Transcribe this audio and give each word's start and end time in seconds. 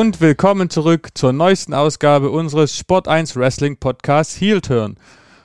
und 0.00 0.22
willkommen 0.22 0.70
zurück 0.70 1.10
zur 1.12 1.34
neuesten 1.34 1.74
Ausgabe 1.74 2.30
unseres 2.30 2.74
Sport 2.74 3.06
1 3.06 3.36
Wrestling 3.36 3.76
Podcasts 3.76 4.40
Heel 4.40 4.62
Turn. 4.62 4.96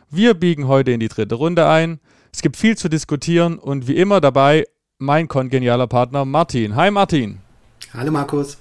Wir 0.10 0.34
biegen 0.34 0.70
heute 0.70 0.92
in 0.92 1.02
die 1.02 1.10
dritte 1.10 1.36
Runde 1.36 1.68
ein. 1.68 2.00
Es 2.32 2.42
gibt 2.42 2.56
viel 2.56 2.78
zu 2.78 2.88
diskutieren 2.88 3.60
und 3.60 3.90
wie 3.90 3.98
immer 3.98 4.22
dabei 4.22 4.66
mein 4.98 5.28
kongenialer 5.28 5.88
Partner 5.88 6.24
Martin. 6.24 6.74
Hi 6.78 6.90
Martin. 6.90 7.40
Hallo 7.94 8.14
Markus. 8.14 8.58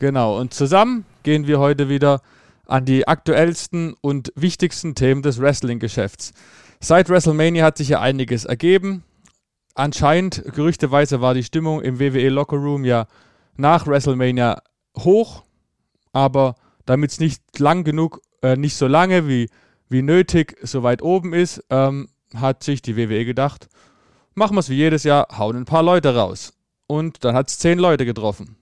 Genau, 0.00 0.40
und 0.40 0.54
zusammen 0.54 1.04
gehen 1.22 1.46
wir 1.46 1.60
heute 1.60 1.88
wieder 1.88 2.20
an 2.66 2.84
die 2.84 3.06
aktuellsten 3.06 3.94
und 4.00 4.32
wichtigsten 4.34 4.96
Themen 4.96 5.22
des 5.22 5.40
Wrestling-Geschäfts. 5.40 6.32
Seit 6.80 7.08
WrestleMania 7.08 7.64
hat 7.64 7.78
sich 7.78 7.90
ja 7.90 8.00
einiges 8.00 8.44
ergeben. 8.44 9.04
Anscheinend, 9.76 10.42
gerüchteweise, 10.52 11.20
war 11.20 11.34
die 11.34 11.44
Stimmung 11.44 11.80
im 11.80 12.00
WWE 12.00 12.28
Locker 12.28 12.56
Room 12.56 12.84
ja 12.84 13.06
nach 13.56 13.86
WrestleMania 13.86 14.62
hoch, 15.04 15.44
aber 16.12 16.56
damit 16.86 17.12
es 17.12 17.20
nicht 17.20 17.42
lang 17.58 17.84
genug, 17.84 18.20
äh, 18.42 18.56
nicht 18.56 18.76
so 18.76 18.86
lange 18.86 19.28
wie, 19.28 19.48
wie 19.88 20.02
nötig 20.02 20.56
so 20.62 20.82
weit 20.82 21.02
oben 21.02 21.32
ist, 21.32 21.64
ähm, 21.70 22.08
hat 22.34 22.62
sich 22.62 22.82
die 22.82 22.96
WWE 22.96 23.24
gedacht, 23.24 23.68
machen 24.34 24.56
wir 24.56 24.60
es 24.60 24.68
wie 24.68 24.76
jedes 24.76 25.04
Jahr, 25.04 25.26
hauen 25.36 25.56
ein 25.56 25.64
paar 25.64 25.82
Leute 25.82 26.14
raus. 26.14 26.52
Und 26.86 27.24
dann 27.24 27.34
hat 27.34 27.48
es 27.48 27.58
zehn 27.58 27.78
Leute 27.78 28.06
getroffen. 28.06 28.56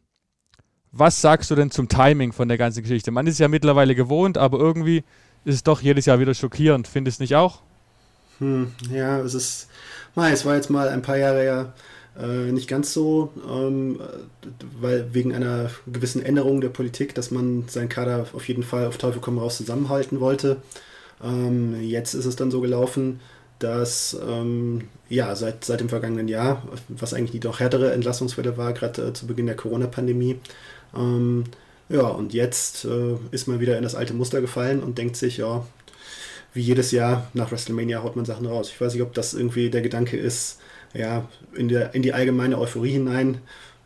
Was 0.91 1.21
sagst 1.21 1.51
du 1.51 1.55
denn 1.55 1.71
zum 1.71 1.89
Timing 1.89 2.33
von 2.33 2.49
der 2.49 2.59
ganzen 2.59 2.83
Geschichte? 2.83 3.11
Man 3.11 3.27
ist 3.27 3.39
ja 3.39 3.49
mittlerweile 3.49 3.95
gewohnt, 3.95 4.39
aber 4.39 4.59
irgendwie 4.59 5.05
ist 5.45 5.55
es 5.55 5.63
doch 5.63 5.83
jedes 5.83 6.07
Jahr 6.07 6.19
wieder 6.19 6.35
schockierend. 6.35 6.89
Findest 6.89 7.21
du 7.21 7.25
nicht 7.25 7.37
auch? 7.37 7.63
Hm, 8.39 8.73
ja, 8.91 9.21
es 9.21 9.35
ist, 9.35 9.69
es 10.17 10.45
war 10.45 10.55
jetzt 10.57 10.71
mal 10.71 10.89
ein 10.89 11.03
paar 11.03 11.17
Jahre 11.17 11.45
ja 11.45 11.73
äh, 12.21 12.53
nicht 12.53 12.69
ganz 12.69 12.93
so, 12.93 13.33
ähm, 13.49 14.01
weil 14.81 15.13
wegen 15.13 15.35
einer 15.35 15.71
gewissen 15.87 16.25
Änderung 16.25 16.61
der 16.61 16.69
Politik, 16.69 17.15
dass 17.15 17.31
man 17.31 17.65
seinen 17.69 17.89
Kader 17.89 18.27
auf 18.33 18.49
jeden 18.49 18.63
Fall 18.63 18.87
auf 18.87 18.99
Teufel 18.99 19.21
komm 19.21 19.39
raus 19.39 19.57
zusammenhalten 19.57 20.21
wollte. 20.21 20.59
Ähm, 21.23 21.81
jetzt 21.83 22.15
ist 22.15 22.27
es 22.27 22.37
dann 22.37 22.51
so 22.51 22.61
gelaufen, 22.61 23.21
dass 23.59 24.19
ähm, 24.27 24.89
ja 25.09 25.35
seit, 25.35 25.65
seit 25.65 25.81
dem 25.81 25.89
vergangenen 25.89 26.29
Jahr, 26.29 26.63
was 26.89 27.15
eigentlich 27.15 27.33
die 27.33 27.41
doch 27.41 27.61
härtere 27.61 27.93
Entlassungswelle 27.93 28.57
war, 28.57 28.73
gerade 28.73 29.09
äh, 29.09 29.13
zu 29.13 29.27
Beginn 29.27 29.47
der 29.47 29.57
Corona-Pandemie, 29.57 30.39
ähm, 30.95 31.45
ja, 31.89 32.03
und 32.09 32.35
jetzt 32.35 32.85
äh, 32.85 33.15
ist 33.31 33.47
man 33.47 33.61
wieder 33.61 33.77
in 33.77 33.83
das 33.83 33.95
alte 33.95 34.15
Muster 34.15 34.41
gefallen 34.41 34.83
und 34.83 34.99
denkt 34.99 35.17
sich, 35.17 35.37
ja, 35.37 35.65
wie 36.53 36.63
jedes 36.63 36.91
Jahr 36.91 37.31
nach 37.35 37.53
WrestleMania 37.53 38.03
haut 38.03 38.17
man 38.17 38.25
Sachen 38.25 38.47
raus. 38.47 38.71
Ich 38.71 38.81
weiß 38.81 38.95
nicht, 38.95 39.03
ob 39.03 39.15
das 39.15 39.35
irgendwie 39.35 39.71
der 39.71 39.83
Gedanke 39.83 40.17
ist, 40.17 40.59
ja, 40.97 41.29
in, 41.55 41.69
der, 41.69 41.95
in 41.95 42.03
die 42.03 42.13
allgemeine 42.13 42.59
Euphorie 42.59 42.93
hinein 42.93 43.39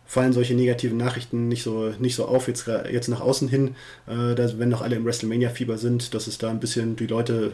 fallen 0.06 0.33
solche 0.33 0.55
negativen 0.55 0.97
Nachrichten 0.97 1.47
nicht 1.47 1.62
so, 1.62 1.92
nicht 2.00 2.16
so 2.16 2.25
auf, 2.25 2.48
jetzt, 2.48 2.66
jetzt 2.91 3.08
nach 3.08 3.20
außen 3.20 3.48
hin, 3.48 3.77
äh, 4.08 4.34
dass, 4.34 4.58
wenn 4.58 4.69
noch 4.69 4.83
alle 4.83 4.97
im 4.97 5.05
WrestleMania-Fieber 5.05 5.78
sind, 5.78 6.14
dass 6.14 6.27
es 6.27 6.38
da 6.38 6.50
ein 6.50 6.58
bisschen 6.58 6.97
die 6.97 7.06
Leute 7.06 7.53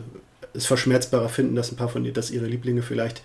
es 0.54 0.64
verschmerzbarer 0.64 1.28
finden, 1.28 1.54
dass 1.54 1.70
ein 1.70 1.76
paar 1.76 1.90
von 1.90 2.04
ihr, 2.04 2.14
dass 2.14 2.30
ihre 2.30 2.46
Lieblinge 2.46 2.80
vielleicht 2.80 3.22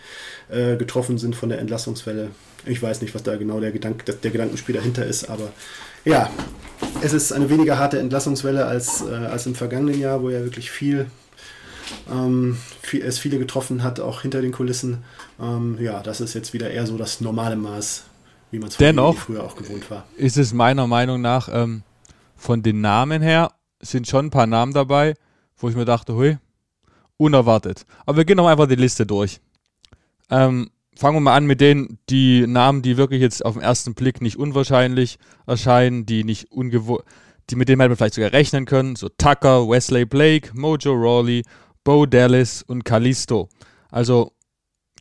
äh, 0.50 0.76
getroffen 0.76 1.18
sind 1.18 1.36
von 1.36 1.48
der 1.48 1.60
Entlassungswelle. 1.60 2.32
Ich 2.66 2.82
weiß 2.84 3.02
nicht, 3.02 3.16
was 3.16 3.24
da 3.24 3.38
genau 3.38 3.62
der, 3.62 3.72
Gedank, 3.72 4.04
der 4.06 4.32
Gedankenspiel 4.32 4.76
dahinter 4.76 5.06
ist, 5.06 5.30
aber 5.30 5.54
ja, 6.04 6.30
es 7.02 7.14
ist 7.14 7.32
eine 7.32 7.50
weniger 7.50 7.80
harte 7.80 8.00
Entlassungswelle 8.00 8.66
als, 8.66 9.02
äh, 9.02 9.14
als 9.14 9.46
im 9.46 9.56
vergangenen 9.56 10.00
Jahr, 10.00 10.22
wo 10.22 10.30
ja 10.30 10.44
wirklich 10.44 10.72
viel 10.72 11.06
ähm, 12.12 12.58
viel, 12.82 13.02
es 13.02 13.20
viele 13.20 13.40
getroffen 13.40 13.84
hat, 13.84 14.00
auch 14.00 14.22
hinter 14.22 14.42
den 14.42 14.52
Kulissen. 14.52 15.04
Ähm, 15.40 15.78
ja, 15.80 16.02
das 16.02 16.22
ist 16.22 16.34
jetzt 16.34 16.54
wieder 16.54 16.72
eher 16.72 16.86
so 16.88 16.98
das 16.98 17.22
normale 17.22 17.56
Maß, 17.56 18.06
wie 18.52 18.60
man 18.60 18.70
es 18.70 18.76
früher 18.76 19.44
auch 19.44 19.56
gewohnt 19.56 19.90
war. 19.90 20.06
Ist 20.18 20.38
es 20.38 20.54
meiner 20.54 20.88
Meinung 20.88 21.22
nach 21.22 21.50
ähm, 21.52 21.84
von 22.36 22.64
den 22.64 22.82
Namen 22.82 23.22
her, 23.22 23.52
sind 23.82 24.08
schon 24.08 24.28
ein 24.28 24.32
paar 24.32 24.48
Namen 24.48 24.74
dabei, 24.74 25.16
wo 25.58 25.70
ich 25.70 25.76
mir 25.76 25.86
dachte, 25.86 26.16
hui, 26.16 26.38
unerwartet. 27.18 27.86
Aber 28.06 28.18
wir 28.18 28.26
gehen 28.26 28.38
noch 28.38 28.48
einfach 28.48 28.68
die 28.68 28.76
Liste 28.76 29.06
durch. 29.06 29.40
Ähm, 30.30 30.72
fangen 30.96 31.18
wir 31.18 31.22
mal 31.22 31.36
an 31.36 31.46
mit 31.46 31.62
den 31.62 32.00
die 32.10 32.46
Namen, 32.48 32.82
die 32.82 32.98
wirklich 32.98 33.22
jetzt 33.22 33.46
auf 33.46 33.54
den 33.54 33.64
ersten 33.64 33.94
Blick 33.94 34.22
nicht 34.22 34.38
unwahrscheinlich 34.38 35.20
erscheinen, 35.46 36.06
die 36.06 36.24
nicht 36.24 36.52
ungewohnt, 36.52 37.04
die 37.50 37.56
mit 37.56 37.70
denen 37.70 37.82
hätte 37.82 37.90
man 37.90 37.98
vielleicht 37.98 38.16
sogar 38.16 38.34
rechnen 38.34 38.66
können. 38.66 38.96
So 38.96 39.10
Tucker, 39.10 39.68
Wesley 39.68 40.06
Blake, 40.06 40.52
Mojo 40.54 40.94
Rawley, 40.94 41.44
Bo 41.84 42.06
Dallas 42.06 42.64
und 42.64 42.86
Kalisto. 42.86 43.50
Also 43.90 44.32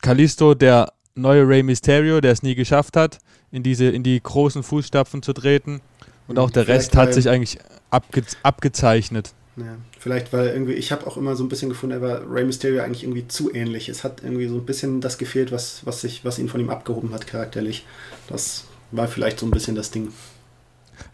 Kalisto, 0.01 0.53
der 0.55 0.93
neue 1.15 1.47
Rey 1.47 1.63
Mysterio, 1.63 2.21
der 2.21 2.31
es 2.31 2.43
nie 2.43 2.55
geschafft 2.55 2.97
hat, 2.97 3.19
in 3.51 3.63
diese 3.63 3.85
in 3.85 4.03
die 4.03 4.21
großen 4.21 4.63
Fußstapfen 4.63 5.21
zu 5.21 5.33
treten. 5.33 5.81
Und 6.27 6.39
auch 6.39 6.49
der 6.49 6.67
Rest 6.67 6.95
hat 6.95 7.13
sich 7.13 7.29
eigentlich 7.29 7.59
abge 7.89 8.23
abgezeichnet. 8.43 9.33
Ja, 9.57 9.77
vielleicht, 9.99 10.31
weil 10.31 10.47
irgendwie, 10.47 10.73
ich 10.73 10.93
habe 10.93 11.05
auch 11.05 11.17
immer 11.17 11.35
so 11.35 11.43
ein 11.43 11.49
bisschen 11.49 11.69
gefunden, 11.69 11.97
er 11.97 12.01
war 12.01 12.21
Rey 12.31 12.45
Mysterio 12.45 12.81
eigentlich 12.81 13.03
irgendwie 13.03 13.27
zu 13.27 13.53
ähnlich. 13.53 13.89
Es 13.89 14.03
hat 14.05 14.23
irgendwie 14.23 14.47
so 14.47 14.55
ein 14.55 14.65
bisschen 14.65 15.01
das 15.01 15.17
gefehlt, 15.17 15.51
was, 15.51 15.85
was, 15.85 16.01
sich, 16.01 16.23
was 16.23 16.39
ihn 16.39 16.47
von 16.47 16.61
ihm 16.61 16.69
abgehoben 16.69 17.13
hat, 17.13 17.27
charakterlich. 17.27 17.85
Das 18.27 18.65
war 18.91 19.09
vielleicht 19.09 19.39
so 19.39 19.45
ein 19.45 19.51
bisschen 19.51 19.75
das 19.75 19.91
Ding. 19.91 20.13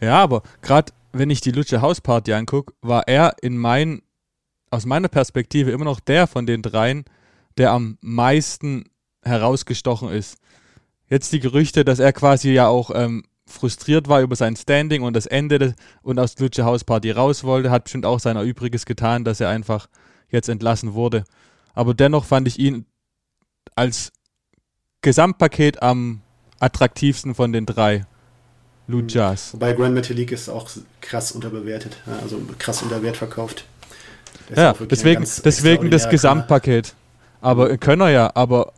Ja, 0.02 0.22
aber 0.22 0.44
gerade 0.62 0.94
wenn 1.14 1.32
ich 1.32 1.42
die 1.42 1.52
Lutsche 1.52 1.82
House 1.82 2.00
Party 2.00 2.34
angucke, 2.34 2.74
war 2.82 3.08
er 3.08 3.36
in 3.42 3.58
meinen 3.58 4.04
aus 4.70 4.86
meiner 4.86 5.08
Perspektive 5.08 5.72
immer 5.72 5.86
noch 5.86 6.00
der 6.00 6.28
von 6.28 6.46
den 6.46 6.62
dreien, 6.62 7.06
der 7.58 7.72
am 7.72 7.98
meisten 8.02 8.86
herausgestochen 9.24 10.10
ist. 10.10 10.38
Jetzt 11.10 11.32
die 11.32 11.40
Gerüchte, 11.40 11.86
dass 11.86 12.00
er 12.00 12.14
quasi 12.14 12.52
ja 12.52 12.68
auch 12.68 12.92
ähm, 12.94 13.24
frustriert 13.46 14.08
war 14.08 14.22
über 14.22 14.36
sein 14.36 14.56
Standing 14.56 15.04
und 15.04 15.16
das 15.16 15.26
Ende 15.26 15.58
des, 15.58 15.74
und 16.02 16.20
aus 16.20 16.38
Lutsche 16.38 16.66
House 16.66 16.84
Party 16.84 17.12
raus 17.12 17.44
wollte, 17.44 17.72
hat 17.72 17.86
bestimmt 17.86 18.06
auch 18.06 18.20
sein 18.20 18.38
Übriges 18.38 18.86
getan, 18.86 19.24
dass 19.24 19.40
er 19.40 19.50
einfach 19.50 19.88
jetzt 20.30 20.50
entlassen 20.50 20.94
wurde. 20.94 21.24
Aber 21.74 21.94
dennoch 21.94 22.26
fand 22.26 22.48
ich 22.48 22.60
ihn 22.60 22.86
als 23.76 24.12
Gesamtpaket 25.02 25.82
am 25.82 26.22
attraktivsten 26.60 27.36
von 27.36 27.54
den 27.54 27.66
drei 27.66 28.06
Luchas. 28.88 29.54
Wobei 29.54 29.74
Grand 29.74 29.94
Metalik 29.94 30.32
ist 30.32 30.50
auch 30.50 30.70
krass 31.02 31.32
unterbewertet, 31.32 31.98
also 32.22 32.42
krass 32.58 32.82
unter 32.82 33.02
Wert 33.04 33.18
verkauft. 33.18 33.66
Ja, 34.56 34.74
deswegen, 34.74 35.26
deswegen 35.44 35.92
das 35.92 36.10
Gesamtpaket. 36.10 36.96
Aber 37.42 37.78
können 37.78 38.02
er 38.02 38.10
ja, 38.10 38.32
aber 38.36 38.74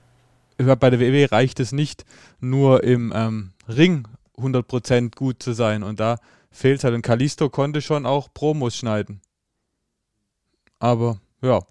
bei 0.57 0.89
der 0.89 0.99
WWE 0.99 1.31
reicht 1.31 1.59
es 1.59 1.71
nicht, 1.71 2.05
nur 2.39 2.83
im 2.83 3.13
ähm, 3.15 3.51
Ring 3.67 4.07
100% 4.37 5.15
gut 5.15 5.41
zu 5.41 5.53
sein. 5.53 5.83
Und 5.83 5.99
da 5.99 6.17
fehlt 6.51 6.83
halt. 6.83 6.93
Und 6.93 7.01
Kalisto 7.01 7.49
konnte 7.49 7.81
schon 7.81 8.05
auch 8.05 8.33
Promos 8.33 8.75
schneiden. 8.75 9.21
Aber, 10.79 11.19
ja. 11.41 11.61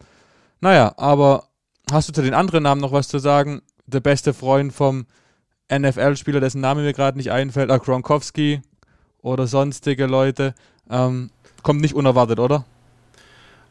Naja, 0.60 0.94
aber 0.96 1.44
hast 1.90 2.08
du 2.08 2.12
zu 2.12 2.22
den 2.22 2.34
anderen 2.34 2.64
Namen 2.64 2.80
noch 2.80 2.92
was 2.92 3.08
zu 3.08 3.18
sagen? 3.18 3.62
Der 3.86 4.00
beste 4.00 4.34
Freund 4.34 4.72
vom 4.72 5.06
NFL-Spieler, 5.72 6.40
dessen 6.40 6.60
Name 6.60 6.82
mir 6.82 6.92
gerade 6.92 7.16
nicht 7.16 7.30
einfällt, 7.30 7.70
äh, 7.70 7.78
Gronkowski 7.78 8.62
oder 9.22 9.46
sonstige 9.46 10.06
Leute. 10.06 10.54
Ähm, 10.90 11.30
kommt 11.62 11.80
nicht 11.80 11.94
unerwartet, 11.94 12.38
oder? 12.38 12.64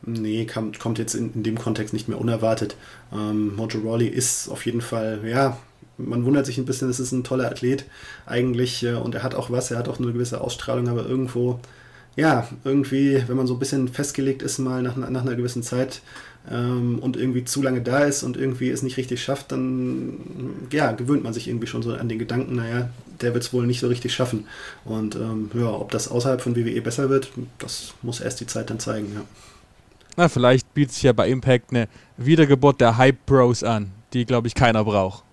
Nee, 0.09 0.45
kam, 0.45 0.71
kommt 0.71 0.99
jetzt 0.99 1.15
in, 1.15 1.33
in, 1.33 1.43
dem 1.43 1.57
Kontext 1.57 1.93
nicht 1.93 2.07
mehr 2.07 2.19
unerwartet. 2.19 2.77
Ähm, 3.11 3.53
Mojo 3.57 3.81
Rawley 3.81 4.07
ist 4.07 4.47
auf 4.47 4.65
jeden 4.65 4.79
Fall, 4.79 5.19
ja, 5.27 5.57
man 5.97 6.23
wundert 6.23 6.45
sich 6.45 6.57
ein 6.57 6.63
bisschen, 6.65 6.89
es 6.89 7.01
ist 7.01 7.11
ein 7.11 7.25
toller 7.25 7.51
Athlet 7.51 7.83
eigentlich 8.25 8.83
äh, 8.83 8.93
und 8.93 9.15
er 9.15 9.23
hat 9.23 9.35
auch 9.35 9.51
was, 9.51 9.69
er 9.69 9.77
hat 9.77 9.89
auch 9.89 9.99
eine 9.99 10.13
gewisse 10.13 10.39
Ausstrahlung, 10.39 10.87
aber 10.87 11.05
irgendwo, 11.05 11.59
ja, 12.15 12.47
irgendwie, 12.63 13.21
wenn 13.27 13.35
man 13.35 13.47
so 13.47 13.55
ein 13.55 13.59
bisschen 13.59 13.89
festgelegt 13.89 14.43
ist, 14.43 14.59
mal 14.59 14.81
nach, 14.81 14.95
nach 14.95 15.23
einer 15.23 15.35
gewissen 15.35 15.61
Zeit 15.61 16.01
ähm, 16.49 16.99
und 16.99 17.17
irgendwie 17.17 17.43
zu 17.43 17.61
lange 17.61 17.81
da 17.81 18.05
ist 18.05 18.23
und 18.23 18.37
irgendwie 18.37 18.69
es 18.69 18.83
nicht 18.83 18.95
richtig 18.95 19.21
schafft, 19.21 19.51
dann, 19.51 20.19
ja, 20.71 20.93
gewöhnt 20.93 21.23
man 21.23 21.33
sich 21.33 21.49
irgendwie 21.49 21.67
schon 21.67 21.83
so 21.83 21.93
an 21.93 22.07
den 22.07 22.17
Gedanken, 22.17 22.55
naja, 22.55 22.89
der 23.19 23.33
wird 23.33 23.43
es 23.43 23.51
wohl 23.51 23.67
nicht 23.67 23.81
so 23.81 23.89
richtig 23.89 24.13
schaffen. 24.13 24.45
Und 24.85 25.15
ähm, 25.17 25.51
ja, 25.53 25.69
ob 25.69 25.91
das 25.91 26.07
außerhalb 26.07 26.39
von 26.39 26.55
WWE 26.55 26.81
besser 26.81 27.09
wird, 27.09 27.29
das 27.59 27.93
muss 28.01 28.21
erst 28.21 28.39
die 28.39 28.47
Zeit 28.47 28.69
dann 28.69 28.79
zeigen, 28.79 29.11
ja. 29.13 29.25
Na, 30.17 30.29
vielleicht 30.29 30.73
bietet 30.73 30.95
sich 30.95 31.03
ja 31.03 31.13
bei 31.13 31.29
Impact 31.29 31.69
eine 31.69 31.87
Wiedergeburt 32.17 32.81
der 32.81 32.97
Hype 32.97 33.23
Bros 33.27 33.63
an, 33.63 33.91
die, 34.13 34.25
glaube 34.25 34.47
ich, 34.47 34.55
keiner 34.55 34.83
braucht. 34.83 35.23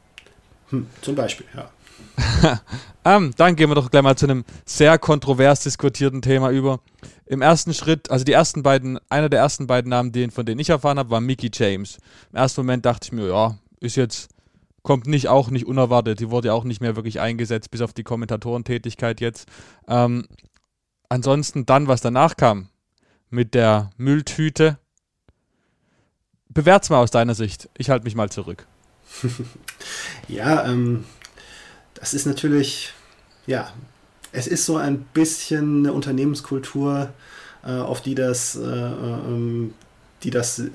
Hm, 0.69 0.87
zum 1.01 1.15
Beispiel, 1.15 1.47
ja. 1.57 1.71
ähm, 3.07 3.33
dann 3.39 3.57
gehen 3.57 3.71
wir 3.71 3.75
doch 3.75 3.91
gleich 3.91 4.03
mal 4.03 4.15
zu 4.15 4.27
einem 4.27 4.45
sehr 4.67 4.99
kontrovers 4.99 5.61
diskutierten 5.61 6.21
Thema 6.21 6.51
über. 6.51 6.81
Im 7.25 7.41
ersten 7.41 7.73
Schritt, 7.73 8.11
also 8.11 8.27
die 8.27 8.33
ersten 8.33 8.63
beiden, 8.63 8.99
einer 9.09 9.31
der 9.31 9.41
ersten 9.41 9.67
beiden 9.67 9.89
Namen, 9.89 10.13
den, 10.13 10.31
von 10.31 10.45
denen 10.45 10.61
ich 10.61 10.69
erfahren 10.69 10.99
habe, 10.99 11.09
war 11.09 11.23
Mickey 11.23 11.51
James. 11.51 11.97
Im 12.31 12.37
ersten 12.37 12.61
Moment 12.61 12.85
dachte 12.85 13.07
ich 13.07 13.13
mir, 13.13 13.29
ja, 13.29 13.57
ist 13.81 13.97
jetzt, 13.97 14.29
kommt 14.83 15.07
nicht 15.07 15.29
auch 15.29 15.49
nicht 15.49 15.67
unerwartet. 15.67 16.21
Die 16.21 16.31
wurde 16.31 16.49
ja 16.49 16.55
auch 16.55 16.65
nicht 16.65 16.83
mehr 16.83 16.95
wirklich 16.95 17.21
eingesetzt, 17.21 17.71
bis 17.71 17.81
auf 17.81 17.95
die 17.95 18.05
Kommentatorentätigkeit 18.05 19.23
jetzt. 19.23 19.49
Ähm, 19.89 20.27
ansonsten 21.09 21.65
dann, 21.65 21.89
was 21.89 22.03
danach 22.03 22.37
kam, 22.37 22.69
mit 23.31 23.55
der 23.55 23.91
Mülltüte. 23.97 24.79
Bewert's 26.49 26.91
mal 26.91 26.99
aus 26.99 27.11
deiner 27.11 27.35
Sicht. 27.35 27.69
Ich 27.77 27.91
halte 27.91 28.05
mich 28.05 28.15
mal 28.15 28.31
zurück. 28.31 28.67
ja, 30.29 30.67
ähm, 30.67 31.05
das 31.95 32.15
ist 32.15 32.27
natürlich, 32.27 32.93
ja, 33.47 33.73
es 34.33 34.47
ist 34.47 34.67
so 34.67 34.77
ein 34.77 35.07
bisschen 35.15 35.81
eine 35.81 35.93
Unternehmenskultur, 35.93 37.13
äh, 37.65 37.71
auf 37.71 38.03
die 38.03 38.15
das, 38.15 38.57
äh, 38.57 38.61
ähm, 38.61 39.75
die 40.23 40.31
das, 40.31 40.59
äh, 40.59 40.69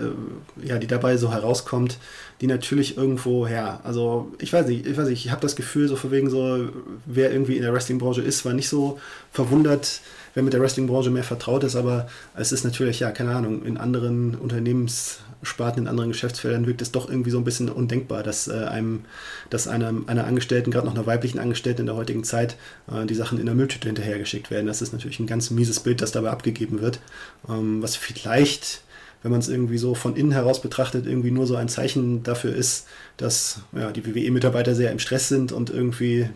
ja, 0.64 0.78
die 0.78 0.88
dabei 0.88 1.18
so 1.18 1.32
herauskommt, 1.32 1.98
die 2.42 2.48
natürlich 2.48 2.98
irgendwo, 2.98 3.48
ja, 3.48 3.80
also 3.84 4.32
ich 4.40 4.54
weiß 4.54 4.68
nicht, 4.68 4.86
ich 4.86 4.98
weiß 4.98 5.08
nicht, 5.08 5.26
ich 5.26 5.32
habe 5.32 5.42
das 5.42 5.56
Gefühl, 5.56 5.88
so 5.88 5.96
von 5.96 6.12
wegen 6.12 6.30
so, 6.30 6.70
wer 7.06 7.32
irgendwie 7.32 7.58
in 7.58 7.64
der 7.64 7.74
Wrestling-Branche 7.74 8.22
ist, 8.22 8.46
war 8.46 8.54
nicht 8.54 8.70
so 8.70 9.00
verwundert, 9.32 10.02
wer 10.40 10.44
mit 10.44 10.54
der 10.54 10.62
Wrestling-Branche 10.62 11.10
mehr 11.10 11.26
vertraut 11.26 11.66
ist, 11.66 11.76
aber 11.76 12.08
es 12.34 12.54
ist 12.54 12.64
natürlich, 12.64 13.02
ja, 13.02 13.12
keine 13.12 13.36
Ahnung, 13.36 13.66
in 13.66 13.78
anderen 13.78 14.36
Unternehmenssparten, 14.36 15.84
in 15.84 15.90
anderen 15.90 16.12
Geschäftsfeldern 16.12 16.66
wirkt 16.66 16.82
es 16.82 16.94
doch 16.94 17.10
irgendwie 17.10 17.30
so 17.30 17.38
ein 17.38 17.44
bisschen 17.44 17.68
undenkbar, 17.68 18.24
dass 18.24 18.48
äh, 18.48 18.54
einem, 18.54 19.02
dass 19.50 19.68
einem, 19.68 20.06
einer 20.08 20.26
Angestellten, 20.26 20.72
gerade 20.72 20.88
noch 20.88 20.96
einer 20.96 21.06
weiblichen 21.06 21.40
Angestellten 21.40 21.82
in 21.82 21.88
der 21.88 21.98
heutigen 21.98 22.24
Zeit, 22.24 22.56
äh, 22.90 23.06
die 23.06 23.16
Sachen 23.16 23.38
in 23.38 23.48
der 23.48 23.56
Mülltüte 23.56 23.90
hinterhergeschickt 23.90 24.50
werden. 24.50 24.68
Das 24.68 24.82
ist 24.82 24.94
natürlich 24.94 25.20
ein 25.20 25.28
ganz 25.28 25.50
mieses 25.52 25.82
Bild, 25.82 26.02
das 26.02 26.14
dabei 26.14 26.30
abgegeben 26.30 26.80
wird, 26.80 27.02
ähm, 27.50 27.82
was 27.82 27.98
vielleicht 27.98 28.82
wenn 29.22 29.32
man 29.32 29.42
es 29.42 29.50
irgendwie 29.50 29.78
so 29.78 29.96
von 29.96 30.16
innen 30.16 30.32
heraus 30.32 30.62
betrachtet, 30.62 31.06
irgendwie 31.06 31.32
nur 31.32 31.46
so 31.46 31.58
ein 31.58 31.68
Zeichen 31.68 32.24
dafür 32.24 32.56
ist, 32.56 32.88
dass 33.18 33.60
ja, 33.74 33.92
die 33.92 34.06
WWE-Mitarbeiter 34.06 34.76
sehr 34.76 34.94
im 34.94 35.00
Stress 35.00 35.28
sind 35.28 35.52
und 35.52 35.70
irgendwie 35.70 36.30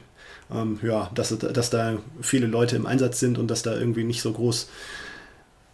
ähm, 0.53 0.79
ja, 0.83 1.09
dass, 1.15 1.37
dass 1.37 1.69
da 1.69 1.97
viele 2.21 2.47
Leute 2.47 2.75
im 2.75 2.85
Einsatz 2.85 3.19
sind 3.19 3.37
und 3.37 3.49
dass 3.49 3.63
da 3.63 3.75
irgendwie 3.75 4.03
nicht 4.03 4.21
so 4.21 4.31
groß 4.31 4.69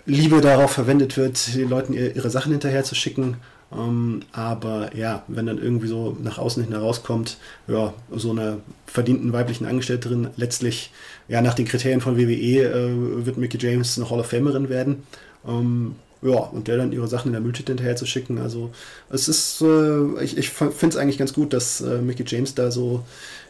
Liebe 0.06 0.42
darauf 0.42 0.72
verwendet 0.72 1.18
wird, 1.18 1.56
den 1.56 1.70
Leuten 1.70 1.94
ihre 1.94 2.30
Sachen 2.30 2.52
hinterher 2.52 2.84
zu 2.84 2.96
schicken. 2.96 3.38
Ähm, 3.72 4.22
aber 4.32 4.96
ja, 4.96 5.24
wenn 5.28 5.46
dann 5.46 5.60
irgendwie 5.62 5.88
so 5.88 6.18
nach 6.24 6.40
außen 6.40 6.64
hin 6.64 6.74
herauskommt, 6.74 7.38
ja, 7.68 7.94
so 8.12 8.32
eine 8.32 8.62
verdienten 8.88 9.32
weiblichen 9.34 9.68
Angestellterin 9.68 10.30
letztlich, 10.38 10.92
ja, 11.28 11.42
nach 11.42 11.54
den 11.54 11.68
Kriterien 11.68 12.02
von 12.02 12.18
WWE 12.18 12.64
äh, 12.64 13.26
wird 13.26 13.38
Mickey 13.38 13.60
James 13.60 13.98
eine 13.98 14.10
Hall 14.10 14.20
of 14.20 14.28
Famerin 14.28 14.70
werden. 14.70 15.04
Ähm, 15.48 15.96
ja, 16.22 16.38
und 16.38 16.68
der 16.68 16.78
dann 16.78 16.92
ihre 16.92 17.08
Sachen 17.08 17.28
in 17.28 17.34
der 17.34 17.42
Mülltüte 17.42 17.72
hinterher 17.72 17.96
zu 17.96 18.06
schicken. 18.06 18.40
Also 18.40 18.72
es 19.10 19.30
ist, 19.30 19.62
äh, 19.62 20.22
ich, 20.24 20.38
ich 20.38 20.50
finde 20.50 20.88
es 20.88 20.98
eigentlich 20.98 21.18
ganz 21.18 21.34
gut, 21.34 21.54
dass 21.54 21.80
äh, 21.82 22.02
Mickey 22.02 22.24
James 22.28 22.56
da 22.56 22.72
so 22.72 23.06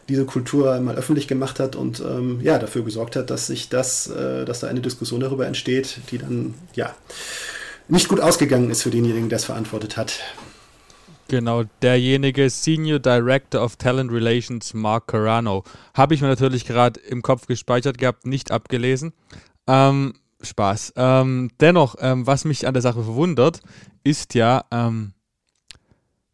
diese 0.08 0.24
Kultur 0.24 0.78
mal 0.80 0.96
öffentlich 0.96 1.28
gemacht 1.28 1.60
hat 1.60 1.76
und 1.76 2.00
ähm, 2.00 2.40
ja, 2.42 2.58
dafür 2.58 2.82
gesorgt 2.82 3.16
hat, 3.16 3.30
dass 3.30 3.46
sich 3.46 3.68
das, 3.68 4.08
äh, 4.08 4.44
dass 4.44 4.60
da 4.60 4.68
eine 4.68 4.80
Diskussion 4.80 5.20
darüber 5.20 5.46
entsteht, 5.46 6.00
die 6.10 6.18
dann 6.18 6.54
ja 6.74 6.94
nicht 7.88 8.08
gut 8.08 8.20
ausgegangen 8.20 8.70
ist 8.70 8.82
für 8.82 8.90
denjenigen, 8.90 9.28
der 9.28 9.36
es 9.36 9.44
verantwortet 9.44 9.96
hat. 9.96 10.20
Genau, 11.28 11.62
derjenige 11.80 12.50
Senior 12.50 12.98
Director 12.98 13.62
of 13.62 13.76
Talent 13.76 14.10
Relations, 14.10 14.74
Mark 14.74 15.06
Carano. 15.06 15.62
Habe 15.94 16.14
ich 16.14 16.22
mir 16.22 16.26
natürlich 16.26 16.66
gerade 16.66 16.98
im 17.00 17.22
Kopf 17.22 17.46
gespeichert 17.46 17.98
gehabt, 17.98 18.26
nicht 18.26 18.50
abgelesen. 18.50 19.12
Ähm, 19.68 20.14
Spaß. 20.42 20.94
Ähm, 20.96 21.50
dennoch, 21.60 21.94
ähm, 22.00 22.26
was 22.26 22.44
mich 22.44 22.66
an 22.66 22.74
der 22.74 22.82
Sache 22.82 23.04
verwundert, 23.04 23.60
ist 24.02 24.34
ja, 24.34 24.64
ähm, 24.72 25.12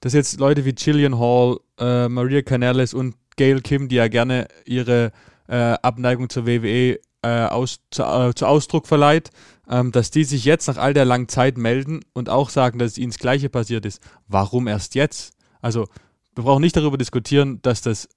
dass 0.01 0.15
jetzt 0.15 0.39
Leute 0.41 0.65
wie 0.65 0.73
Gillian 0.73 1.19
Hall, 1.19 1.59
äh, 1.79 2.09
Maria 2.09 2.43
Canales 2.43 2.95
und 2.95 3.17
Gail 3.37 3.61
Kim, 3.61 3.89
die 3.89 3.97
ja 3.97 4.09
gerne 4.09 4.49
ihre 4.65 5.13
äh, 5.49 5.55
Abneigung 5.55 6.29
zur 6.29 6.47
WWE 6.47 6.99
äh, 7.23 7.47
aus, 7.47 7.81
zu, 7.91 8.03
äh, 8.03 8.35
zu, 8.35 8.47
Ausdruck 8.47 8.87
verleiht, 8.87 9.31
ähm, 9.69 9.93
dass 9.93 10.11
die 10.11 10.25
sich 10.25 10.45
jetzt 10.45 10.69
nach 10.69 10.77
all 10.77 10.95
der 10.95 11.05
langen 11.05 11.29
Zeit 11.29 11.59
melden 11.59 12.01
und 12.13 12.29
auch 12.29 12.51
sagen, 12.51 12.79
dass 12.79 12.99
ihnen 12.99 13.11
das 13.11 13.19
Gleiche 13.19 13.49
passiert 13.49 13.87
ist. 13.87 14.01
Warum 14.29 14.69
erst 14.69 14.95
jetzt? 14.95 15.35
Also, 15.61 15.87
wir 16.35 16.45
brauchen 16.45 16.61
nicht 16.61 16.77
darüber 16.77 16.99
diskutieren, 16.99 17.61
dass 17.63 17.83
das 17.83 18.09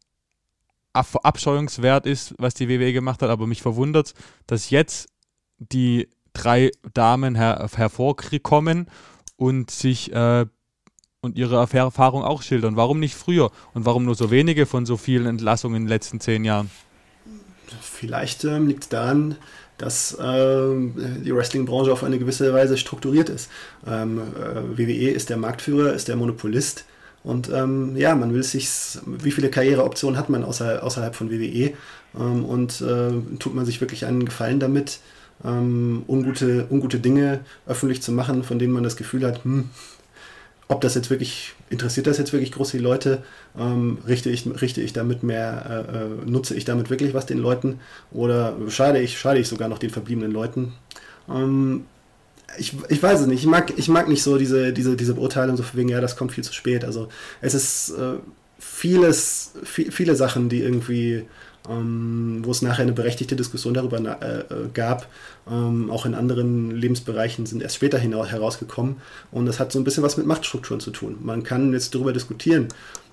abscheuungswert 0.93 2.05
ist, 2.05 2.35
was 2.37 2.53
die 2.53 2.67
WWE 2.67 2.93
gemacht 2.93 3.21
hat, 3.21 3.29
aber 3.29 3.47
mich 3.47 3.61
verwundert, 3.61 4.13
dass 4.47 4.69
jetzt 4.69 5.07
die 5.57 6.09
drei 6.33 6.71
Damen 6.93 7.35
her 7.35 7.69
hervorkommen 7.73 8.87
und 9.37 9.71
sich 9.71 10.11
äh, 10.11 10.45
und 11.21 11.37
ihre 11.37 11.57
Erfahrung 11.57 12.23
auch 12.23 12.41
schildern. 12.41 12.75
Warum 12.75 12.99
nicht 12.99 13.15
früher? 13.15 13.51
Und 13.73 13.85
warum 13.85 14.05
nur 14.05 14.15
so 14.15 14.31
wenige 14.31 14.65
von 14.65 14.85
so 14.85 14.95
vielen 14.97 15.25
Entlassungen 15.25 15.75
in 15.75 15.83
den 15.83 15.89
letzten 15.89 16.19
zehn 16.19 16.45
Jahren? 16.45 16.69
Vielleicht 17.81 18.45
ähm, 18.45 18.67
liegt 18.67 18.83
es 18.83 18.89
daran, 18.89 19.35
dass 19.77 20.17
ähm, 20.21 20.93
die 21.23 21.35
Wrestling-Branche 21.35 21.91
auf 21.91 22.03
eine 22.03 22.19
gewisse 22.19 22.53
Weise 22.53 22.77
strukturiert 22.77 23.29
ist. 23.29 23.49
Ähm, 23.85 24.19
äh, 24.19 24.77
WWE 24.77 25.09
ist 25.09 25.29
der 25.29 25.37
Marktführer, 25.37 25.93
ist 25.93 26.07
der 26.07 26.15
Monopolist. 26.15 26.85
Und 27.23 27.49
ähm, 27.49 27.97
ja, 27.97 28.15
man 28.15 28.33
will 28.33 28.43
sich, 28.43 28.69
wie 29.05 29.31
viele 29.31 29.49
Karriereoptionen 29.49 30.17
hat 30.17 30.29
man 30.29 30.45
außer, 30.45 30.83
außerhalb 30.83 31.15
von 31.15 31.29
WWE? 31.29 31.73
Ähm, 32.17 32.45
und 32.45 32.79
äh, 32.79 33.11
tut 33.39 33.53
man 33.53 33.65
sich 33.65 33.81
wirklich 33.81 34.05
einen 34.05 34.23
Gefallen 34.23 34.61
damit, 34.61 34.99
ähm, 35.43 36.03
ungute, 36.07 36.67
ungute 36.69 36.99
Dinge 36.99 37.41
öffentlich 37.67 38.01
zu 38.01 38.13
machen, 38.13 38.43
von 38.43 38.57
denen 38.57 38.73
man 38.73 38.83
das 38.83 38.95
Gefühl 38.95 39.25
hat, 39.25 39.43
hm, 39.43 39.69
ob 40.69 40.81
das 40.81 40.93
jetzt 40.93 41.09
wirklich, 41.09 41.53
interessiert 41.71 42.07
das 42.07 42.19
jetzt 42.19 42.31
wirklich 42.31 42.51
groß 42.51 42.71
die 42.71 42.77
Leute? 42.77 43.23
Ähm, 43.57 43.97
richte, 44.07 44.29
ich, 44.29 44.45
richte 44.61 44.81
ich 44.81 44.93
damit 44.93 45.23
mehr, 45.23 45.85
äh, 45.89 45.97
äh, 45.97 46.29
nutze 46.29 46.55
ich 46.55 46.63
damit 46.63 46.91
wirklich 46.91 47.13
was 47.15 47.25
den 47.25 47.39
Leuten 47.39 47.79
oder 48.11 48.55
schade 48.69 49.01
ich, 49.01 49.19
schade 49.19 49.39
ich 49.39 49.47
sogar 49.47 49.67
noch 49.67 49.79
den 49.79 49.89
verbliebenen 49.89 50.31
Leuten? 50.31 50.73
Ähm, 51.27 51.85
ich, 52.59 52.75
ich 52.87 53.01
weiß 53.01 53.21
es 53.21 53.27
nicht. 53.27 53.39
Ich 53.39 53.47
mag, 53.47 53.73
ich 53.77 53.89
mag 53.89 54.07
nicht 54.07 54.21
so 54.21 54.37
diese, 54.37 54.71
diese, 54.71 54.95
diese 54.95 55.15
Beurteilung, 55.15 55.57
so 55.57 55.63
von 55.63 55.79
wegen, 55.79 55.89
ja, 55.89 56.01
das 56.01 56.15
kommt 56.15 56.33
viel 56.33 56.43
zu 56.43 56.53
spät. 56.53 56.85
Also 56.85 57.09
es 57.41 57.55
ist 57.55 57.89
äh, 57.97 58.13
vieles, 58.59 59.53
viel, 59.63 59.91
viele 59.91 60.15
Sachen, 60.15 60.49
die 60.49 60.61
irgendwie 60.61 61.25
ähm, 61.69 62.41
wo 62.43 62.51
es 62.51 62.61
nachher 62.61 62.83
eine 62.83 62.93
berechtigte 62.93 63.35
Diskussion 63.35 63.73
darüber 63.73 63.99
äh, 63.99 64.39
äh, 64.39 64.43
gab. 64.73 65.07
Ähm, 65.49 65.91
auch 65.91 66.05
in 66.05 66.15
anderen 66.15 66.71
Lebensbereichen 66.71 67.45
sind 67.45 67.61
erst 67.61 67.75
später 67.75 67.99
herausgekommen. 67.99 68.97
Und 69.31 69.45
das 69.45 69.59
hat 69.59 69.71
so 69.71 69.79
ein 69.79 69.83
bisschen 69.83 70.03
was 70.03 70.17
mit 70.17 70.25
Machtstrukturen 70.25 70.79
zu 70.79 70.91
tun. 70.91 71.17
Man 71.21 71.43
kann 71.43 71.73
jetzt 71.73 71.93
darüber 71.93 72.13
diskutieren, 72.13 72.69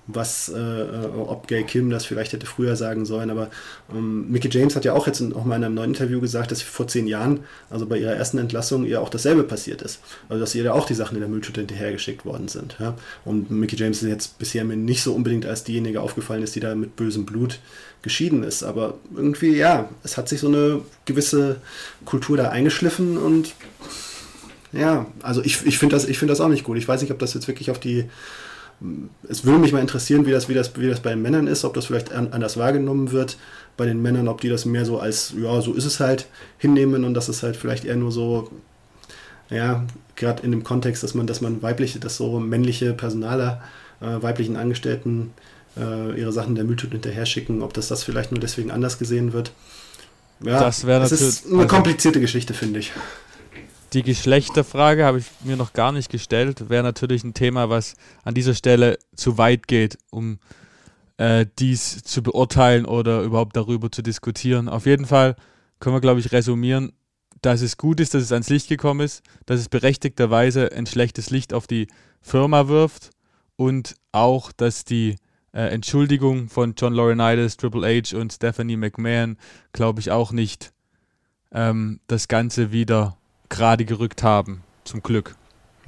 was, 0.07 0.49
äh, 0.49 0.57
äh, 0.57 1.05
ob 1.15 1.47
Gay 1.47 1.63
Kim 1.63 1.89
das 1.89 2.05
vielleicht 2.05 2.33
hätte 2.33 2.45
früher 2.45 2.75
sagen 2.75 3.05
sollen. 3.05 3.29
Aber 3.29 3.49
ähm, 3.93 4.31
Mickey 4.31 4.49
James 4.49 4.75
hat 4.75 4.85
ja 4.85 4.93
auch 4.93 5.05
jetzt 5.05 5.19
in, 5.19 5.33
auch 5.33 5.45
mal 5.45 5.57
in 5.57 5.63
einem 5.65 5.75
neuen 5.75 5.91
Interview 5.91 6.21
gesagt, 6.21 6.51
dass 6.51 6.61
vor 6.61 6.87
zehn 6.87 7.07
Jahren, 7.07 7.41
also 7.69 7.85
bei 7.85 7.97
ihrer 7.99 8.13
ersten 8.13 8.37
Entlassung, 8.37 8.85
ihr 8.85 9.01
auch 9.01 9.09
dasselbe 9.09 9.43
passiert 9.43 9.81
ist. 9.81 9.99
Also 10.29 10.39
dass 10.39 10.55
ihr 10.55 10.63
da 10.63 10.73
auch 10.73 10.85
die 10.85 10.93
Sachen 10.93 11.15
in 11.15 11.21
der 11.21 11.29
Mülltüte 11.29 11.59
hinterhergeschickt 11.59 12.25
worden 12.25 12.47
sind. 12.47 12.77
Ja? 12.79 12.95
Und 13.25 13.51
Mickey 13.51 13.75
James 13.75 14.01
ist 14.01 14.09
jetzt 14.09 14.39
bisher 14.39 14.63
mir 14.63 14.77
nicht 14.77 15.03
so 15.03 15.13
unbedingt 15.13 15.45
als 15.45 15.63
diejenige 15.63 16.01
aufgefallen 16.01 16.43
ist, 16.43 16.55
die 16.55 16.61
da 16.61 16.73
mit 16.73 16.95
bösem 16.95 17.25
Blut 17.25 17.59
geschieden 18.07 18.43
ist. 18.43 18.63
Aber 18.63 18.95
irgendwie, 19.15 19.55
ja, 19.55 19.89
es 20.03 20.17
hat 20.17 20.29
sich 20.29 20.39
so 20.39 20.47
eine 20.47 20.81
gewisse 21.05 21.57
Kultur 22.05 22.37
da 22.37 22.49
eingeschliffen 22.49 23.17
und 23.17 23.53
ja, 24.73 25.05
also 25.21 25.41
ich, 25.43 25.65
ich 25.65 25.77
finde 25.77 25.95
das, 25.95 26.05
find 26.05 26.29
das 26.29 26.41
auch 26.41 26.49
nicht 26.49 26.63
gut. 26.63 26.77
Ich 26.77 26.87
weiß 26.87 27.01
nicht, 27.01 27.11
ob 27.11 27.19
das 27.19 27.33
jetzt 27.33 27.47
wirklich 27.47 27.71
auf 27.71 27.79
die 27.79 28.05
es 29.27 29.43
würde 29.43 29.59
mich 29.59 29.73
mal 29.73 29.79
interessieren, 29.79 30.25
wie 30.25 30.31
das, 30.31 30.49
wie 30.49 30.53
das, 30.53 30.77
wie 30.77 30.87
das 30.87 30.99
bei 30.99 31.09
den 31.09 31.21
Männern 31.21 31.47
ist, 31.47 31.65
ob 31.65 31.73
das 31.73 31.87
vielleicht 31.87 32.11
anders 32.11 32.57
wahrgenommen 32.57 33.11
wird 33.11 33.37
bei 33.75 33.85
den 33.85 34.01
Männern, 34.01 34.27
ob 34.27 34.41
die 34.41 34.49
das 34.49 34.65
mehr 34.65 34.85
so 34.85 34.99
als, 34.99 35.33
ja, 35.35 35.61
so 35.61 35.73
ist 35.73 35.85
es 35.85 35.99
halt, 35.99 36.27
hinnehmen 36.57 37.03
und 37.03 37.13
dass 37.13 37.27
es 37.27 37.43
halt 37.43 37.55
vielleicht 37.55 37.85
eher 37.85 37.95
nur 37.95 38.11
so, 38.11 38.51
ja, 39.49 39.85
gerade 40.15 40.43
in 40.43 40.51
dem 40.51 40.63
Kontext, 40.63 41.03
dass 41.03 41.13
man, 41.15 41.27
dass 41.27 41.41
man 41.41 41.61
weibliche, 41.61 41.99
dass 41.99 42.17
so 42.17 42.39
männliche 42.39 42.93
Personaler, 42.93 43.61
äh, 43.99 44.21
weiblichen 44.21 44.57
Angestellten 44.57 45.31
äh, 45.79 46.19
ihre 46.19 46.31
Sachen 46.31 46.55
der 46.55 46.63
Mülltüte 46.63 46.93
hinterher 46.93 47.25
schicken, 47.25 47.61
ob 47.61 47.73
das 47.73 47.87
das 47.87 48.03
vielleicht 48.03 48.31
nur 48.31 48.39
deswegen 48.39 48.71
anders 48.71 48.97
gesehen 48.99 49.33
wird. 49.33 49.51
Ja, 50.43 50.59
das, 50.59 50.81
das 50.81 51.11
ist 51.11 51.47
eine 51.47 51.57
also 51.57 51.67
komplizierte 51.67 52.19
Geschichte, 52.19 52.53
finde 52.53 52.79
ich. 52.79 52.91
Die 53.93 54.03
Geschlechterfrage 54.03 55.05
habe 55.05 55.19
ich 55.19 55.25
mir 55.43 55.55
noch 55.55 55.73
gar 55.73 55.91
nicht 55.91 56.11
gestellt. 56.11 56.69
Wäre 56.69 56.83
natürlich 56.83 57.23
ein 57.23 57.33
Thema, 57.33 57.69
was 57.69 57.95
an 58.23 58.33
dieser 58.33 58.53
Stelle 58.53 58.99
zu 59.15 59.37
weit 59.37 59.67
geht, 59.67 59.97
um 60.11 60.39
äh, 61.17 61.45
dies 61.57 62.03
zu 62.03 62.21
beurteilen 62.21 62.85
oder 62.85 63.21
überhaupt 63.21 63.55
darüber 63.55 63.91
zu 63.91 64.01
diskutieren. 64.01 64.69
Auf 64.69 64.85
jeden 64.85 65.05
Fall 65.05 65.35
können 65.79 65.95
wir, 65.95 66.01
glaube 66.01 66.19
ich, 66.19 66.31
resümieren, 66.31 66.91
dass 67.41 67.61
es 67.61 67.77
gut 67.77 67.99
ist, 67.99 68.13
dass 68.13 68.23
es 68.23 68.31
ans 68.31 68.49
Licht 68.49 68.67
gekommen 68.67 69.01
ist, 69.01 69.23
dass 69.45 69.59
es 69.59 69.69
berechtigterweise 69.69 70.71
ein 70.71 70.85
schlechtes 70.85 71.29
Licht 71.29 71.53
auf 71.53 71.65
die 71.65 71.87
Firma 72.21 72.67
wirft 72.67 73.11
und 73.55 73.95
auch, 74.11 74.51
dass 74.51 74.85
die 74.85 75.15
äh, 75.57 75.69
Entschuldigung 75.69 76.49
von 76.49 76.75
John 76.77 76.93
Laurinaitis, 76.93 77.57
Triple 77.57 77.87
H 77.87 78.15
und 78.15 78.31
Stephanie 78.31 78.77
McMahon, 78.77 79.37
glaube 79.73 79.99
ich, 79.99 80.11
auch 80.11 80.31
nicht 80.31 80.71
ähm, 81.51 81.99
das 82.05 82.27
Ganze 82.27 82.71
wieder 82.71 83.17
gerade 83.49 83.83
gerückt 83.83 84.21
haben, 84.21 84.61
zum 84.83 85.01
Glück. 85.01 85.35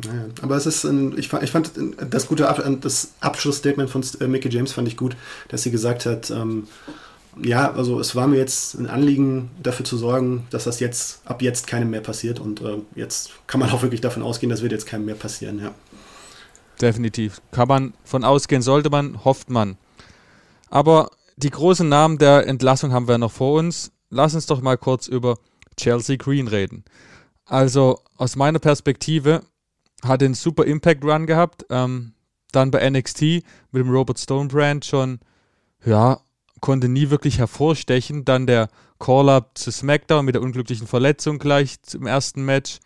Naja, 0.03 0.25
aber 0.41 0.55
es 0.55 0.65
ist, 0.65 0.85
ein, 0.85 1.15
ich, 1.17 1.27
fand, 1.27 1.43
ich 1.43 1.51
fand 1.51 1.71
das 2.09 2.27
gute 2.27 2.49
Ab 2.49 2.63
das 2.81 3.13
Abschlussstatement 3.19 3.89
von 3.89 4.03
äh, 4.21 4.27
Mickey 4.27 4.49
James 4.49 4.71
fand 4.71 4.87
ich 4.87 4.97
gut, 4.97 5.15
dass 5.49 5.61
sie 5.61 5.71
gesagt 5.71 6.05
hat, 6.05 6.31
ähm, 6.31 6.67
ja, 7.39 7.71
also 7.71 7.99
es 7.99 8.15
war 8.15 8.27
mir 8.27 8.37
jetzt 8.37 8.73
ein 8.73 8.87
Anliegen, 8.87 9.51
dafür 9.61 9.85
zu 9.85 9.97
sorgen, 9.97 10.47
dass 10.49 10.63
das 10.63 10.79
jetzt 10.79 11.21
ab 11.25 11.41
jetzt 11.41 11.67
keinem 11.67 11.91
mehr 11.91 12.01
passiert 12.01 12.39
und 12.39 12.61
äh, 12.61 12.77
jetzt 12.95 13.31
kann 13.45 13.59
man 13.59 13.69
auch 13.69 13.83
wirklich 13.83 14.01
davon 14.01 14.23
ausgehen, 14.23 14.49
das 14.49 14.61
wird 14.61 14.71
jetzt 14.71 14.87
keinem 14.87 15.05
mehr 15.05 15.15
passieren, 15.15 15.59
ja. 15.59 15.75
Definitiv. 16.81 17.41
Kann 17.51 17.67
man 17.67 17.93
von 18.03 18.23
ausgehen, 18.23 18.61
sollte 18.61 18.89
man, 18.89 19.23
hofft 19.25 19.49
man. 19.49 19.77
Aber 20.69 21.09
die 21.37 21.49
großen 21.49 21.87
Namen 21.87 22.17
der 22.17 22.47
Entlassung 22.47 22.91
haben 22.91 23.07
wir 23.07 23.17
noch 23.17 23.31
vor 23.31 23.59
uns. 23.59 23.91
lass 24.09 24.33
uns 24.33 24.45
doch 24.45 24.61
mal 24.61 24.77
kurz 24.77 25.07
über 25.07 25.37
Chelsea 25.77 26.17
Green 26.17 26.47
reden. 26.47 26.83
Also 27.45 27.99
aus 28.17 28.35
meiner 28.35 28.59
Perspektive 28.59 29.41
hat 30.03 30.21
er 30.21 30.25
einen 30.25 30.33
super 30.33 30.65
Impact 30.65 31.03
Run 31.03 31.25
gehabt. 31.25 31.65
Ähm, 31.69 32.13
dann 32.51 32.71
bei 32.71 32.87
NXT 32.89 33.21
mit 33.21 33.43
dem 33.73 33.89
Robert 33.89 34.19
Stone 34.19 34.47
Brand 34.47 34.85
schon, 34.85 35.19
ja, 35.85 36.21
konnte 36.61 36.89
nie 36.89 37.09
wirklich 37.09 37.37
hervorstechen. 37.37 38.25
Dann 38.25 38.47
der 38.47 38.69
Call-Up 38.99 39.57
zu 39.57 39.71
SmackDown 39.71 40.25
mit 40.25 40.35
der 40.35 40.41
unglücklichen 40.41 40.87
Verletzung 40.87 41.39
gleich 41.39 41.81
zum 41.81 42.05
ersten 42.05 42.43
Match. 42.43 42.79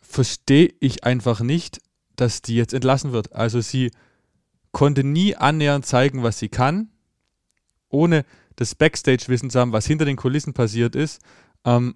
Verstehe 0.00 0.72
ich 0.80 1.04
einfach 1.04 1.40
nicht, 1.40 1.80
dass 2.16 2.42
die 2.42 2.56
jetzt 2.56 2.74
entlassen 2.74 3.12
wird. 3.12 3.32
Also 3.32 3.60
sie 3.60 3.90
konnte 4.72 5.04
nie 5.04 5.36
annähernd 5.36 5.86
zeigen, 5.86 6.22
was 6.22 6.38
sie 6.38 6.48
kann, 6.48 6.88
ohne 7.88 8.24
das 8.56 8.74
Backstage-Wissen 8.74 9.50
zu 9.50 9.58
haben, 9.58 9.72
was 9.72 9.86
hinter 9.86 10.04
den 10.04 10.16
Kulissen 10.16 10.52
passiert 10.52 10.94
ist. 10.94 11.20
Ähm, 11.64 11.94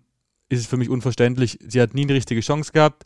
ist 0.49 0.61
es 0.61 0.67
für 0.67 0.77
mich 0.77 0.89
unverständlich. 0.89 1.59
Sie 1.67 1.81
hat 1.81 1.95
nie 1.95 2.05
eine 2.05 2.15
richtige 2.15 2.41
Chance 2.41 2.73
gehabt, 2.73 3.05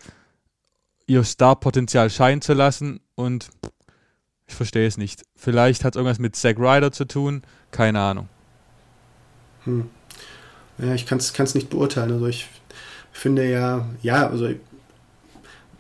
ihr 1.07 1.25
Star-Potenzial 1.25 2.11
scheinen 2.11 2.41
zu 2.41 2.53
lassen 2.53 3.01
und 3.15 3.51
ich 4.47 4.55
verstehe 4.55 4.87
es 4.87 4.97
nicht. 4.97 5.25
Vielleicht 5.35 5.85
hat 5.85 5.95
es 5.95 5.97
irgendwas 5.97 6.19
mit 6.19 6.37
Zack 6.37 6.59
Ryder 6.59 6.93
zu 6.93 7.07
tun, 7.07 7.43
keine 7.71 8.01
Ahnung. 8.01 8.29
Hm. 9.65 9.89
Ja, 10.79 10.95
ich 10.95 11.07
kann 11.07 11.19
es 11.19 11.55
nicht 11.55 11.71
beurteilen. 11.71 12.13
Also 12.13 12.27
ich 12.27 12.49
finde 13.13 13.49
ja, 13.49 13.87
ja, 14.03 14.27
also 14.29 14.51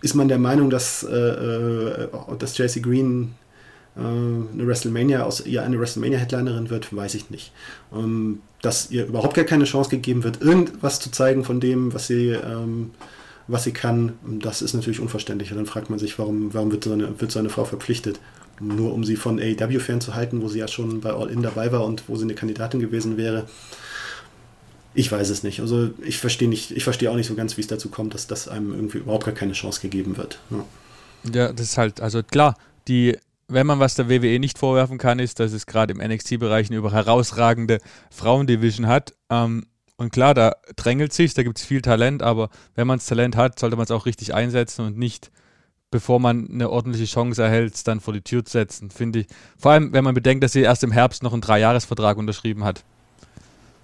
ist 0.03 0.15
man 0.15 0.29
der 0.29 0.39
Meinung, 0.39 0.69
dass, 0.69 1.05
äh, 1.05 1.15
äh 1.15 2.09
dass 2.39 2.59
JC 2.59 2.83
Green 2.83 3.35
äh, 3.97 4.01
eine 4.01 4.67
WrestleMania 4.67 5.25
aus 5.25 5.45
ihr 5.45 5.63
eine 5.63 5.79
WrestleMania-Headlinerin 5.79 6.71
wird, 6.71 6.95
weiß 6.95 7.15
ich 7.15 7.31
nicht. 7.31 7.53
Ähm, 7.95 8.41
dass 8.63 8.91
ihr 8.91 9.07
überhaupt 9.07 9.35
gar 9.35 9.45
keine 9.45 9.65
Chance 9.65 9.91
gegeben 9.91 10.25
wird, 10.25 10.41
irgendwas 10.41 11.01
zu 11.01 11.11
zeigen 11.11 11.45
von 11.45 11.61
dem, 11.61 11.93
was 11.93 12.07
sie, 12.07 12.29
ähm, 12.29 12.91
was 13.49 13.65
sie 13.65 13.73
kann, 13.73 14.15
das 14.25 14.63
ist 14.63 14.75
natürlich 14.75 15.01
unverständlich. 15.01 15.51
Und 15.51 15.57
dann 15.57 15.67
fragt 15.67 15.91
man 15.91 15.99
sich, 15.99 16.19
warum, 16.19 16.55
warum 16.55 16.71
wird, 16.71 16.85
so 16.85 16.93
eine, 16.93 17.21
wird 17.21 17.33
so 17.33 17.39
eine 17.39 17.51
Frau 17.51 17.65
verpflichtet? 17.65 18.21
Nur 18.61 18.95
um 18.95 19.03
sie 19.03 19.17
von 19.17 19.41
AEW 19.41 19.81
fernzuhalten, 19.81 20.43
wo 20.43 20.49
sie 20.49 20.61
ja 20.61 20.69
schon 20.69 21.01
bei 21.01 21.11
All 21.11 21.29
In 21.29 21.43
dabei 21.43 21.73
war 21.73 21.85
und 21.85 22.05
wo 22.07 22.17
sie 22.17 22.23
eine 22.23 22.35
Kandidatin 22.35 22.81
gewesen 22.81 23.17
wäre. 23.17 23.47
Ich 24.95 25.11
weiß 25.11 25.31
es 25.31 25.43
nicht. 25.43 25.61
Also 25.61 25.91
ich 26.03 26.19
verstehe 26.19 26.49
nicht, 26.49 26.71
ich 26.71 26.85
verstehe 26.85 27.11
auch 27.11 27.17
nicht 27.17 27.27
so 27.27 27.35
ganz, 27.35 27.57
wie 27.57 27.63
es 27.63 27.67
dazu 27.67 27.89
kommt, 27.89 28.15
dass 28.15 28.27
das 28.27 28.49
einem 28.49 28.73
irgendwie 28.73 28.99
überhaupt 28.99 29.25
gar 29.25 29.35
keine 29.35 29.53
Chance 29.53 29.81
gegeben 29.81 30.17
wird. 30.17 30.39
Ja, 30.51 30.65
ja 31.33 31.53
das 31.53 31.69
ist 31.69 31.79
halt, 31.79 32.01
also 32.01 32.23
klar, 32.23 32.57
die 32.89 33.17
wenn 33.53 33.67
man 33.67 33.81
was 33.81 33.95
der 33.95 34.09
WWE 34.09 34.39
nicht 34.39 34.59
vorwerfen 34.59 34.99
kann, 34.99 35.19
ist, 35.19 35.41
dass 35.41 35.53
es 35.53 35.67
gerade 35.67 35.93
im 35.93 35.99
NXT-Bereich 35.99 36.69
eine 36.69 36.79
über 36.79 36.93
herausragende 36.93 37.81
Frauendivision 38.11 38.87
hat. 38.87 39.15
Ähm, 39.31 39.67
und 39.97 40.13
klar, 40.13 40.35
da 40.35 40.57
drängelt 40.75 41.13
sich, 41.13 41.35
da 41.35 41.43
gibt 41.43 41.59
es 41.59 41.65
viel 41.65 41.83
Talent, 41.83 42.23
aber 42.23 42.51
wenn 42.75 42.87
man 42.87 42.99
das 42.99 43.07
Talent 43.07 43.37
hat, 43.37 43.59
sollte 43.59 43.77
man 43.77 43.85
es 43.85 43.91
auch 43.91 44.07
richtig 44.07 44.35
einsetzen 44.35 44.87
und 44.87 44.99
nicht, 44.99 45.31
bevor 45.91 46.19
man 46.19 46.49
eine 46.51 46.71
ordentliche 46.71 47.05
Chance 47.05 47.43
erhält, 47.43 47.87
dann 47.87 48.01
vor 48.01 48.15
die 48.15 48.23
Tür 48.23 48.45
zu 48.45 48.53
setzen, 48.53 48.91
finde 48.91 49.21
ich. 49.21 49.27
Vor 49.59 49.73
allem, 49.73 49.93
wenn 49.93 50.03
man 50.03 50.15
bedenkt, 50.15 50.43
dass 50.43 50.53
sie 50.53 50.63
erst 50.63 50.83
im 50.83 50.93
Herbst 50.93 51.23
noch 51.23 51.33
einen 51.33 51.43
Dreijahresvertrag 51.43 52.17
unterschrieben 52.17 52.65
hat. 52.65 52.85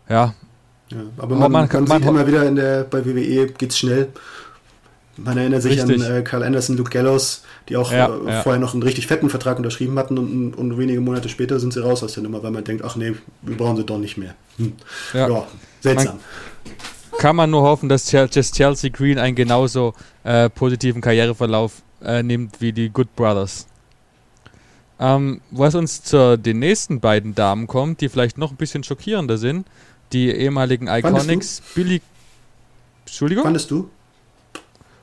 Ja. 0.09 0.35
Ja 0.91 0.99
aber 1.17 1.37
man, 1.37 1.53
man, 1.53 1.69
man, 1.71 1.85
man 1.85 2.01
sieht 2.01 2.09
immer 2.09 2.27
wieder 2.27 2.45
in 2.47 2.57
der, 2.57 2.85
bei 2.85 3.05
WWE 3.05 3.47
geht 3.47 3.71
es 3.71 3.79
schnell. 3.79 4.09
Man 5.19 5.37
erinnert 5.37 5.63
sich 5.63 5.73
Richtig. 5.73 6.05
an 6.05 6.17
äh, 6.17 6.23
Carl 6.23 6.45
Anderson, 6.45 6.77
Luke 6.77 6.91
Gallows, 6.91 7.43
die 7.69 7.77
auch 7.77 7.91
ja, 7.91 8.07
äh, 8.07 8.31
ja. 8.31 8.43
vorher 8.43 8.61
noch 8.61 8.73
einen 8.73 8.85
richtig 8.85 9.09
fetten 9.09 9.29
Vertrag 9.31 9.57
unterschrieben 9.57 9.99
hatten 9.99 10.17
und, 10.17 10.55
und, 10.55 10.79
wenige 10.79 11.01
Monate 11.01 11.29
später 11.29 11.59
sind 11.59 11.73
sie 11.73 11.83
raus 11.83 12.05
aus 12.05 12.15
der 12.15 12.23
Nummer, 12.23 12.41
weil 12.45 12.53
man 12.53 12.63
denkt, 12.63 12.85
ach 12.85 12.95
nee, 12.95 13.15
wir 13.43 13.57
brauchen 13.57 13.77
sie 13.77 13.85
doch 13.85 13.99
nicht 13.99 14.17
mehr. 14.17 14.35
Hm. 14.59 14.75
Ja. 15.13 15.29
ja. 15.29 15.47
seltsam. 15.81 16.21
Kann 17.19 17.35
man 17.35 17.51
nur 17.51 17.63
hoffen, 17.63 17.89
dass 17.89 18.07
Chelsea 18.07 18.91
Green 18.91 19.19
einen 19.19 19.35
genauso 19.35 19.95
äh, 20.23 20.49
positiven 20.49 21.01
Karriereverlauf 21.01 21.83
äh, 22.01 22.23
nimmt 22.23 22.61
wie 22.61 22.73
die 22.73 22.89
Good 22.89 23.17
Brothers. 23.17 23.67
Ähm, 25.01 25.41
was 25.51 25.75
uns 25.75 26.03
zu 26.03 26.39
den 26.39 26.61
nächsten 26.61 27.01
beiden 27.01 27.35
Damen 27.35 27.67
kommt, 27.67 28.01
die 28.01 28.09
vielleicht 28.09 28.39
noch 28.39 28.53
ein 28.53 28.57
bisschen 28.57 28.85
schockierender 28.85 29.37
sind, 29.37 29.67
die 30.13 30.31
ehemaligen 30.31 30.89
Iconics, 30.89 31.63
Billy. 31.75 32.01
Entschuldigung? 33.07 33.45
Fandest 33.45 33.71
du? 33.71 33.91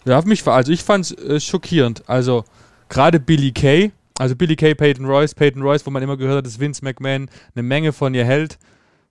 Ja, 0.06 0.22
mich, 0.22 0.46
also 0.48 0.72
ich 0.72 0.84
fand 0.84 1.06
es 1.06 1.12
äh, 1.12 1.40
schockierend. 1.40 2.04
Also 2.08 2.46
gerade 2.90 3.20
Billy 3.20 3.52
Kay, 3.52 3.92
also 4.20 4.36
Billy 4.36 4.56
Kay, 4.56 4.76
Peyton 4.76 5.06
Royce, 5.06 5.34
Peyton 5.34 5.62
Royce, 5.62 5.86
wo 5.86 5.92
man 5.92 6.04
immer 6.04 6.18
gehört 6.18 6.38
hat, 6.38 6.46
dass 6.46 6.60
Vince 6.60 6.84
McMahon 6.84 7.30
eine 7.56 7.64
Menge 7.64 7.92
von 7.92 8.14
ihr 8.14 8.26
hält, 8.26 8.60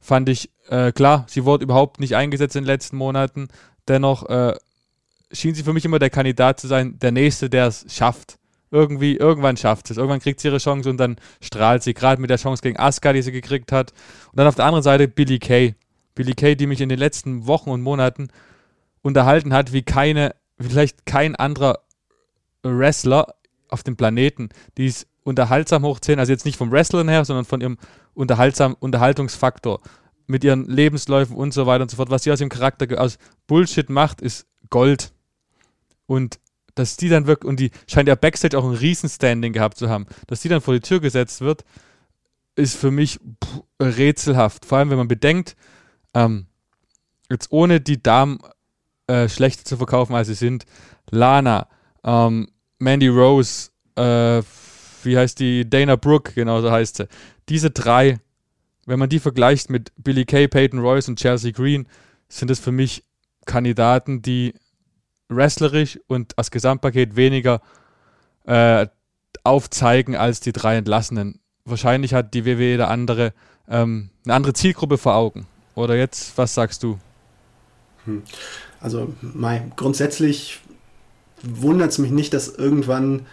fand 0.00 0.28
ich 0.28 0.50
äh, 0.68 0.92
klar, 0.92 1.26
sie 1.28 1.44
wurde 1.44 1.64
überhaupt 1.64 2.00
nicht 2.00 2.16
eingesetzt 2.16 2.56
in 2.56 2.62
den 2.62 2.68
letzten 2.68 2.96
Monaten. 2.96 3.48
Dennoch 3.88 4.28
äh, 4.28 4.54
schien 5.32 5.54
sie 5.54 5.62
für 5.62 5.72
mich 5.72 5.84
immer 5.84 5.98
der 5.98 6.10
Kandidat 6.10 6.60
zu 6.60 6.68
sein, 6.68 6.98
der 7.00 7.12
Nächste, 7.12 7.50
der 7.50 7.66
es 7.66 7.84
schafft. 7.88 8.38
Irgendwie, 8.70 9.16
irgendwann 9.16 9.56
schafft 9.56 9.90
es. 9.90 9.96
Irgendwann 9.96 10.20
kriegt 10.20 10.40
sie 10.40 10.48
ihre 10.48 10.58
Chance 10.58 10.90
und 10.90 10.96
dann 10.96 11.16
strahlt 11.40 11.82
sie, 11.82 11.94
gerade 11.94 12.20
mit 12.20 12.30
der 12.30 12.38
Chance 12.38 12.62
gegen 12.62 12.78
Asuka, 12.78 13.12
die 13.12 13.22
sie 13.22 13.30
gekriegt 13.30 13.70
hat. 13.72 13.92
Und 14.32 14.38
dann 14.38 14.46
auf 14.48 14.56
der 14.56 14.64
anderen 14.64 14.82
Seite 14.82 15.06
Billy 15.06 15.38
Kay. 15.38 15.74
Billy 16.14 16.34
Kay, 16.34 16.56
die 16.56 16.66
mich 16.66 16.80
in 16.80 16.88
den 16.88 16.98
letzten 16.98 17.46
Wochen 17.46 17.70
und 17.70 17.82
Monaten 17.82 18.28
unterhalten 19.02 19.52
hat, 19.52 19.72
wie 19.72 19.82
keine 19.82 20.34
vielleicht 20.58 21.06
kein 21.06 21.34
anderer 21.36 21.80
Wrestler 22.62 23.34
auf 23.68 23.82
dem 23.82 23.96
Planeten, 23.96 24.50
die 24.78 24.86
es 24.86 25.06
unterhaltsam 25.24 25.84
hochzählen, 25.84 26.20
also 26.20 26.32
jetzt 26.32 26.44
nicht 26.44 26.56
vom 26.56 26.70
Wrestlern 26.70 27.08
her, 27.08 27.24
sondern 27.24 27.44
von 27.44 27.60
ihrem 27.60 27.78
unterhaltsam 28.14 28.76
Unterhaltungsfaktor 28.78 29.80
mit 30.26 30.44
ihren 30.44 30.66
Lebensläufen 30.66 31.36
und 31.36 31.52
so 31.52 31.66
weiter 31.66 31.82
und 31.82 31.90
so 31.90 31.96
fort. 31.96 32.10
Was 32.10 32.22
sie 32.22 32.32
aus 32.32 32.40
ihrem 32.40 32.50
Charakter 32.50 33.00
aus 33.00 33.18
Bullshit 33.46 33.90
macht, 33.90 34.20
ist 34.20 34.46
Gold. 34.70 35.12
Und 36.06 36.38
dass 36.74 36.96
die 36.96 37.08
dann 37.08 37.26
wirklich, 37.26 37.48
und 37.48 37.60
die 37.60 37.70
scheint 37.86 38.08
ja 38.08 38.14
Backstage 38.14 38.58
auch 38.58 38.64
ein 38.64 38.74
Riesenstanding 38.74 39.52
gehabt 39.52 39.76
zu 39.76 39.88
haben, 39.88 40.06
dass 40.26 40.40
die 40.40 40.48
dann 40.48 40.60
vor 40.60 40.74
die 40.74 40.80
Tür 40.80 41.00
gesetzt 41.00 41.40
wird, 41.40 41.64
ist 42.56 42.76
für 42.76 42.90
mich 42.90 43.18
pff, 43.44 43.62
rätselhaft. 43.80 44.64
Vor 44.64 44.78
allem, 44.78 44.90
wenn 44.90 44.98
man 44.98 45.08
bedenkt, 45.08 45.56
ähm, 46.14 46.46
jetzt 47.30 47.50
ohne 47.50 47.80
die 47.80 48.02
Damen 48.02 48.38
äh, 49.06 49.28
schlechter 49.28 49.64
zu 49.64 49.76
verkaufen, 49.76 50.14
als 50.14 50.28
sie 50.28 50.34
sind. 50.34 50.64
Lana, 51.10 51.68
ähm, 52.04 52.48
Mandy 52.78 53.08
Rose, 53.08 53.70
äh, 53.96 54.42
wie 55.02 55.18
heißt 55.18 55.38
die? 55.40 55.68
Dana 55.68 55.96
Brooke, 55.96 56.32
genau 56.32 56.60
so 56.60 56.70
heißt 56.70 56.96
sie. 56.96 57.08
Diese 57.48 57.70
drei, 57.70 58.18
wenn 58.86 58.98
man 58.98 59.08
die 59.08 59.20
vergleicht 59.20 59.70
mit 59.70 59.92
Billy 59.96 60.24
Kay, 60.24 60.48
Peyton 60.48 60.80
Royce 60.80 61.08
und 61.08 61.18
Chelsea 61.18 61.52
Green, 61.52 61.86
sind 62.28 62.50
es 62.50 62.58
für 62.58 62.72
mich 62.72 63.04
Kandidaten, 63.44 64.22
die 64.22 64.54
wrestlerisch 65.28 65.98
und 66.06 66.36
als 66.38 66.50
Gesamtpaket 66.50 67.16
weniger 67.16 67.60
äh, 68.44 68.86
aufzeigen 69.42 70.16
als 70.16 70.40
die 70.40 70.52
drei 70.52 70.76
Entlassenen. 70.76 71.40
Wahrscheinlich 71.64 72.14
hat 72.14 72.34
die 72.34 72.44
WWE 72.44 72.76
da 72.76 72.88
andere, 72.88 73.32
ähm, 73.68 74.10
eine 74.24 74.34
andere 74.34 74.52
Zielgruppe 74.52 74.98
vor 74.98 75.14
Augen. 75.14 75.46
Oder 75.74 75.96
jetzt, 75.96 76.36
was 76.36 76.54
sagst 76.54 76.82
du? 76.82 76.98
Hm. 78.04 78.22
Also 78.80 79.12
mein, 79.20 79.72
grundsätzlich 79.76 80.60
wundert 81.42 81.90
es 81.90 81.98
mich 81.98 82.10
nicht, 82.10 82.32
dass 82.34 82.48
irgendwann, 82.48 83.26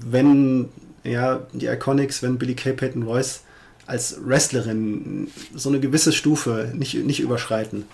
wenn 0.00 0.68
ja, 1.04 1.46
die 1.52 1.66
Iconics, 1.66 2.22
wenn 2.22 2.38
Billy 2.38 2.54
Kay, 2.54 2.72
Peyton 2.72 3.02
Royce 3.02 3.42
als 3.86 4.18
Wrestlerin 4.22 5.28
so 5.54 5.68
eine 5.70 5.80
gewisse 5.80 6.12
Stufe 6.12 6.72
nicht, 6.74 6.94
nicht 6.94 7.20
überschreiten, 7.20 7.84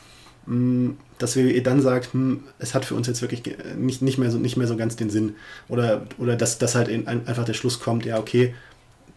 hm, 0.47 0.97
dass 1.19 1.37
ihr 1.37 1.63
dann 1.63 1.81
sagt, 1.81 2.13
hm, 2.13 2.45
es 2.59 2.75
hat 2.75 2.85
für 2.85 2.95
uns 2.95 3.07
jetzt 3.07 3.23
wirklich 3.23 3.43
nicht, 3.77 4.03
nicht, 4.03 4.19
mehr, 4.19 4.31
so, 4.31 4.39
nicht 4.39 4.57
mehr 4.57 4.67
so 4.67 4.77
ganz 4.77 4.97
den 4.97 5.11
Sinn. 5.11 5.37
Oder, 5.69 6.07
oder 6.19 6.37
dass, 6.37 6.59
dass 6.59 6.75
halt 6.75 6.89
einfach 7.07 7.45
der 7.45 7.55
Schluss 7.55 7.81
kommt, 7.81 8.05
ja, 8.05 8.19
okay, 8.19 8.55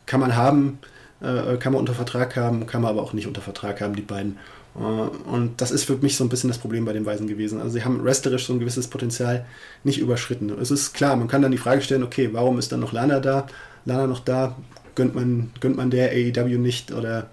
kann 0.06 0.20
man 0.20 0.36
haben, 0.36 0.80
äh, 1.22 1.58
kann 1.58 1.74
man 1.74 1.80
unter 1.80 1.94
Vertrag 1.94 2.36
haben, 2.36 2.66
kann 2.68 2.82
man 2.82 2.92
aber 2.92 3.02
auch 3.02 3.14
nicht 3.14 3.28
unter 3.28 3.42
Vertrag 3.42 3.82
haben, 3.82 3.96
die 3.96 4.02
beiden. 4.02 4.38
Äh, 4.76 4.82
und 4.82 5.60
das 5.62 5.72
ist 5.72 5.86
für 5.86 5.98
mich 5.98 6.16
so 6.16 6.24
ein 6.24 6.30
bisschen 6.30 6.50
das 6.50 6.60
Problem 6.60 6.86
bei 6.86 6.94
den 6.94 7.06
Weisen 7.06 7.28
gewesen. 7.28 7.60
Also 7.60 7.72
sie 7.72 7.84
haben 7.84 8.04
wrestlerisch 8.04 8.46
so 8.46 8.54
ein 8.54 8.60
gewisses 8.60 8.88
Potenzial 8.88 9.46
nicht 9.84 10.00
überschritten. 10.00 10.50
Es 10.62 10.72
ist 10.72 10.94
klar, 10.94 11.16
man 11.16 11.28
kann 11.28 11.42
dann 11.42 11.52
die 11.52 11.58
Frage 11.58 11.82
stellen, 11.82 12.04
okay, 12.04 12.30
warum 12.32 12.60
ist 12.60 12.72
dann 12.72 12.80
noch 12.80 12.94
Lana 12.94 13.20
da? 13.20 13.48
Lana 13.86 14.08
noch 14.08 14.20
da? 14.20 14.56
Gönnt 14.96 15.16
man, 15.16 15.52
gönnt 15.60 15.78
man 15.78 15.90
der 15.90 16.12
AEW 16.12 16.58
nicht? 16.58 16.92
Oder 16.92 17.30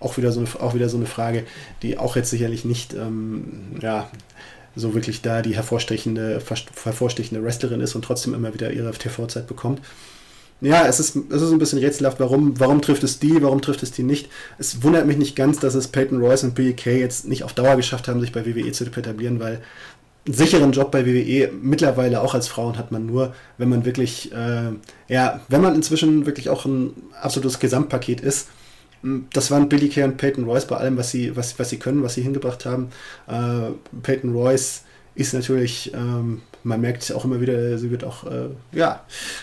auch 0.00 0.16
wieder 0.16 0.32
so 0.32 0.40
eine, 0.40 0.48
auch 0.60 0.74
wieder 0.74 0.88
so 0.88 0.96
eine 0.96 1.06
Frage, 1.06 1.44
die 1.82 1.98
auch 1.98 2.16
jetzt 2.16 2.30
sicherlich 2.30 2.64
nicht, 2.64 2.94
ähm, 2.94 3.76
ja, 3.80 4.08
so 4.76 4.94
wirklich 4.94 5.22
da 5.22 5.42
die 5.42 5.56
hervorstechende, 5.56 6.40
hervorstechende 6.84 7.42
Wrestlerin 7.42 7.80
ist 7.80 7.96
und 7.96 8.04
trotzdem 8.04 8.32
immer 8.32 8.54
wieder 8.54 8.70
ihre 8.70 8.92
TV-Zeit 8.92 9.48
bekommt 9.48 9.80
ja, 10.60 10.86
es 10.86 11.00
ist, 11.00 11.16
es 11.30 11.42
ist 11.42 11.52
ein 11.52 11.58
bisschen 11.58 11.78
rätselhaft, 11.78 12.20
warum, 12.20 12.58
warum 12.58 12.82
trifft 12.82 13.04
es 13.04 13.18
die, 13.18 13.42
warum 13.42 13.62
trifft 13.62 13.82
es 13.82 13.92
die 13.92 14.02
nicht. 14.02 14.28
Es 14.58 14.82
wundert 14.82 15.06
mich 15.06 15.16
nicht 15.16 15.36
ganz, 15.36 15.60
dass 15.60 15.74
es 15.74 15.88
Peyton 15.88 16.20
Royce 16.20 16.44
und 16.44 16.54
Billy 16.54 16.74
Kay 16.74 17.00
jetzt 17.00 17.28
nicht 17.28 17.44
auf 17.44 17.52
Dauer 17.52 17.76
geschafft 17.76 18.08
haben, 18.08 18.20
sich 18.20 18.32
bei 18.32 18.44
WWE 18.44 18.72
zu 18.72 18.84
etablieren, 18.84 19.40
weil 19.40 19.60
einen 20.26 20.34
sicheren 20.34 20.72
Job 20.72 20.90
bei 20.90 21.06
WWE 21.06 21.50
mittlerweile 21.62 22.20
auch 22.20 22.34
als 22.34 22.48
Frauen 22.48 22.76
hat 22.76 22.92
man 22.92 23.06
nur, 23.06 23.34
wenn 23.56 23.68
man 23.68 23.84
wirklich, 23.84 24.32
äh, 24.32 24.72
ja, 25.08 25.40
wenn 25.48 25.60
man 25.60 25.74
inzwischen 25.74 26.26
wirklich 26.26 26.50
auch 26.50 26.64
ein 26.64 26.92
absolutes 27.20 27.60
Gesamtpaket 27.60 28.20
ist 28.20 28.48
das 29.32 29.50
waren 29.50 29.68
Billy 29.68 29.88
Kay 29.88 30.04
und 30.04 30.16
Peyton 30.16 30.44
Royce 30.44 30.66
bei 30.66 30.76
allem, 30.76 30.96
was 30.96 31.10
sie, 31.10 31.36
was, 31.36 31.58
was 31.58 31.70
sie 31.70 31.78
können, 31.78 32.02
was 32.02 32.14
sie 32.14 32.22
hingebracht 32.22 32.66
haben. 32.66 32.88
Äh, 33.26 33.70
Peyton 34.02 34.32
Royce 34.32 34.82
ist 35.14 35.34
natürlich, 35.34 35.92
ähm, 35.94 36.42
man 36.68 36.80
merkt 36.80 37.10
auch 37.12 37.24
immer 37.24 37.40
wieder, 37.40 37.78
sie 37.78 37.90
wird 37.90 38.04
auch, 38.04 38.24
äh, 38.24 38.50
ja, 38.72 39.02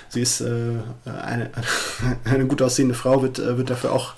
sie 0.10 0.22
ist 0.22 0.42
äh, 0.42 0.76
eine, 1.06 1.50
eine 2.24 2.46
gut 2.46 2.62
aussehende 2.62 2.96
Frau, 2.96 3.22
wird, 3.22 3.40
äh, 3.40 3.58
wird 3.58 3.70
dafür 3.70 3.92
auch 3.92 4.14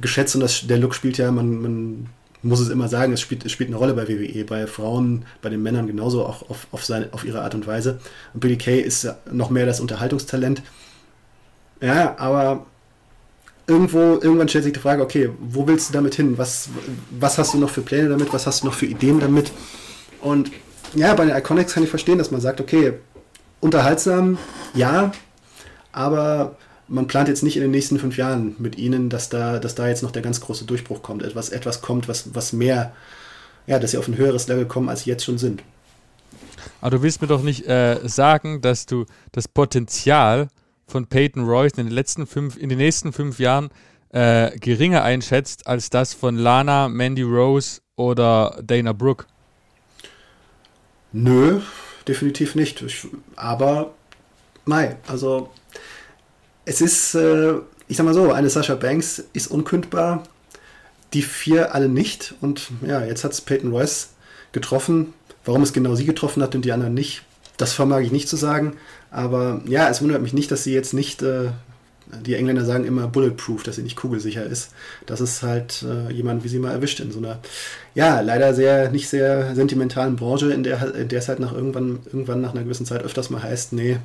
geschätzt 0.00 0.36
und 0.36 0.40
das, 0.40 0.66
der 0.66 0.78
Look 0.78 0.94
spielt 0.94 1.18
ja, 1.18 1.30
man, 1.32 1.60
man 1.60 2.06
muss 2.42 2.60
es 2.60 2.68
immer 2.68 2.88
sagen, 2.88 3.12
es 3.12 3.20
spielt, 3.20 3.44
es 3.44 3.50
spielt 3.50 3.68
eine 3.68 3.76
Rolle 3.76 3.94
bei 3.94 4.08
WWE, 4.08 4.44
bei 4.44 4.66
Frauen, 4.68 5.24
bei 5.42 5.50
den 5.50 5.62
Männern 5.62 5.88
genauso, 5.88 6.24
auch 6.24 6.48
auf, 6.48 6.68
auf, 6.70 6.84
seine, 6.84 7.12
auf 7.12 7.24
ihre 7.24 7.42
Art 7.42 7.56
und 7.56 7.66
Weise. 7.66 7.98
Und 8.32 8.40
Billy 8.40 8.56
Kay 8.56 8.80
ist 8.80 9.12
noch 9.32 9.50
mehr 9.50 9.66
das 9.66 9.80
Unterhaltungstalent. 9.80 10.62
Ja, 11.80 12.16
aber 12.18 12.66
irgendwo, 13.66 13.98
irgendwann 13.98 14.48
stellt 14.48 14.64
sich 14.64 14.72
die 14.72 14.78
Frage, 14.78 15.02
okay, 15.02 15.30
wo 15.40 15.66
willst 15.66 15.88
du 15.88 15.92
damit 15.92 16.14
hin? 16.14 16.38
Was, 16.38 16.68
was 17.10 17.38
hast 17.38 17.54
du 17.54 17.58
noch 17.58 17.70
für 17.70 17.80
Pläne 17.80 18.08
damit? 18.08 18.32
Was 18.32 18.46
hast 18.46 18.62
du 18.62 18.66
noch 18.66 18.74
für 18.74 18.86
Ideen 18.86 19.18
damit? 19.18 19.50
Und 20.20 20.52
ja, 20.94 21.14
bei 21.14 21.24
den 21.24 21.36
Iconics 21.36 21.74
kann 21.74 21.82
ich 21.82 21.90
verstehen, 21.90 22.18
dass 22.18 22.30
man 22.30 22.40
sagt, 22.40 22.60
okay, 22.60 22.94
unterhaltsam, 23.60 24.38
ja, 24.74 25.12
aber 25.92 26.56
man 26.88 27.06
plant 27.06 27.28
jetzt 27.28 27.42
nicht 27.42 27.56
in 27.56 27.62
den 27.62 27.70
nächsten 27.70 27.98
fünf 27.98 28.16
Jahren 28.16 28.56
mit 28.58 28.78
ihnen, 28.78 29.10
dass 29.10 29.28
da, 29.28 29.58
dass 29.58 29.74
da 29.74 29.88
jetzt 29.88 30.02
noch 30.02 30.10
der 30.10 30.22
ganz 30.22 30.40
große 30.40 30.64
Durchbruch 30.64 31.02
kommt, 31.02 31.22
etwas, 31.22 31.50
etwas 31.50 31.82
kommt, 31.82 32.08
was, 32.08 32.34
was 32.34 32.52
mehr, 32.52 32.92
ja, 33.66 33.78
dass 33.78 33.90
sie 33.90 33.98
auf 33.98 34.08
ein 34.08 34.16
höheres 34.16 34.48
Level 34.48 34.66
kommen, 34.66 34.88
als 34.88 35.02
sie 35.02 35.10
jetzt 35.10 35.24
schon 35.24 35.38
sind. 35.38 35.62
Aber 36.80 36.96
du 36.96 37.02
willst 37.02 37.20
mir 37.20 37.28
doch 37.28 37.42
nicht 37.42 37.66
äh, 37.66 37.98
sagen, 38.04 38.60
dass 38.60 38.86
du 38.86 39.04
das 39.32 39.48
Potenzial 39.48 40.48
von 40.86 41.06
Peyton 41.06 41.44
Royce 41.44 41.74
in 41.76 41.86
den 41.86 41.94
letzten 41.94 42.26
fünf, 42.26 42.56
in 42.56 42.68
den 42.68 42.78
nächsten 42.78 43.12
fünf 43.12 43.38
Jahren 43.38 43.68
äh, 44.10 44.56
geringer 44.58 45.02
einschätzt 45.02 45.66
als 45.66 45.90
das 45.90 46.14
von 46.14 46.36
Lana, 46.36 46.88
Mandy 46.88 47.22
Rose 47.22 47.80
oder 47.96 48.58
Dana 48.62 48.92
Brooke. 48.92 49.26
Nö, 51.12 51.60
definitiv 52.06 52.54
nicht. 52.54 52.82
Ich, 52.82 53.06
aber, 53.36 53.94
mei, 54.64 54.96
also 55.06 55.50
es 56.64 56.80
ist, 56.80 57.14
äh, 57.14 57.54
ich 57.88 57.96
sag 57.96 58.04
mal 58.04 58.14
so, 58.14 58.30
eine 58.32 58.50
Sascha 58.50 58.74
Banks 58.74 59.24
ist 59.32 59.46
unkündbar, 59.48 60.24
die 61.14 61.22
vier 61.22 61.74
alle 61.74 61.88
nicht. 61.88 62.34
Und 62.40 62.68
ja, 62.86 63.04
jetzt 63.04 63.24
hat 63.24 63.32
es 63.32 63.40
Peyton 63.40 63.70
Royce 63.70 64.10
getroffen. 64.52 65.14
Warum 65.44 65.62
es 65.62 65.72
genau 65.72 65.94
sie 65.94 66.04
getroffen 66.04 66.42
hat 66.42 66.54
und 66.54 66.64
die 66.64 66.72
anderen 66.72 66.92
nicht, 66.92 67.22
das 67.56 67.72
vermag 67.72 68.00
ich 68.00 68.12
nicht 68.12 68.28
zu 68.28 68.36
sagen. 68.36 68.76
Aber 69.10 69.62
ja, 69.66 69.88
es 69.88 70.02
wundert 70.02 70.20
mich 70.20 70.34
nicht, 70.34 70.50
dass 70.50 70.64
sie 70.64 70.74
jetzt 70.74 70.92
nicht, 70.92 71.22
äh, 71.22 71.52
die 72.24 72.34
Engländer 72.34 72.64
sagen 72.64 72.84
immer 72.84 73.06
bulletproof, 73.06 73.62
dass 73.62 73.76
sie 73.76 73.82
nicht 73.82 73.96
kugelsicher 73.96 74.44
ist. 74.44 74.72
Das 75.06 75.20
ist 75.20 75.42
halt 75.42 75.82
äh, 75.82 76.12
jemand, 76.12 76.44
wie 76.44 76.48
sie 76.48 76.58
mal 76.58 76.72
erwischt 76.72 77.00
in 77.00 77.12
so 77.12 77.18
einer, 77.18 77.38
ja, 77.94 78.20
leider 78.20 78.54
sehr, 78.54 78.90
nicht 78.90 79.08
sehr 79.08 79.54
sentimentalen 79.54 80.16
Branche, 80.16 80.52
in 80.52 80.62
der, 80.62 80.94
in 80.94 81.08
der 81.08 81.18
es 81.18 81.28
halt 81.28 81.40
nach 81.40 81.52
irgendwann, 81.52 82.00
irgendwann 82.06 82.40
nach 82.40 82.52
einer 82.52 82.64
gewissen 82.64 82.86
Zeit 82.86 83.02
öfters 83.02 83.30
mal 83.30 83.42
heißt, 83.42 83.72
nee, 83.72 83.98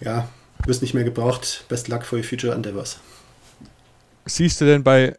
ja, 0.00 0.28
du 0.62 0.68
wirst 0.68 0.82
nicht 0.82 0.94
mehr 0.94 1.04
gebraucht, 1.04 1.64
best 1.68 1.88
luck 1.88 2.04
for 2.04 2.18
your 2.18 2.24
future 2.24 2.54
endeavors. 2.54 2.98
Siehst 4.26 4.60
du 4.60 4.64
denn 4.64 4.84
bei 4.84 5.16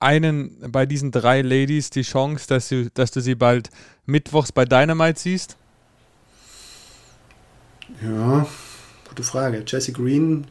einen, 0.00 0.70
bei 0.70 0.86
diesen 0.86 1.10
drei 1.10 1.40
Ladies 1.40 1.90
die 1.90 2.02
Chance, 2.02 2.46
dass 2.48 2.68
du, 2.68 2.90
dass 2.90 3.10
du 3.10 3.20
sie 3.20 3.34
bald 3.34 3.70
mittwochs 4.04 4.52
bei 4.52 4.64
Dynamite 4.64 5.18
siehst? 5.18 5.56
Ja, 8.02 8.46
gute 9.08 9.22
Frage. 9.22 9.64
Jesse 9.66 9.92
Green, 9.92 10.46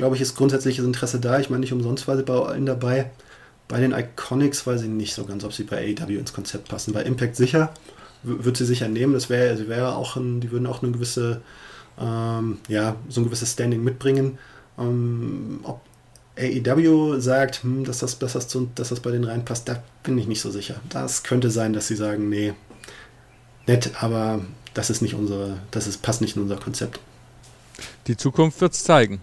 glaube 0.00 0.16
ich, 0.16 0.22
ist 0.22 0.34
grundsätzliches 0.34 0.82
Interesse 0.82 1.20
da. 1.20 1.40
Ich 1.40 1.50
meine, 1.50 1.60
nicht 1.60 1.74
umsonst 1.74 2.08
war 2.08 2.16
sie 2.16 2.22
bei 2.22 2.32
allen 2.32 2.64
dabei. 2.64 3.10
Bei 3.68 3.80
den 3.80 3.92
Iconics 3.92 4.66
weiß 4.66 4.80
ich 4.80 4.88
nicht 4.88 5.12
so 5.12 5.26
ganz, 5.26 5.44
ob 5.44 5.52
sie 5.52 5.64
bei 5.64 5.76
AEW 5.76 6.18
ins 6.18 6.32
Konzept 6.32 6.68
passen. 6.70 6.94
Bei 6.94 7.02
Impact 7.02 7.36
sicher, 7.36 7.74
wird 8.22 8.56
sie 8.56 8.64
sicher 8.64 8.88
nehmen. 8.88 9.12
Das 9.12 9.28
wäre, 9.28 9.58
sie 9.58 9.68
wäre 9.68 9.94
auch 9.96 10.16
ein, 10.16 10.40
die 10.40 10.50
würden 10.50 10.66
auch 10.66 10.82
eine 10.82 10.92
gewisse, 10.92 11.42
ähm, 12.00 12.60
ja, 12.66 12.96
so 13.10 13.20
ein 13.20 13.24
gewisses 13.24 13.52
Standing 13.52 13.84
mitbringen. 13.84 14.38
Ähm, 14.78 15.60
ob 15.64 15.82
AEW 16.38 17.20
sagt, 17.20 17.62
hm, 17.62 17.84
dass, 17.84 17.98
das, 17.98 18.18
dass, 18.18 18.32
das 18.32 18.48
zu, 18.48 18.70
dass 18.74 18.88
das 18.88 19.00
bei 19.00 19.10
denen 19.10 19.24
reinpasst, 19.24 19.68
da 19.68 19.82
bin 20.02 20.16
ich 20.16 20.26
nicht 20.26 20.40
so 20.40 20.50
sicher. 20.50 20.76
Das 20.88 21.24
könnte 21.24 21.50
sein, 21.50 21.74
dass 21.74 21.88
sie 21.88 21.96
sagen, 21.96 22.30
nee, 22.30 22.54
nett, 23.66 23.90
aber 24.00 24.40
das 24.72 24.88
ist 24.88 25.02
nicht 25.02 25.14
unsere, 25.14 25.58
das 25.70 25.86
ist, 25.86 26.00
passt 26.00 26.22
nicht 26.22 26.36
in 26.36 26.42
unser 26.42 26.56
Konzept. 26.56 27.00
Die 28.06 28.16
Zukunft 28.16 28.62
wird 28.62 28.72
es 28.72 28.82
zeigen. 28.82 29.20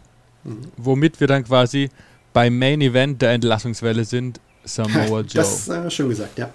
Mhm. 0.47 0.61
Womit 0.77 1.19
wir 1.19 1.27
dann 1.27 1.43
quasi 1.43 1.89
beim 2.33 2.57
Main 2.57 2.81
Event 2.81 3.21
der 3.21 3.31
Entlassungswelle 3.31 4.05
sind, 4.05 4.39
Samoa 4.63 5.19
Joe. 5.21 5.25
Das 5.33 5.67
äh, 5.69 5.89
schön 5.91 6.09
gesagt, 6.09 6.37
ja. 6.37 6.49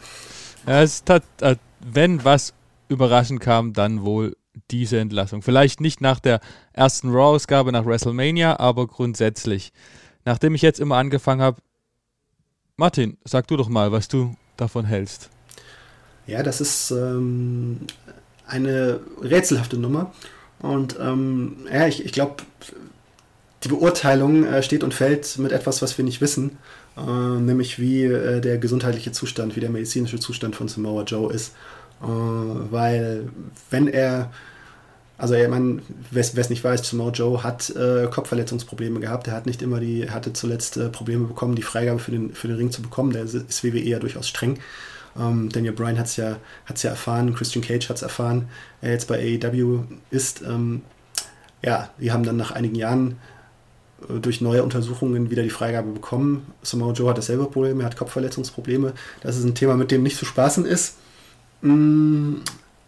Es 0.66 1.02
hat, 1.09 1.24
äh, 1.40 1.57
wenn 1.81 2.24
was 2.24 2.55
überraschend 2.88 3.40
kam, 3.40 3.72
dann 3.72 4.02
wohl 4.02 4.37
diese 4.70 4.98
Entlassung. 4.98 5.42
Vielleicht 5.42 5.81
nicht 5.81 6.00
nach 6.00 6.20
der 6.20 6.40
ersten 6.72 7.11
Raw-Ausgabe 7.11 7.72
nach 7.72 7.87
WrestleMania, 7.87 8.59
aber 8.61 8.87
grundsätzlich. 8.87 9.72
Nachdem 10.24 10.55
ich 10.55 10.62
jetzt 10.62 10.78
immer 10.78 10.96
angefangen 10.96 11.40
habe, 11.40 11.61
Martin, 12.76 13.16
sag 13.24 13.46
du 13.48 13.57
doch 13.57 13.68
mal, 13.68 13.92
was 13.92 14.09
du 14.09 14.35
davon 14.57 14.85
hältst. 14.85 15.31
Ja, 16.26 16.42
das 16.42 16.61
ist 16.61 16.90
ähm, 16.90 17.81
eine 18.46 19.00
rätselhafte 19.20 19.76
Nummer. 19.78 20.12
Und 20.61 20.96
ähm, 21.00 21.66
ja, 21.72 21.88
ich, 21.88 22.05
ich 22.05 22.12
glaube, 22.12 22.37
die 23.64 23.68
Beurteilung 23.68 24.44
äh, 24.44 24.62
steht 24.62 24.85
und 24.85 24.94
fällt 24.94 25.38
mit 25.38 25.53
etwas, 25.53 25.83
was 25.83 25.96
wir 25.96 26.05
nicht 26.05 26.20
wissen, 26.20 26.59
äh, 26.96 27.01
nämlich 27.01 27.79
wie 27.79 28.05
äh, 28.05 28.40
der 28.40 28.59
gesundheitliche 28.59 29.12
Zustand, 29.12 29.57
wie 29.57 29.61
der 29.61 29.70
medizinische 29.70 30.18
Zustand 30.18 30.57
von 30.57 30.68
Samoa 30.68 31.05
Joe 31.05 31.33
ist. 31.33 31.55
Äh, 32.03 32.07
weil 32.07 33.29
wenn 33.70 33.88
er, 33.88 34.33
also 35.18 35.35
ich 35.35 35.48
meine, 35.48 35.81
wer 36.11 36.20
es 36.20 36.51
nicht 36.51 36.64
weiß, 36.64 36.88
Samoa 36.88 37.12
Joe 37.12 37.42
hat 37.42 37.70
äh, 37.70 38.09
Kopfverletzungsprobleme 38.11 39.01
gehabt. 39.01 39.29
Er 39.29 39.35
hat 39.35 39.46
nicht 39.46 39.62
immer 39.62 39.79
die, 39.79 40.11
hatte 40.11 40.33
zuletzt 40.33 40.77
äh, 40.77 40.88
Probleme 40.88 41.27
bekommen, 41.27 41.55
die 41.55 41.62
Freigabe 41.62 42.01
für 42.01 42.11
den, 42.11 42.35
für 42.35 42.48
den 42.48 42.57
Ring 42.57 42.72
zu 42.72 42.83
bekommen. 42.83 43.12
Der 43.12 43.22
ist 43.22 43.64
WWE 43.64 43.79
ja 43.79 43.98
durchaus 44.01 44.29
streng. 44.29 44.59
Ähm, 45.18 45.51
Daniel 45.51 45.75
Bryan 45.75 45.98
hat 45.98 46.07
es 46.07 46.16
ja, 46.16 46.37
hat's 46.66 46.83
ja 46.83 46.90
erfahren, 46.90 47.35
Christian 47.35 47.64
Cage 47.64 47.88
hat 47.88 47.96
es 47.96 48.03
erfahren, 48.03 48.48
er 48.81 48.92
jetzt 48.92 49.09
bei 49.09 49.18
AEW 49.18 49.85
ist. 50.11 50.42
Ähm, 50.42 50.83
ja, 51.64 51.90
die 51.98 52.11
haben 52.11 52.25
dann 52.25 52.37
nach 52.37 52.51
einigen 52.51 52.75
Jahren 52.75 53.18
durch 54.20 54.40
neue 54.40 54.62
Untersuchungen 54.62 55.30
wieder 55.30 55.42
die 55.42 55.50
Freigabe 55.50 55.90
bekommen. 55.90 56.46
Samoa 56.62 56.92
Joe 56.92 57.10
hat 57.10 57.18
dasselbe 57.18 57.46
Problem, 57.46 57.80
er 57.80 57.86
hat 57.86 57.96
Kopfverletzungsprobleme. 57.96 58.92
Das 59.20 59.36
ist 59.36 59.44
ein 59.44 59.54
Thema, 59.54 59.76
mit 59.76 59.90
dem 59.90 60.02
nicht 60.02 60.16
zu 60.16 60.24
spaßen 60.24 60.64
ist. 60.64 60.96
Mm, 61.62 62.36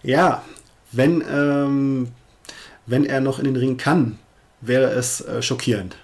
ja, 0.03 0.43
wenn, 0.93 1.23
ähm, 1.31 2.09
wenn 2.87 3.05
er 3.05 3.21
noch 3.21 3.39
in 3.39 3.45
den 3.45 3.57
Ring 3.57 3.77
kann, 3.77 4.19
wäre 4.61 4.91
es 4.91 5.21
äh, 5.21 5.43
schockierend, 5.43 5.97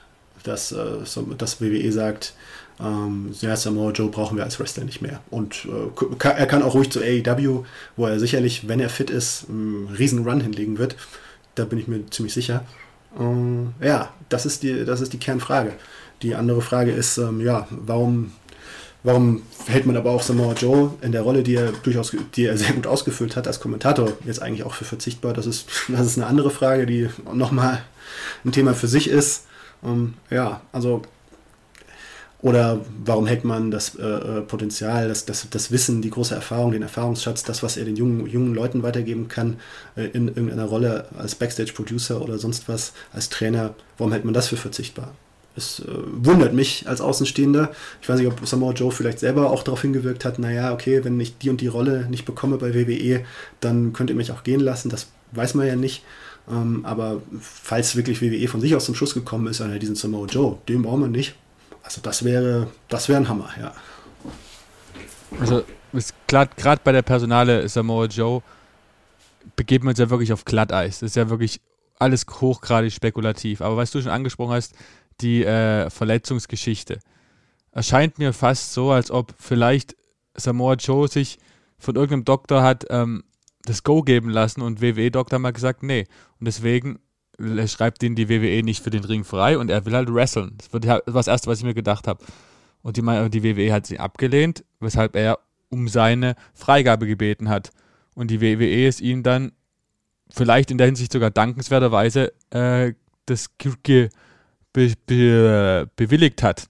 dass, 0.42 0.72
äh, 0.72 0.98
dass 1.36 1.60
WWE 1.60 1.92
sagt, 1.92 2.34
ähm, 2.80 3.34
ja, 3.40 3.56
Samoa 3.56 3.92
Joe 3.92 4.08
brauchen 4.08 4.36
wir 4.36 4.44
als 4.44 4.58
Wrestler 4.58 4.84
nicht 4.84 5.02
mehr. 5.02 5.20
Und 5.30 5.66
äh, 5.66 6.28
er 6.28 6.46
kann 6.46 6.62
auch 6.62 6.74
ruhig 6.74 6.90
zu 6.90 7.00
AEW, 7.00 7.64
wo 7.96 8.06
er 8.06 8.18
sicherlich, 8.18 8.68
wenn 8.68 8.80
er 8.80 8.88
fit 8.88 9.10
ist, 9.10 9.46
einen 9.48 9.88
riesen 9.98 10.26
Run 10.26 10.40
hinlegen 10.40 10.78
wird. 10.78 10.96
Da 11.54 11.64
bin 11.64 11.78
ich 11.78 11.88
mir 11.88 12.08
ziemlich 12.10 12.32
sicher. 12.32 12.64
Äh, 13.18 13.86
ja, 13.86 14.10
das 14.28 14.46
ist, 14.46 14.62
die, 14.62 14.84
das 14.84 15.00
ist 15.00 15.12
die 15.12 15.18
Kernfrage. 15.18 15.72
Die 16.22 16.34
andere 16.34 16.60
Frage 16.62 16.90
ist, 16.92 17.18
ähm, 17.18 17.40
ja, 17.40 17.66
warum, 17.70 18.32
warum 19.02 19.42
hält 19.66 19.86
man 19.86 19.96
aber 19.96 20.10
auch 20.10 20.22
Samoa 20.22 20.52
Joe 20.54 20.94
in 21.00 21.12
der 21.12 21.22
Rolle, 21.22 21.42
die 21.42 21.54
er 21.54 21.72
durchaus, 21.72 22.14
die 22.34 22.44
er 22.44 22.58
sehr 22.58 22.72
gut 22.72 22.86
ausgefüllt 22.86 23.36
hat 23.36 23.46
als 23.46 23.60
Kommentator, 23.60 24.12
jetzt 24.24 24.42
eigentlich 24.42 24.64
auch 24.64 24.74
für 24.74 24.84
verzichtbar? 24.84 25.32
Das 25.32 25.46
ist, 25.46 25.68
das 25.88 26.06
ist 26.06 26.18
eine 26.18 26.26
andere 26.26 26.50
Frage, 26.50 26.86
die 26.86 27.08
nochmal 27.32 27.82
ein 28.44 28.52
Thema 28.52 28.74
für 28.74 28.88
sich 28.88 29.08
ist. 29.08 29.46
Ähm, 29.84 30.14
ja, 30.30 30.60
also 30.72 31.02
oder 32.42 32.80
warum 33.04 33.26
hält 33.26 33.44
man 33.44 33.70
das 33.70 33.96
äh, 33.96 34.02
äh, 34.02 34.40
Potenzial, 34.40 35.08
das, 35.08 35.26
das, 35.26 35.48
das 35.50 35.70
Wissen, 35.70 36.00
die 36.00 36.10
große 36.10 36.34
Erfahrung, 36.34 36.72
den 36.72 36.82
Erfahrungsschatz, 36.82 37.42
das, 37.44 37.62
was 37.62 37.76
er 37.76 37.84
den 37.84 37.96
jungen, 37.96 38.26
jungen 38.26 38.54
Leuten 38.54 38.82
weitergeben 38.82 39.28
kann, 39.28 39.58
äh, 39.94 40.06
in 40.06 40.28
irgendeiner 40.28 40.64
Rolle 40.64 41.06
als 41.18 41.34
Backstage-Producer 41.34 42.22
oder 42.22 42.38
sonst 42.38 42.68
was, 42.68 42.92
als 43.12 43.28
Trainer, 43.28 43.74
warum 43.98 44.12
hält 44.12 44.24
man 44.24 44.32
das 44.32 44.48
für 44.48 44.56
verzichtbar? 44.56 45.12
Es 45.54 45.80
äh, 45.80 45.84
wundert 45.88 46.54
mich 46.54 46.88
als 46.88 47.02
Außenstehender. 47.02 47.72
Ich 48.00 48.08
weiß 48.08 48.18
nicht, 48.18 48.28
ob 48.28 48.46
Samoa 48.46 48.72
Joe 48.72 48.90
vielleicht 48.90 49.18
selber 49.18 49.50
auch 49.50 49.62
darauf 49.62 49.82
hingewirkt 49.82 50.24
hat, 50.24 50.38
naja, 50.38 50.72
okay, 50.72 51.04
wenn 51.04 51.20
ich 51.20 51.36
die 51.36 51.50
und 51.50 51.60
die 51.60 51.66
Rolle 51.66 52.06
nicht 52.08 52.24
bekomme 52.24 52.56
bei 52.56 52.74
WWE, 52.74 53.22
dann 53.60 53.92
könnt 53.92 54.08
ihr 54.08 54.16
mich 54.16 54.32
auch 54.32 54.44
gehen 54.44 54.60
lassen. 54.60 54.88
Das 54.88 55.08
weiß 55.32 55.54
man 55.54 55.66
ja 55.66 55.76
nicht. 55.76 56.04
Ähm, 56.50 56.86
aber 56.86 57.20
falls 57.38 57.96
wirklich 57.96 58.22
WWE 58.22 58.48
von 58.48 58.62
sich 58.62 58.74
aus 58.74 58.86
zum 58.86 58.94
Schluss 58.94 59.12
gekommen 59.12 59.46
ist, 59.48 59.60
an 59.60 59.78
diesen 59.78 59.96
Samoa 59.96 60.26
Joe, 60.26 60.56
den 60.68 60.82
brauchen 60.82 61.02
wir 61.02 61.08
nicht 61.08 61.34
also 61.82 62.00
das 62.00 62.24
wäre, 62.24 62.68
das 62.88 63.08
wäre 63.08 63.20
ein 63.20 63.28
Hammer, 63.28 63.50
ja. 63.58 63.72
Also 65.40 65.64
gerade 66.26 66.80
bei 66.84 66.92
der 66.92 67.02
Personale 67.02 67.68
Samoa 67.68 68.06
Joe 68.06 68.42
begeben 69.56 69.84
wir 69.84 69.90
uns 69.90 69.98
ja 69.98 70.10
wirklich 70.10 70.32
auf 70.32 70.44
Glatteis. 70.44 71.00
Das 71.00 71.10
ist 71.10 71.16
ja 71.16 71.30
wirklich 71.30 71.60
alles 71.98 72.26
hochgradig 72.28 72.92
spekulativ. 72.92 73.60
Aber 73.60 73.76
was 73.76 73.90
du 73.90 74.00
schon 74.00 74.10
angesprochen 74.10 74.52
hast, 74.52 74.74
die 75.20 75.44
äh, 75.44 75.90
Verletzungsgeschichte. 75.90 77.00
erscheint 77.72 78.18
mir 78.18 78.32
fast 78.32 78.72
so, 78.72 78.90
als 78.90 79.10
ob 79.10 79.34
vielleicht 79.38 79.96
Samoa 80.34 80.74
Joe 80.74 81.08
sich 81.08 81.38
von 81.78 81.94
irgendeinem 81.94 82.24
Doktor 82.24 82.62
hat 82.62 82.86
ähm, 82.90 83.24
das 83.64 83.82
Go 83.82 84.02
geben 84.02 84.30
lassen 84.30 84.62
und 84.62 84.80
WWE-Doktor 84.80 85.38
mal 85.38 85.52
gesagt, 85.52 85.82
nee. 85.82 86.06
Und 86.38 86.46
deswegen 86.46 86.98
schreibt 87.66 88.02
ihn 88.02 88.14
die 88.14 88.28
WWE 88.28 88.62
nicht 88.62 88.82
für 88.82 88.90
den 88.90 89.04
Ring 89.04 89.24
frei 89.24 89.58
und 89.58 89.70
er 89.70 89.84
will 89.86 89.94
halt 89.94 90.12
wresteln. 90.12 90.56
Das 90.58 90.72
war 90.72 91.00
das 91.04 91.26
Erste, 91.26 91.48
was 91.48 91.58
ich 91.58 91.64
mir 91.64 91.74
gedacht 91.74 92.06
habe. 92.06 92.24
Und 92.82 92.96
die, 92.96 93.02
die 93.02 93.44
WWE 93.44 93.72
hat 93.72 93.86
sie 93.86 93.98
abgelehnt, 93.98 94.64
weshalb 94.80 95.16
er 95.16 95.38
um 95.68 95.88
seine 95.88 96.34
Freigabe 96.54 97.06
gebeten 97.06 97.48
hat. 97.48 97.70
Und 98.14 98.30
die 98.30 98.40
WWE 98.40 98.86
ist 98.86 99.00
ihm 99.00 99.22
dann 99.22 99.52
vielleicht 100.30 100.70
in 100.70 100.78
der 100.78 100.86
Hinsicht 100.86 101.12
sogar 101.12 101.30
dankenswerterweise 101.30 102.32
äh, 102.50 102.94
das 103.26 103.48
be 103.58 104.10
be 104.72 105.88
bewilligt 105.96 106.42
hat. 106.42 106.68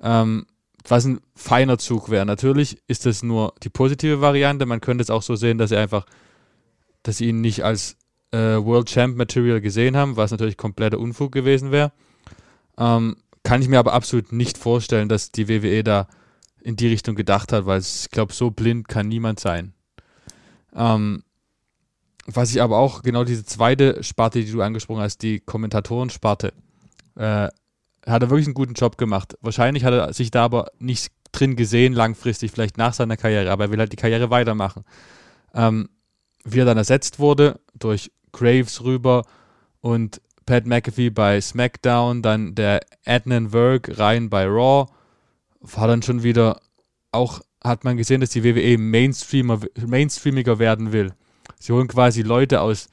Ähm, 0.00 0.46
was 0.86 1.04
ein 1.04 1.20
feiner 1.34 1.78
Zug 1.78 2.10
wäre. 2.10 2.24
Natürlich 2.24 2.78
ist 2.86 3.06
das 3.06 3.22
nur 3.22 3.52
die 3.62 3.68
positive 3.68 4.20
Variante. 4.20 4.64
Man 4.66 4.80
könnte 4.80 5.02
es 5.02 5.10
auch 5.10 5.22
so 5.22 5.36
sehen, 5.36 5.58
dass 5.58 5.70
sie 5.70 5.76
einfach, 5.76 6.06
dass 7.02 7.18
sie 7.18 7.28
ihn 7.28 7.40
nicht 7.40 7.62
als 7.62 7.96
äh, 8.32 8.56
World 8.56 8.88
Champ 8.88 9.16
Material 9.16 9.60
gesehen 9.60 9.96
haben, 9.96 10.16
was 10.16 10.30
natürlich 10.30 10.56
kompletter 10.56 10.98
Unfug 10.98 11.32
gewesen 11.32 11.70
wäre. 11.70 11.92
Ähm, 12.76 13.16
kann 13.42 13.62
ich 13.62 13.68
mir 13.68 13.78
aber 13.78 13.92
absolut 13.92 14.32
nicht 14.32 14.58
vorstellen, 14.58 15.08
dass 15.08 15.32
die 15.32 15.48
WWE 15.48 15.82
da 15.82 16.08
in 16.60 16.76
die 16.76 16.88
Richtung 16.88 17.14
gedacht 17.14 17.52
hat, 17.52 17.66
weil 17.66 17.80
ich 17.80 18.08
glaube, 18.10 18.32
so 18.32 18.50
blind 18.50 18.88
kann 18.88 19.08
niemand 19.08 19.40
sein. 19.40 19.72
Ähm, 20.74 21.22
was 22.26 22.50
ich 22.50 22.60
aber 22.60 22.78
auch, 22.78 23.02
genau 23.02 23.24
diese 23.24 23.44
zweite 23.44 24.02
Sparte, 24.04 24.44
die 24.44 24.52
du 24.52 24.60
angesprochen 24.60 25.00
hast, 25.00 25.22
die 25.22 25.40
Kommentatorensparte, 25.40 26.52
äh, 27.16 27.48
hat 28.06 28.22
er 28.22 28.30
wirklich 28.30 28.46
einen 28.46 28.54
guten 28.54 28.74
Job 28.74 28.98
gemacht. 28.98 29.38
Wahrscheinlich 29.40 29.84
hat 29.84 29.94
er 29.94 30.12
sich 30.12 30.30
da 30.30 30.44
aber 30.44 30.66
nicht 30.78 31.12
drin 31.32 31.56
gesehen, 31.56 31.92
langfristig, 31.94 32.50
vielleicht 32.50 32.76
nach 32.76 32.92
seiner 32.92 33.16
Karriere, 33.16 33.50
aber 33.50 33.64
er 33.64 33.70
will 33.70 33.78
halt 33.78 33.92
die 33.92 33.96
Karriere 33.96 34.30
weitermachen. 34.30 34.84
Ähm, 35.54 35.88
wie 36.44 36.60
er 36.60 36.64
dann 36.64 36.78
ersetzt 36.78 37.18
wurde 37.18 37.60
durch 37.78 38.10
Graves 38.32 38.82
rüber 38.82 39.24
und 39.80 40.20
Pat 40.48 40.66
McAfee 40.66 41.10
bei 41.10 41.40
SmackDown, 41.40 42.22
dann 42.22 42.54
der 42.54 42.80
Adnan 43.04 43.52
Work 43.52 43.98
rein 43.98 44.30
bei 44.30 44.46
Raw, 44.46 44.90
war 45.60 45.86
dann 45.86 46.02
schon 46.02 46.22
wieder 46.22 46.62
auch, 47.12 47.42
hat 47.62 47.84
man 47.84 47.98
gesehen, 47.98 48.22
dass 48.22 48.30
die 48.30 48.44
WWE 48.44 48.78
Mainstreamer, 48.78 49.60
mainstreamiger 49.86 50.58
werden 50.58 50.92
will. 50.92 51.12
Sie 51.58 51.72
holen 51.72 51.88
quasi 51.88 52.22
Leute 52.22 52.62
aus 52.62 52.88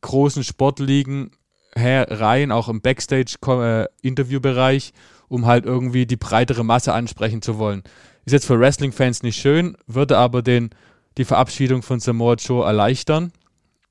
großen 0.00 0.44
Sportligen 0.44 1.32
rein, 1.76 2.52
auch 2.52 2.68
im 2.68 2.80
Backstage-Interviewbereich, 2.80 4.94
um 5.28 5.44
halt 5.44 5.66
irgendwie 5.66 6.06
die 6.06 6.16
breitere 6.16 6.64
Masse 6.64 6.94
ansprechen 6.94 7.42
zu 7.42 7.58
wollen. 7.58 7.82
Ist 8.24 8.32
jetzt 8.32 8.46
für 8.46 8.58
Wrestling-Fans 8.58 9.22
nicht 9.22 9.38
schön, 9.38 9.76
würde 9.86 10.16
aber 10.16 10.40
den, 10.40 10.70
die 11.18 11.26
Verabschiedung 11.26 11.82
von 11.82 12.00
Samoa 12.00 12.36
Joe 12.36 12.64
erleichtern 12.64 13.30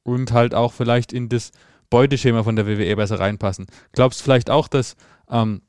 und 0.04 0.32
halt 0.32 0.54
auch 0.54 0.74
vielleicht 0.74 1.13
in 1.13 1.30
das 1.30 1.52
Beuteschema 1.89 2.44
von 2.44 2.56
der 2.56 2.68
WWE 2.68 2.96
besser 2.96 3.20
reinpassen. 3.20 3.68
Glaubst 3.92 4.20
du 4.20 4.24
vielleicht 4.24 4.50
auch, 4.50 4.68
dass 4.68 4.96
ähm, 5.30 5.62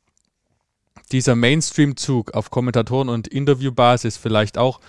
dieser 1.13 1.35
Mainstream-Zug 1.35 2.35
auf 2.35 2.51
Kommentatoren- 2.51 3.09
und 3.09 3.29
Interviewbasis 3.29 4.17
vielleicht 4.17 4.59
auch 4.59 4.81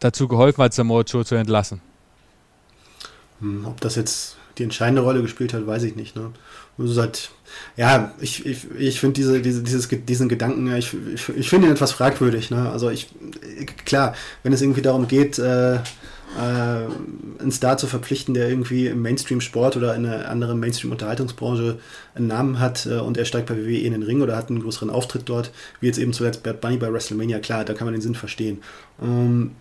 dazu 0.00 0.28
geholfen 0.28 0.62
hat, 0.62 0.74
Samoa 0.74 1.02
Joe 1.02 1.24
zu 1.24 1.34
entlassen? 1.36 1.80
Hm, 3.40 3.64
ob 3.66 3.80
das 3.80 3.96
jetzt 3.96 4.36
die 4.58 4.64
entscheidende 4.64 5.02
Rolle 5.02 5.22
gespielt 5.22 5.52
hat, 5.52 5.66
weiß 5.66 5.82
ich 5.82 5.96
nicht. 5.96 6.16
Ne? 6.16 6.32
Halt, 6.78 7.30
ja, 7.76 8.14
ich, 8.20 8.44
ich, 8.44 8.70
ich 8.76 9.00
finde 9.00 9.14
diese, 9.14 9.40
diese, 9.40 9.98
diesen 9.98 10.28
Gedanken, 10.28 10.74
ich, 10.74 10.94
ich, 11.14 11.28
ich 11.28 11.48
finde 11.48 11.68
ihn 11.68 11.72
etwas 11.72 11.92
fragwürdig. 11.92 12.50
Ne? 12.50 12.70
Also 12.70 12.90
ich, 12.90 13.08
klar, 13.84 14.14
wenn 14.42 14.52
es 14.52 14.62
irgendwie 14.62 14.82
darum 14.82 15.08
geht, 15.08 15.38
äh, 15.38 15.78
einen 16.36 17.52
Star 17.52 17.78
zu 17.78 17.86
verpflichten, 17.86 18.34
der 18.34 18.48
irgendwie 18.48 18.86
im 18.86 19.02
Mainstream-Sport 19.02 19.76
oder 19.76 19.94
in 19.94 20.06
einer 20.06 20.28
anderen 20.28 20.60
Mainstream-Unterhaltungsbranche 20.60 21.78
einen 22.14 22.26
Namen 22.26 22.58
hat 22.58 22.86
äh, 22.86 22.98
und 22.98 23.16
er 23.16 23.24
steigt 23.24 23.46
bei 23.46 23.56
WWE 23.56 23.78
in 23.78 23.92
den 23.92 24.02
Ring 24.02 24.22
oder 24.22 24.36
hat 24.36 24.50
einen 24.50 24.60
größeren 24.60 24.90
Auftritt 24.90 25.22
dort, 25.26 25.50
wie 25.80 25.86
jetzt 25.86 25.98
eben 25.98 26.12
zuletzt 26.12 26.42
Bad 26.42 26.60
Bunny 26.60 26.76
bei 26.76 26.92
WrestleMania, 26.92 27.38
klar, 27.38 27.64
da 27.64 27.74
kann 27.74 27.86
man 27.86 27.94
den 27.94 28.00
Sinn 28.00 28.14
verstehen. 28.14 28.58
Ähm, 29.02 29.52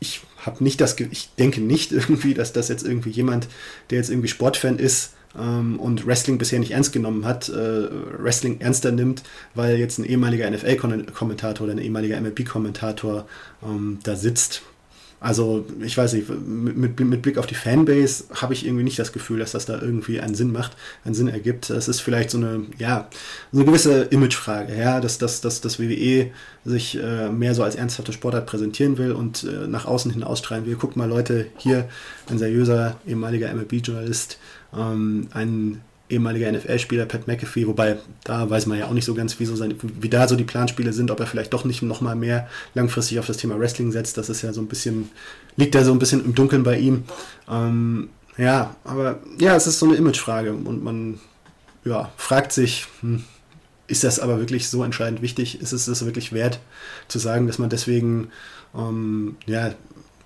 ich 0.00 0.20
habe 0.38 0.62
nicht 0.62 0.80
das, 0.80 0.98
ich 0.98 1.30
denke 1.38 1.60
nicht 1.60 1.92
irgendwie, 1.92 2.34
dass 2.34 2.52
das 2.52 2.68
jetzt 2.68 2.86
irgendwie 2.86 3.10
jemand, 3.10 3.48
der 3.90 3.98
jetzt 3.98 4.10
irgendwie 4.10 4.28
Sportfan 4.28 4.78
ist 4.78 5.14
ähm, 5.38 5.78
und 5.78 6.06
Wrestling 6.06 6.38
bisher 6.38 6.58
nicht 6.58 6.72
ernst 6.72 6.92
genommen 6.92 7.24
hat, 7.24 7.48
äh, 7.48 7.88
Wrestling 8.18 8.60
ernster 8.60 8.92
nimmt, 8.92 9.22
weil 9.54 9.76
jetzt 9.78 9.98
ein 9.98 10.04
ehemaliger 10.04 10.50
NFL-Kommentator 10.50 11.64
oder 11.64 11.74
ein 11.74 11.78
ehemaliger 11.78 12.20
MLB-Kommentator 12.20 13.26
ähm, 13.62 13.98
da 14.02 14.16
sitzt. 14.16 14.62
Also, 15.20 15.66
ich 15.80 15.98
weiß 15.98 16.12
nicht, 16.12 16.28
mit, 16.28 17.00
mit 17.00 17.22
Blick 17.22 17.38
auf 17.38 17.46
die 17.46 17.56
Fanbase 17.56 18.24
habe 18.34 18.54
ich 18.54 18.64
irgendwie 18.64 18.84
nicht 18.84 18.98
das 18.98 19.12
Gefühl, 19.12 19.40
dass 19.40 19.50
das 19.50 19.66
da 19.66 19.80
irgendwie 19.80 20.20
einen 20.20 20.36
Sinn 20.36 20.52
macht, 20.52 20.76
einen 21.04 21.14
Sinn 21.14 21.26
ergibt. 21.26 21.70
Es 21.70 21.88
ist 21.88 22.00
vielleicht 22.00 22.30
so 22.30 22.38
eine, 22.38 22.66
ja, 22.78 23.08
so 23.50 23.58
eine 23.58 23.66
gewisse 23.66 24.02
Imagefrage, 24.02 24.76
ja, 24.76 25.00
dass, 25.00 25.18
dass, 25.18 25.40
dass 25.40 25.60
das 25.60 25.80
WWE 25.80 26.30
sich 26.64 27.02
äh, 27.02 27.30
mehr 27.30 27.54
so 27.54 27.64
als 27.64 27.74
ernsthafte 27.74 28.12
Sportart 28.12 28.46
präsentieren 28.46 28.96
will 28.96 29.10
und 29.10 29.42
äh, 29.42 29.66
nach 29.66 29.86
außen 29.86 30.12
hin 30.12 30.22
ausstrahlen 30.22 30.66
will. 30.66 30.76
Guckt 30.76 30.96
mal, 30.96 31.08
Leute, 31.08 31.46
hier 31.56 31.88
ein 32.30 32.38
seriöser 32.38 33.00
ehemaliger 33.04 33.52
MLB-Journalist, 33.52 34.38
ähm, 34.72 35.28
ein 35.32 35.80
ehemaliger 36.10 36.50
NFL-Spieler 36.50 37.06
Pat 37.06 37.26
McAfee, 37.26 37.66
wobei 37.66 37.98
da 38.24 38.48
weiß 38.48 38.66
man 38.66 38.78
ja 38.78 38.86
auch 38.86 38.92
nicht 38.92 39.04
so 39.04 39.14
ganz, 39.14 39.38
wie, 39.38 39.44
so 39.44 39.56
seine, 39.56 39.74
wie 40.00 40.08
da 40.08 40.26
so 40.26 40.36
die 40.36 40.44
Planspiele 40.44 40.92
sind, 40.92 41.10
ob 41.10 41.20
er 41.20 41.26
vielleicht 41.26 41.52
doch 41.52 41.64
nicht 41.64 41.82
nochmal 41.82 42.16
mehr 42.16 42.48
langfristig 42.74 43.18
auf 43.18 43.26
das 43.26 43.36
Thema 43.36 43.58
Wrestling 43.58 43.92
setzt. 43.92 44.16
Das 44.16 44.28
ist 44.28 44.42
ja 44.42 44.52
so 44.52 44.60
ein 44.60 44.68
bisschen, 44.68 45.10
liegt 45.56 45.74
da 45.74 45.84
so 45.84 45.92
ein 45.92 45.98
bisschen 45.98 46.24
im 46.24 46.34
Dunkeln 46.34 46.62
bei 46.62 46.78
ihm. 46.78 47.04
Ähm, 47.48 48.08
ja, 48.36 48.76
aber 48.84 49.18
ja, 49.38 49.56
es 49.56 49.66
ist 49.66 49.78
so 49.78 49.86
eine 49.86 49.96
Imagefrage 49.96 50.52
und 50.52 50.82
man 50.82 51.18
ja, 51.84 52.10
fragt 52.16 52.52
sich, 52.52 52.86
hm, 53.00 53.24
ist 53.86 54.04
das 54.04 54.20
aber 54.20 54.38
wirklich 54.38 54.68
so 54.68 54.84
entscheidend 54.84 55.22
wichtig? 55.22 55.60
Ist 55.60 55.72
es 55.72 55.86
das 55.86 56.04
wirklich 56.04 56.32
wert 56.32 56.60
zu 57.08 57.18
sagen, 57.18 57.46
dass 57.46 57.58
man 57.58 57.70
deswegen 57.70 58.30
ähm, 58.74 59.36
ja, 59.46 59.74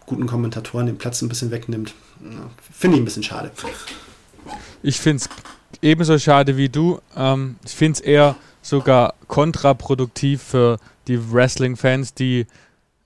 guten 0.05 0.27
Kommentatoren 0.27 0.87
den 0.87 0.99
Platz 0.99 1.23
ein 1.23 1.29
bisschen 1.29 1.51
wegnimmt? 1.51 1.95
Ja, 2.23 2.51
Finde 2.73 2.97
ich 2.97 3.03
ein 3.03 3.05
bisschen 3.05 3.23
schade. 3.23 3.51
Ich 4.83 5.01
finde 5.01 5.25
es 5.25 5.29
ebenso 5.83 6.19
schade 6.19 6.57
wie 6.57 6.69
du. 6.69 7.01
Ähm, 7.17 7.57
ich 7.65 7.73
finde 7.73 7.99
es 7.99 8.01
eher 8.01 8.37
sogar 8.63 9.15
kontraproduktiv 9.27 10.43
für 10.43 10.79
die 11.09 11.33
Wrestling-Fans, 11.33 12.15
die 12.15 12.47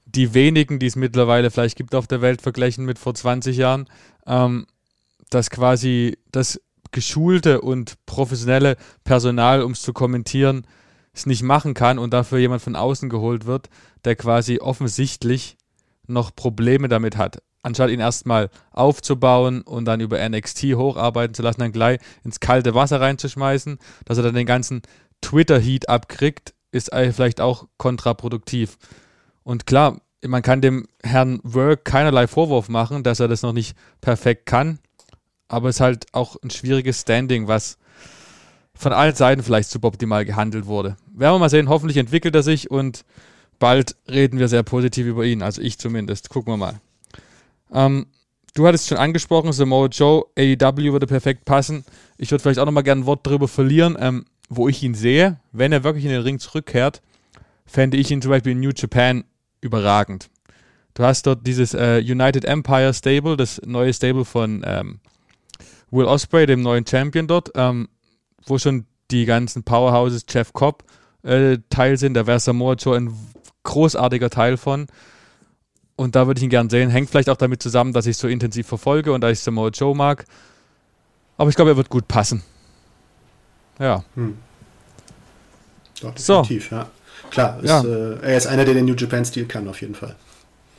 die 0.05 0.33
wenigen, 0.33 0.79
die 0.79 0.87
es 0.87 0.97
mittlerweile 0.97 1.51
vielleicht 1.51 1.77
gibt 1.77 1.95
auf 1.95 2.07
der 2.07 2.23
Welt, 2.23 2.41
vergleichen 2.41 2.85
mit 2.85 2.99
vor 2.99 3.15
20 3.15 3.57
Jahren, 3.57 3.87
ähm, 4.27 4.67
dass 5.31 5.51
quasi 5.51 6.17
das 6.33 6.61
geschulte 6.93 7.61
und 7.61 7.95
professionelle 8.07 8.77
Personal, 9.05 9.63
um 9.63 9.73
es 9.73 9.83
zu 9.83 9.93
kommentieren, 9.93 10.67
es 11.13 11.27
nicht 11.27 11.43
machen 11.43 11.75
kann 11.75 11.99
und 11.99 12.13
dafür 12.13 12.39
jemand 12.39 12.63
von 12.63 12.77
außen 12.77 13.09
geholt 13.09 13.47
wird, 13.47 13.69
der 14.05 14.17
quasi 14.17 14.59
offensichtlich 14.61 15.57
noch 16.07 16.35
Probleme 16.35 16.89
damit 16.89 17.17
hat 17.17 17.43
anstatt 17.67 17.91
ihn 17.91 18.01
erstmal 18.01 18.49
aufzubauen 18.71 19.61
und 19.63 19.87
dann 19.87 20.01
über 20.01 20.27
NXT 20.27 20.77
hocharbeiten 20.77 21.35
zu 21.35 21.43
lassen, 21.43 21.61
dann 21.61 21.73
gleich 21.73 21.99
ins 22.25 22.39
kalte 22.39 22.75
Wasser 22.75 23.01
reinzuschmeißen, 23.01 23.79
dass 24.05 24.19
er 24.19 24.23
dann 24.23 24.37
den 24.37 24.47
ganzen 24.47 24.83
Twitter-Heat 25.21 25.89
abkriegt, 25.89 26.55
ist 26.71 26.95
vielleicht 26.95 27.41
auch 27.41 27.67
kontraproduktiv. 27.77 28.79
Und 29.43 29.67
klar, 29.67 30.01
man 30.25 30.43
kann 30.43 30.61
dem 30.61 30.87
Herrn 31.03 31.41
Work 31.43 31.85
keinerlei 31.85 32.29
Vorwurf 32.29 32.69
machen, 32.69 33.03
dass 33.03 33.19
er 33.19 33.29
das 33.29 33.43
noch 33.43 33.53
nicht 33.53 33.77
perfekt 34.01 34.47
kann, 34.47 34.79
aber 35.49 35.69
es 35.69 35.77
ist 35.77 35.81
halt 35.81 36.07
auch 36.13 36.37
ein 36.43 36.51
schwieriges 36.51 37.01
Standing, 37.01 37.49
was 37.49 37.79
von 38.75 38.93
allen 38.93 39.15
Seiten 39.15 39.43
vielleicht 39.43 39.71
suboptimal 39.71 40.25
gehandelt 40.25 40.67
wurde. 40.67 40.97
Werden 41.13 41.35
wir 41.35 41.39
mal 41.41 41.51
sehen, 41.51 41.69
hoffentlich 41.69 41.97
entwickelt 41.97 42.35
er 42.35 42.43
sich 42.43 42.71
und 42.71 43.05
bald 43.59 43.97
reden 44.09 44.39
wir 44.39 44.47
sehr 44.47 44.63
positiv 44.63 45.07
über 45.07 45.25
ihn, 45.25 45.43
also 45.43 45.63
ich 45.63 45.79
zumindest. 45.79 46.29
Gucken 46.29 46.53
wir 46.53 46.59
mal. 46.59 46.81
Ähm, 47.73 48.07
du 48.55 48.67
hattest 48.67 48.89
schon 48.89 48.99
angesprochen, 48.99 49.53
Samoa 49.53 49.89
Joe, 49.89 50.25
AEW 50.39 50.93
würde 50.93 51.07
perfekt 51.07 51.45
passen. 51.45 51.85
Ich 52.19 52.31
würde 52.31 52.43
vielleicht 52.43 52.59
auch 52.59 52.67
nochmal 52.67 52.83
gerne 52.83 53.03
ein 53.03 53.07
Wort 53.07 53.27
darüber 53.27 53.49
verlieren, 53.49 53.97
ähm, 53.99 54.25
wo 54.49 54.69
ich 54.69 54.83
ihn 54.83 54.95
sehe. 54.95 55.41
Wenn 55.53 55.73
er 55.73 55.85
wirklich 55.85 56.05
in 56.05 56.11
den 56.11 56.23
Ring 56.23 56.39
zurückkehrt, 56.39 57.03
fände 57.67 57.97
ich 57.97 58.11
ihn 58.11 58.23
zum 58.23 58.31
Beispiel 58.31 58.53
in 58.53 58.61
New 58.61 58.73
Japan 58.75 59.25
überragend. 59.61 60.29
Du 60.95 61.03
hast 61.03 61.27
dort 61.27 61.47
dieses 61.47 61.75
äh, 61.75 61.99
United 61.99 62.45
Empire 62.45 62.95
Stable, 62.95 63.37
das 63.37 63.61
neue 63.67 63.93
Stable 63.93 64.25
von 64.25 64.63
ähm, 64.65 65.01
Will 65.91 66.07
Osprey, 66.07 66.47
dem 66.47 66.63
neuen 66.63 66.87
Champion 66.87 67.27
dort, 67.27 67.51
ähm, 67.55 67.89
wo 68.47 68.59
schon 68.59 68.87
die 69.11 69.25
ganzen 69.25 69.63
Powerhouses 69.63 70.25
Jeff 70.29 70.53
Cobb 70.53 70.85
äh, 71.23 71.59
Teil 71.69 71.99
sind. 71.99 72.15
Da 72.15 72.27
wäre 72.27 72.41
Samoa 72.41 72.75
Joe 72.75 72.97
ein 72.97 73.15
großartiger 73.63 74.31
Teil 74.31 74.57
von. 74.57 74.87
Und 75.97 76.15
da 76.15 76.27
würde 76.27 76.39
ich 76.39 76.45
ihn 76.45 76.51
gern 76.51 76.69
sehen. 76.69 76.91
Hängt 76.91 77.11
vielleicht 77.11 77.31
auch 77.31 77.37
damit 77.37 77.63
zusammen, 77.63 77.93
dass 77.93 78.07
ich 78.07 78.17
so 78.17 78.29
intensiv 78.29 78.67
verfolge 78.67 79.13
und 79.13 79.23
da 79.23 79.31
ich 79.31 79.41
Samoa 79.41 79.71
Joe 79.71 79.97
mag. 79.97 80.25
Aber 81.39 81.51
ich 81.51 81.57
glaube, 81.57 81.71
er 81.73 81.77
wird 81.77 81.89
gut 81.89 82.07
passen. 82.07 82.43
Ja. 83.79 84.05
Hm. 84.15 84.37
Doch, 86.01 86.15
definitiv, 86.15 86.69
so. 86.69 86.77
ja. 86.77 86.91
klar, 87.31 87.59
ist, 87.63 87.69
ja. 87.69 87.83
äh, 87.83 88.19
er 88.21 88.37
ist 88.37 88.47
einer, 88.47 88.65
der 88.65 88.75
den 88.75 88.85
New 88.85 88.95
Japan-Stil 88.95 89.47
kann, 89.47 89.67
auf 89.69 89.81
jeden 89.81 89.95
Fall. 89.95 90.15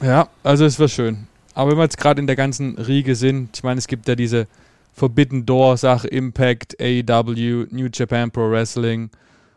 Ja, 0.02 0.30
also 0.44 0.66
es 0.66 0.80
war 0.80 0.88
schön. 0.88 1.28
Aber 1.56 1.72
wenn 1.72 1.78
wir 1.78 1.84
jetzt 1.84 1.98
gerade 1.98 2.22
in 2.22 2.28
der 2.28 2.36
ganzen 2.36 2.78
Riege 2.78 3.16
sind, 3.16 3.58
ich 3.58 3.64
meine, 3.64 3.80
es 3.80 3.88
gibt 3.88 4.08
ja 4.08 4.16
diese 4.16 4.48
Forbidden 4.94 5.46
Door-Sache, 5.48 6.08
Impact, 6.08 6.80
AEW, 6.80 7.66
New 7.72 7.88
Japan 7.92 8.30
Pro 8.30 8.52
Wrestling. 8.52 9.10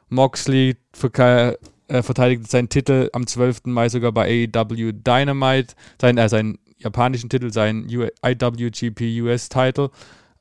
Moxley 0.08 0.76
für, 0.92 1.58
äh, 1.90 2.02
verteidigt 2.02 2.50
seinen 2.50 2.68
Titel 2.68 3.10
am 3.12 3.26
12. 3.26 3.62
Mai 3.64 3.88
sogar 3.88 4.12
bei 4.12 4.48
AEW 4.54 4.92
Dynamite, 4.92 5.74
sein, 6.00 6.18
äh, 6.18 6.28
seinen 6.28 6.58
japanischen 6.78 7.28
Titel, 7.28 7.52
seinen 7.52 7.88
IWGP 7.88 9.20
US-Title. 9.22 9.90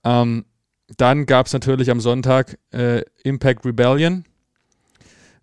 Ähm, 0.04 0.46
dann 0.98 1.26
gab 1.26 1.48
es 1.48 1.54
natürlich 1.54 1.92
am 1.92 2.00
Sonntag 2.00 2.58
äh, 2.72 3.02
Impact 3.24 3.66
Rebellion 3.66 4.26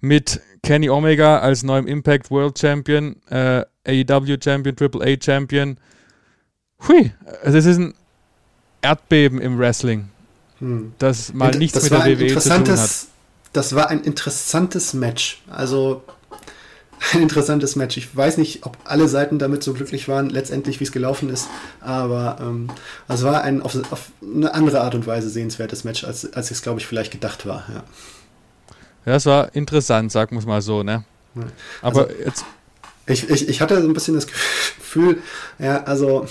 mit 0.01 0.41
Kenny 0.63 0.89
Omega 0.89 1.39
als 1.39 1.63
neuem 1.63 1.87
Impact 1.87 2.31
World 2.31 2.59
Champion, 2.59 3.17
äh, 3.29 3.65
AEW 3.87 4.37
Champion, 4.43 4.75
Triple 4.75 5.05
A 5.05 5.17
Champion. 5.21 5.77
Hui, 6.89 7.13
also 7.43 7.59
es 7.59 7.67
ist 7.67 7.79
ein 7.79 7.95
Erdbeben 8.83 9.41
im 9.41 9.59
Wrestling, 9.59 10.09
hm. 10.59 10.93
das 10.99 11.33
mal 11.33 11.51
nichts 11.57 11.75
das 11.75 11.85
mit 11.85 11.93
der 11.93 12.19
WWE 12.19 12.39
zu 12.39 12.49
tun 12.49 12.69
hat. 12.69 13.07
Das 13.57 13.75
war 13.75 13.89
ein 13.89 14.03
interessantes 14.03 14.93
Match. 14.93 15.43
Also 15.49 16.03
ein 17.15 17.23
interessantes 17.23 17.75
Match. 17.75 17.97
Ich 17.97 18.15
weiß 18.15 18.37
nicht, 18.37 18.67
ob 18.67 18.77
alle 18.85 19.09
Seiten 19.09 19.39
damit 19.39 19.63
so 19.63 19.73
glücklich 19.73 20.09
waren, 20.09 20.29
letztendlich, 20.29 20.79
wie 20.79 20.85
es 20.85 20.93
gelaufen 20.93 21.31
ist. 21.31 21.49
Aber 21.81 22.37
ähm, 22.39 22.69
es 23.09 23.23
war 23.23 23.43
ein 23.43 23.63
auf, 23.63 23.75
auf, 23.91 24.11
eine 24.23 24.53
andere 24.53 24.83
Art 24.83 24.95
und 24.95 25.07
Weise 25.07 25.31
sehenswertes 25.31 25.85
Match, 25.85 26.05
als, 26.05 26.31
als 26.35 26.51
es, 26.51 26.61
glaube 26.61 26.81
ich, 26.81 26.87
vielleicht 26.87 27.13
gedacht 27.13 27.47
war. 27.47 27.65
Ja. 27.73 27.85
ja, 29.07 29.17
es 29.17 29.25
war 29.25 29.55
interessant, 29.55 30.13
sagen 30.13 30.37
wir 30.37 30.41
es 30.41 30.47
mal 30.47 30.61
so. 30.61 30.83
Ne? 30.83 31.05
Aber 31.81 32.09
also, 32.09 32.15
jetzt. 32.27 32.45
Ich, 33.07 33.31
ich, 33.31 33.49
ich 33.49 33.61
hatte 33.63 33.81
so 33.81 33.89
ein 33.89 33.95
bisschen 33.95 34.17
das 34.17 34.27
Gefühl, 34.27 35.23
ja, 35.59 35.85
also 35.85 36.27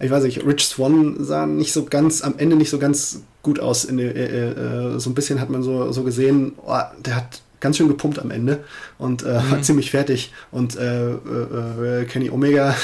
ich 0.00 0.10
weiß 0.10 0.24
nicht, 0.24 0.44
Rich 0.44 0.66
Swan 0.66 1.24
sah 1.24 1.46
nicht 1.46 1.72
so 1.72 1.86
ganz, 1.86 2.20
am 2.20 2.36
Ende 2.36 2.56
nicht 2.56 2.70
so 2.70 2.78
ganz 2.78 3.22
gut 3.42 3.60
aus. 3.60 3.84
In, 3.84 3.98
äh, 3.98 4.10
äh, 4.10 4.98
so 4.98 5.10
ein 5.10 5.14
bisschen 5.14 5.40
hat 5.40 5.50
man 5.50 5.62
so, 5.62 5.92
so 5.92 6.02
gesehen, 6.02 6.52
oh, 6.64 6.78
der 7.04 7.16
hat 7.16 7.42
ganz 7.60 7.76
schön 7.76 7.88
gepumpt 7.88 8.18
am 8.18 8.30
Ende 8.30 8.64
und 8.98 9.22
äh, 9.22 9.40
mhm. 9.40 9.50
war 9.50 9.62
ziemlich 9.62 9.90
fertig. 9.90 10.32
Und 10.50 10.76
äh, 10.76 11.12
äh, 11.12 12.04
Kenny 12.04 12.30
Omega, 12.30 12.74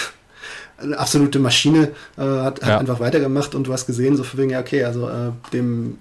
eine 0.79 0.99
absolute 0.99 1.39
Maschine, 1.39 1.91
äh, 2.17 2.23
hat, 2.23 2.63
hat 2.63 2.81
einfach 2.81 3.01
weitergemacht 3.01 3.55
und 3.55 3.67
du 3.67 3.73
hast 3.73 3.87
gesehen, 3.87 4.17
so 4.17 4.23
für 4.23 4.39
wegen, 4.39 4.51
ja, 4.51 4.61
okay, 4.61 4.85
also 4.85 5.09
äh, 5.09 5.33
dem 5.53 5.99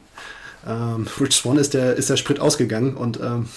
ähm, 0.68 1.08
Rich 1.20 1.34
Swan 1.34 1.58
ist 1.58 1.74
der, 1.74 1.96
ist 1.96 2.10
der 2.10 2.18
Sprit 2.18 2.40
ausgegangen 2.40 2.96
und 2.96 3.20
ähm, 3.20 3.48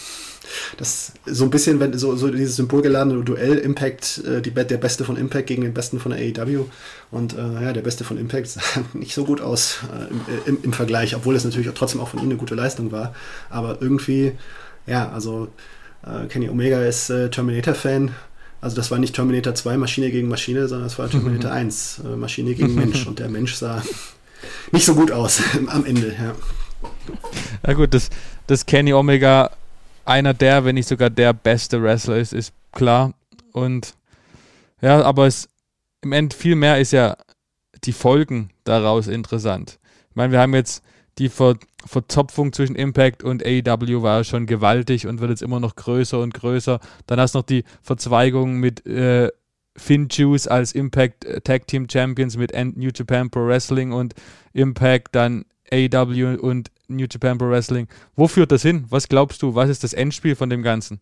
das 0.77 1.13
so 1.27 1.45
ein 1.45 1.51
bisschen, 1.51 1.81
wenn 1.81 1.97
so, 1.99 2.17
so 2.17 2.31
dieses 2.31 2.57
symbolgeladene 2.57 3.23
Duell, 3.25 3.59
Impact, 3.59 4.23
äh, 4.27 4.41
die, 4.43 4.51
der 4.51 4.79
Beste 4.79 5.05
von 5.05 5.17
Impact 5.17 5.47
gegen 5.47 5.63
den 5.63 5.75
Besten 5.75 6.01
von 6.01 6.13
der 6.13 6.21
AEW. 6.21 6.65
Und 7.11 7.35
äh, 7.35 7.65
ja, 7.65 7.73
der 7.73 7.83
Beste 7.83 8.05
von 8.05 8.19
Impact 8.19 8.49
sah 8.49 8.61
nicht 8.93 9.15
so 9.15 9.25
gut 9.25 9.41
aus 9.41 9.81
äh, 9.93 10.11
im, 10.11 10.57
im, 10.57 10.65
im, 10.65 10.73
Vergleich, 10.73 11.17
obwohl 11.17 11.37
es 11.37 11.45
natürlich 11.45 11.69
auch 11.69 11.75
trotzdem 11.75 12.01
auch 12.01 12.09
von 12.09 12.21
ihm 12.21 12.27
eine 12.27 12.37
gute 12.37 12.55
Leistung 12.55 12.93
war. 12.93 13.15
Aber 13.51 13.79
irgendwie 13.81 14.33
ja, 14.87 15.09
also 15.11 15.49
äh, 16.05 16.27
Kenny 16.27 16.49
Omega 16.49 16.83
ist 16.83 17.11
äh, 17.11 17.31
Terminator-Fan. 17.31 18.15
Also 18.61 18.77
das 18.77 18.91
war 18.91 18.99
nicht 18.99 19.15
Terminator 19.15 19.55
2 19.55 19.77
Maschine 19.77 20.11
gegen 20.11 20.29
Maschine, 20.29 20.69
sondern 20.69 20.87
es 20.87 20.99
war 20.99 21.09
Terminator 21.09 21.51
1 21.51 22.03
äh, 22.05 22.17
Maschine 22.17 22.55
gegen 22.55 22.75
Mensch. 22.75 23.07
Und 23.07 23.19
der 23.19 23.29
Mensch 23.29 23.55
sah 23.55 23.83
nicht 24.73 24.85
so 24.85 24.95
gut 24.95 25.13
aus 25.13 25.41
am 25.67 25.87
Ende, 25.87 26.09
ja. 26.09 26.35
Ja 27.67 27.75
gut, 27.75 27.93
dass, 27.93 28.09
dass 28.47 28.65
Kenny 28.65 28.93
Omega 28.93 29.51
einer 30.11 30.35
der, 30.35 30.65
wenn 30.65 30.75
nicht 30.75 30.89
sogar 30.89 31.09
der 31.09 31.33
beste 31.33 31.83
Wrestler 31.83 32.17
ist, 32.17 32.33
ist 32.33 32.53
klar. 32.73 33.15
Und 33.53 33.95
ja, 34.83 35.03
aber 35.03 35.27
es 35.27 35.49
im 36.03 36.13
End 36.13 36.35
viel 36.35 36.57
mehr 36.57 36.79
ist 36.81 36.93
ja 36.93 37.17
die 37.85 37.93
Folgen 37.93 38.51
daraus 38.65 39.07
interessant. 39.07 39.79
Ich 40.11 40.17
meine, 40.17 40.33
wir 40.33 40.41
haben 40.41 40.55
jetzt 40.55 40.83
die 41.19 41.29
Ver 41.29 41.57
Verzopfung 41.87 42.53
zwischen 42.53 42.77
Impact 42.77 43.23
und 43.23 43.43
AEW 43.43 44.03
war 44.03 44.23
schon 44.23 44.45
gewaltig 44.45 45.07
und 45.07 45.21
wird 45.21 45.31
jetzt 45.31 45.41
immer 45.41 45.61
noch 45.61 45.77
größer 45.77 46.21
und 46.21 46.35
größer. 46.35 46.79
Dann 47.07 47.19
hast 47.19 47.35
du 47.35 47.39
noch 47.39 47.47
die 47.47 47.65
Verzweigung 47.81 48.59
mit 48.59 48.87
äh, 48.87 49.31
Finn 49.77 50.09
Juice 50.11 50.47
als 50.47 50.73
Impact 50.73 51.25
äh, 51.25 51.41
Tag 51.41 51.69
Team 51.69 51.89
Champions 51.91 52.37
mit 52.37 52.53
New 52.77 52.91
Japan 52.95 53.31
Pro 53.31 53.47
Wrestling 53.47 53.93
und 53.93 54.15
Impact, 54.53 55.15
dann 55.15 55.47
AEW 55.73 56.37
und 56.39 56.71
New 56.91 57.07
Japan 57.11 57.39
Pro 57.39 57.49
Wrestling. 57.49 57.89
Wo 58.17 58.29
führt 58.29 58.53
das 58.53 58.63
hin? 58.63 58.85
Was 58.91 59.09
glaubst 59.09 59.43
du? 59.43 59.55
Was 59.55 59.71
ist 59.71 59.85
das 59.85 59.93
Endspiel 59.93 60.37
von 60.37 60.51
dem 60.51 60.63
Ganzen? 60.63 61.01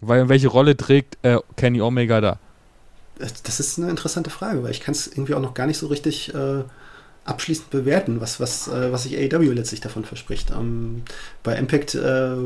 Weil, 0.00 0.28
welche 0.28 0.48
Rolle 0.48 0.76
trägt 0.76 1.18
äh, 1.22 1.38
Kenny 1.56 1.80
Omega 1.80 2.20
da? 2.20 2.38
Das 3.18 3.60
ist 3.60 3.78
eine 3.78 3.88
interessante 3.88 4.30
Frage, 4.30 4.62
weil 4.62 4.70
ich 4.70 4.80
kann 4.80 4.92
es 4.92 5.06
irgendwie 5.06 5.34
auch 5.34 5.40
noch 5.40 5.54
gar 5.54 5.66
nicht 5.66 5.78
so 5.78 5.86
richtig 5.86 6.34
äh, 6.34 6.64
abschließend 7.26 7.70
bewerten, 7.70 8.20
was, 8.20 8.40
was, 8.40 8.68
äh, 8.68 8.92
was 8.92 9.02
sich 9.02 9.16
AEW 9.18 9.52
letztlich 9.52 9.80
davon 9.80 10.04
verspricht. 10.04 10.52
Ähm, 10.52 11.02
bei 11.42 11.56
Impact 11.56 11.94
äh, 11.94 12.36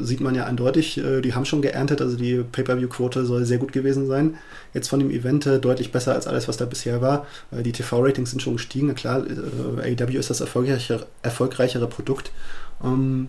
sieht 0.00 0.20
man 0.20 0.34
ja 0.34 0.46
eindeutig, 0.46 0.98
äh, 0.98 1.20
die 1.20 1.34
haben 1.34 1.44
schon 1.44 1.62
geerntet, 1.62 2.00
also 2.00 2.16
die 2.16 2.42
Pay-Per-View-Quote 2.42 3.26
soll 3.26 3.44
sehr 3.44 3.58
gut 3.58 3.72
gewesen 3.72 4.06
sein. 4.06 4.36
Jetzt 4.72 4.88
von 4.88 4.98
dem 4.98 5.10
Event 5.10 5.46
äh, 5.46 5.60
deutlich 5.60 5.92
besser 5.92 6.14
als 6.14 6.26
alles, 6.26 6.48
was 6.48 6.56
da 6.56 6.64
bisher 6.64 7.00
war. 7.00 7.26
die 7.52 7.72
TV-Ratings 7.72 8.30
sind 8.30 8.40
schon 8.40 8.56
gestiegen, 8.56 8.94
klar, 8.94 9.24
äh, 9.26 9.94
AEW 9.94 10.18
ist 10.18 10.30
das 10.30 10.40
erfolgreichere, 10.40 11.06
erfolgreichere 11.22 11.86
Produkt. 11.86 12.32
Ähm, 12.82 13.28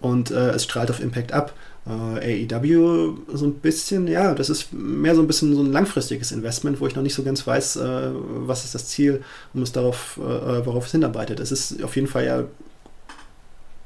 und 0.00 0.30
äh, 0.30 0.50
es 0.50 0.64
strahlt 0.64 0.90
auf 0.90 1.00
Impact 1.00 1.32
ab. 1.32 1.52
Äh, 1.86 2.46
AEW 2.46 3.14
so 3.32 3.46
ein 3.46 3.54
bisschen, 3.54 4.06
ja, 4.06 4.34
das 4.34 4.50
ist 4.50 4.72
mehr 4.72 5.14
so 5.14 5.22
ein 5.22 5.26
bisschen 5.26 5.54
so 5.54 5.62
ein 5.62 5.72
langfristiges 5.72 6.30
Investment, 6.30 6.80
wo 6.80 6.86
ich 6.86 6.94
noch 6.94 7.02
nicht 7.02 7.14
so 7.14 7.22
ganz 7.22 7.46
weiß, 7.46 7.76
äh, 7.76 8.10
was 8.12 8.64
ist 8.64 8.74
das 8.74 8.86
Ziel 8.86 9.22
und 9.54 9.62
es 9.62 9.72
darauf, 9.72 10.18
äh, 10.18 10.66
worauf 10.66 10.86
es 10.86 10.92
hinarbeitet. 10.92 11.40
Es 11.40 11.52
ist 11.52 11.82
auf 11.82 11.96
jeden 11.96 12.08
Fall 12.08 12.26
ja 12.26 12.44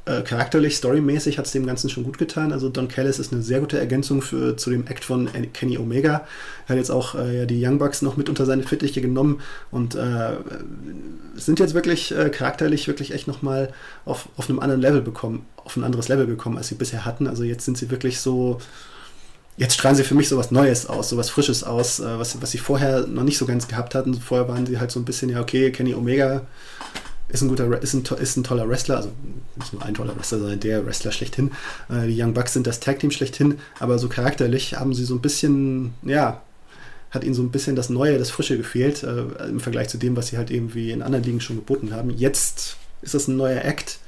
äh, 0.07 0.21
charakterlich, 0.23 0.77
storymäßig 0.77 1.39
hat 1.39 1.47
es 1.47 1.53
dem 1.53 1.65
Ganzen 1.65 1.89
schon 1.89 2.05
gut 2.05 2.19
getan. 2.19 2.53
Also 2.53 2.69
Don 2.69 2.89
Callis 2.89 3.19
ist 3.19 3.33
eine 3.33 3.43
sehr 3.43 3.61
gute 3.61 3.79
Ergänzung 3.79 4.21
für, 4.21 4.55
zu 4.57 4.69
dem 4.69 4.87
Act 4.87 5.03
von 5.03 5.31
Kenny 5.55 5.79
Omega. 5.79 6.27
Er 6.67 6.69
hat 6.69 6.77
jetzt 6.77 6.91
auch 6.91 7.15
äh, 7.15 7.47
die 7.47 7.65
Young 7.65 7.79
Bucks 7.79 8.03
noch 8.03 8.19
mit 8.19 8.29
unter 8.29 8.45
seine 8.45 8.65
Fittiche 8.65 9.01
genommen 9.01 9.41
und 9.71 9.95
äh, 9.95 10.33
sind 11.37 11.59
jetzt 11.59 11.73
wirklich 11.73 12.15
äh, 12.15 12.29
charakterlich 12.29 12.87
wirklich 12.87 13.13
echt 13.13 13.27
nochmal 13.27 13.73
auf, 14.05 14.29
auf 14.37 14.51
einem 14.51 14.61
anderen 14.61 14.83
Level 14.83 15.01
bekommen, 15.01 15.47
auf 15.57 15.77
ein 15.77 15.85
anderes 15.85 16.09
Level 16.09 16.27
gekommen, 16.27 16.59
als 16.59 16.69
sie 16.69 16.75
bisher 16.75 17.07
hatten. 17.07 17.27
Also 17.27 17.43
jetzt 17.43 17.65
sind 17.65 17.79
sie 17.79 17.91
wirklich 17.91 18.21
so, 18.21 18.61
jetzt 19.57 19.73
strahlen 19.73 19.97
sie 19.97 20.05
für 20.05 20.15
mich 20.15 20.29
so 20.29 20.37
was 20.37 20.51
Neues 20.51 20.87
aus, 20.87 21.09
so 21.09 21.17
was 21.17 21.31
Frisches 21.31 21.65
aus, 21.65 22.01
äh, 22.01 22.19
was, 22.19 22.43
was 22.43 22.51
sie 22.51 22.59
vorher 22.59 23.07
noch 23.07 23.25
nicht 23.25 23.39
so 23.39 23.47
ganz 23.47 23.69
gehabt 23.69 23.95
hatten. 23.95 24.13
Vorher 24.13 24.49
waren 24.49 24.67
sie 24.67 24.79
halt 24.79 24.91
so 24.91 25.01
ein 25.01 25.07
bisschen, 25.07 25.31
ja, 25.31 25.41
okay, 25.41 25.73
Kenny 25.73 25.95
Omega 25.95 26.43
ist 27.29 27.43
ein 27.43 27.49
guter, 27.49 27.83
ist 27.83 27.95
ein, 27.95 28.05
ist 28.21 28.37
ein 28.37 28.45
toller 28.45 28.69
Wrestler, 28.69 28.97
also 28.99 29.13
nicht 29.57 29.73
nur 29.73 29.83
ein 29.83 29.95
toller 29.95 30.17
Wrestler, 30.17 30.39
sondern 30.39 30.61
der 30.61 30.87
Wrestler 30.87 31.13
schlechthin. 31.13 31.51
Äh, 31.89 32.07
die 32.07 32.21
Young 32.21 32.35
Bucks 32.35 32.53
sind 32.53 32.67
das 32.67 32.81
Tag 32.81 32.99
Team 32.99 33.11
schlechthin, 33.11 33.59
aber 33.81 33.99
so 33.99 34.09
charakterlich 34.09 34.75
haben 34.75 34.95
sie 34.95 35.05
so 35.05 35.15
ein 35.15 35.21
bisschen, 35.21 35.95
ja, 36.03 36.43
hat 37.11 37.25
ihnen 37.25 37.35
so 37.35 37.43
ein 37.43 37.51
bisschen 37.51 37.77
das 37.77 37.91
Neue, 37.91 38.19
das 38.19 38.31
Frische 38.31 38.57
gefehlt 38.57 39.03
äh, 39.03 39.49
im 39.49 39.61
Vergleich 39.61 39.89
zu 39.89 39.99
dem, 39.99 40.17
was 40.17 40.29
sie 40.29 40.37
halt 40.37 40.51
irgendwie 40.51 40.91
in 40.91 41.03
anderen 41.03 41.25
Ligen 41.25 41.41
schon 41.41 41.57
geboten 41.57 41.93
haben. 41.93 42.11
Jetzt 42.11 42.77
ist 43.03 43.15
das 43.15 43.29
ein 43.29 43.37
neuer 43.37 43.65
Act 43.65 43.99